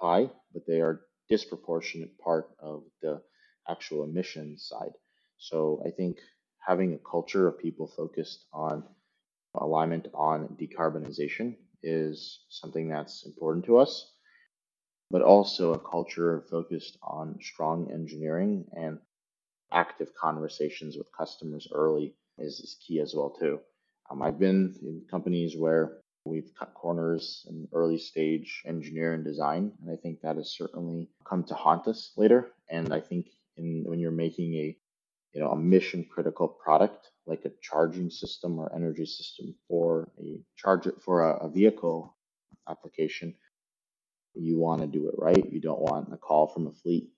pie, 0.00 0.30
but 0.52 0.66
they 0.66 0.80
are 0.80 1.02
disproportionate 1.28 2.18
part 2.18 2.50
of 2.58 2.84
the 3.02 3.22
actual 3.68 4.04
emissions 4.04 4.66
side. 4.68 4.92
So 5.38 5.82
I 5.86 5.90
think 5.90 6.18
having 6.66 6.94
a 6.94 6.98
culture 7.10 7.48
of 7.48 7.58
people 7.58 7.86
focused 7.86 8.46
on 8.52 8.84
alignment 9.54 10.08
on 10.14 10.56
decarbonization 10.60 11.56
is 11.82 12.44
something 12.50 12.88
that's 12.88 13.24
important 13.26 13.64
to 13.66 13.78
us. 13.78 14.10
But 15.10 15.22
also 15.22 15.74
a 15.74 15.78
culture 15.78 16.44
focused 16.50 16.96
on 17.02 17.38
strong 17.40 17.90
engineering 17.92 18.64
and 18.76 18.98
active 19.72 20.14
conversations 20.14 20.96
with 20.96 21.06
customers 21.16 21.68
early 21.72 22.14
is, 22.38 22.60
is 22.60 22.76
key 22.86 23.00
as 23.00 23.14
well 23.14 23.30
too. 23.30 23.60
Um, 24.10 24.22
I've 24.22 24.38
been 24.38 24.74
in 24.82 25.02
companies 25.10 25.56
where 25.56 25.98
we've 26.24 26.50
cut 26.58 26.74
corners 26.74 27.46
in 27.48 27.68
early 27.72 27.98
stage 27.98 28.62
engineer 28.66 29.14
and 29.14 29.24
design, 29.24 29.72
and 29.80 29.90
I 29.90 29.96
think 29.96 30.20
that 30.20 30.36
has 30.36 30.54
certainly 30.56 31.08
come 31.24 31.44
to 31.44 31.54
haunt 31.54 31.86
us 31.86 32.12
later. 32.16 32.52
And 32.68 32.92
I 32.92 33.00
think 33.00 33.26
in, 33.56 33.84
when 33.86 33.98
you're 34.00 34.10
making 34.10 34.54
a 34.54 34.76
you 35.32 35.40
know 35.40 35.50
a 35.50 35.56
mission 35.56 36.04
critical 36.10 36.48
product 36.48 37.06
like 37.26 37.44
a 37.44 37.52
charging 37.62 38.10
system 38.10 38.58
or 38.58 38.74
energy 38.74 39.06
system 39.06 39.54
for 39.68 40.10
a 40.18 40.40
charger 40.56 40.94
for 41.04 41.30
a, 41.30 41.46
a 41.46 41.48
vehicle 41.48 42.16
application, 42.68 43.34
you 44.34 44.58
want 44.58 44.80
to 44.80 44.86
do 44.86 45.08
it 45.08 45.14
right. 45.18 45.50
You 45.50 45.60
don't 45.60 45.80
want 45.80 46.12
a 46.12 46.16
call 46.16 46.48
from 46.48 46.66
a 46.66 46.72
fleet 46.72 47.10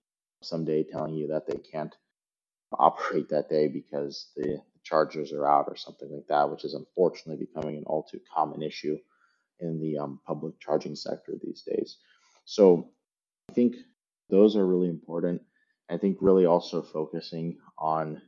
someday 0.43 0.85
telling 0.85 1.15
you 1.15 1.29
that 1.29 1.47
they 1.47 1.59
can't 1.59 1.95
operate 2.79 3.29
that 3.29 3.49
day 3.49 3.69
because 3.69 4.31
the 4.37 4.61
chargers 4.83 5.33
are 5.33 5.47
out 5.47 5.67
or 5.69 5.77
something 5.77 6.11
like 6.13 6.27
that, 6.29 6.51
which 6.51 6.65
is 6.65 6.75
unfortunately 6.75 7.45
becoming 7.45 7.77
an 7.77 7.85
all 7.87 8.03
too 8.03 8.21
common 8.35 8.63
issue 8.63 8.97
in 9.61 9.81
the 9.81 9.99
um, 9.99 10.21
public 10.27 10.59
charging 10.61 10.97
sector 10.97 11.33
these 11.41 11.63
days. 11.63 11.99
So 12.45 12.91
I 13.49 13.53
think 13.53 13.77
those 14.29 14.57
are 14.57 14.67
really 14.67 14.89
important. 14.89 15.43
I 15.89 15.99
think 15.99 16.19
really 16.21 16.47
also 16.47 16.83
focusing 16.83 17.59
on 17.79 18.23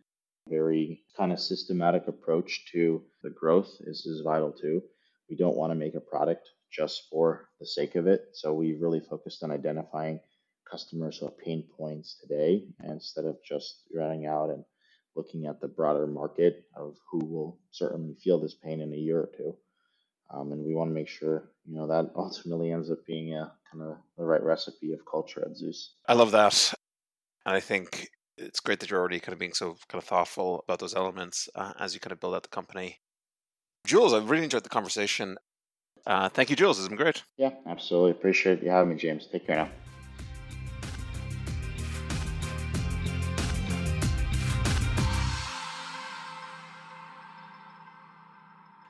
very 0.49 1.03
kind 1.17 1.33
of 1.33 1.41
systematic 1.41 2.07
approach 2.07 2.67
to 2.73 3.03
the 3.23 3.31
growth 3.31 3.71
is, 3.81 4.05
is 4.07 4.21
vital 4.21 4.53
too. 4.53 4.83
We 5.31 5.37
don't 5.37 5.57
want 5.57 5.73
to 5.73 5.77
make 5.77 5.95
a 5.95 6.01
product 6.01 6.49
just 6.75 7.09
for 7.11 7.49
the 7.61 7.67
sake 7.67 7.95
of 7.95 8.07
it. 8.07 8.29
So 8.33 8.53
we 8.53 8.75
really 8.75 9.01
focused 9.01 9.43
on 9.43 9.51
identifying 9.51 10.21
customers 10.71 11.19
who 11.19 11.27
have 11.27 11.39
pain 11.39 11.65
points 11.77 12.17
today 12.21 12.65
instead 12.85 13.25
of 13.25 13.37
just 13.45 13.83
running 13.95 14.27
out 14.27 14.51
and 14.51 14.65
looking 15.15 15.47
at 15.47 15.61
the 15.61 15.69
broader 15.69 16.07
market 16.07 16.65
of 16.75 16.97
who 17.11 17.25
will 17.25 17.59
certainly 17.71 18.15
feel 18.15 18.41
this 18.41 18.55
pain 18.55 18.81
in 18.81 18.93
a 18.93 18.97
year 18.97 19.21
or 19.21 19.31
two. 19.37 19.57
Um, 20.31 20.53
and 20.53 20.65
we 20.65 20.75
want 20.75 20.91
to 20.91 20.95
make 20.95 21.09
sure, 21.09 21.51
you 21.65 21.77
know, 21.77 21.87
that 21.87 22.11
ultimately 22.17 22.73
ends 22.73 22.91
up 22.91 23.07
being 23.07 23.35
a 23.35 23.53
kind 23.71 23.85
of 23.85 23.99
the 24.17 24.25
right 24.25 24.43
recipe 24.43 24.93
of 24.93 25.01
culture 25.09 25.43
at 25.43 25.57
Xos. 25.57 25.89
I 26.09 26.15
love 26.15 26.33
that. 26.33 26.75
And 27.47 27.55
I 27.55 27.61
think 27.61 28.09
it's 28.37 28.61
great 28.61 28.81
that 28.81 28.91
you're 28.91 28.99
already 28.99 29.21
kind 29.21 29.33
of 29.33 29.39
being 29.39 29.53
so 29.53 29.77
kind 29.89 30.03
of 30.03 30.09
thoughtful 30.09 30.65
about 30.67 30.81
those 30.81 30.95
elements 30.95 31.49
uh, 31.55 31.73
as 31.79 31.95
you 31.95 32.01
kind 32.01 32.13
of 32.13 32.21
build 32.21 32.35
out 32.35 32.43
the 32.43 32.49
company. 32.49 33.01
Jules, 33.87 34.15
I've 34.15 34.31
really 34.31 34.45
enjoyed 34.45 34.65
the 34.65 34.71
conversation. 34.71 35.37
Uh, 36.07 36.29
thank 36.29 36.51
you, 36.51 36.57
Jules. 36.57 36.79
It's 36.79 36.89
been 36.89 36.97
great. 36.97 37.23
Yeah, 37.37 37.51
absolutely. 37.67 38.11
Appreciate 38.13 38.63
you 38.63 38.71
having 38.71 38.91
me, 38.91 38.97
James. 38.97 39.27
Take 39.27 39.47
care 39.47 39.57
now. 39.57 39.71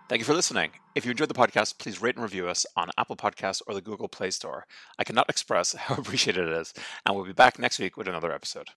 Thank 0.06 0.20
you 0.20 0.26
for 0.26 0.34
listening. 0.34 0.70
If 0.94 1.04
you 1.04 1.10
enjoyed 1.10 1.28
the 1.28 1.34
podcast, 1.34 1.78
please 1.78 2.02
rate 2.02 2.14
and 2.14 2.22
review 2.22 2.46
us 2.46 2.66
on 2.76 2.90
Apple 2.98 3.16
Podcasts 3.16 3.62
or 3.66 3.74
the 3.74 3.80
Google 3.80 4.06
Play 4.06 4.30
Store. 4.30 4.66
I 4.98 5.04
cannot 5.04 5.28
express 5.30 5.72
how 5.74 5.94
appreciated 5.94 6.46
it 6.46 6.56
is, 6.56 6.74
and 7.06 7.16
we'll 7.16 7.24
be 7.24 7.32
back 7.32 7.58
next 7.58 7.78
week 7.78 7.96
with 7.96 8.06
another 8.06 8.30
episode. 8.30 8.68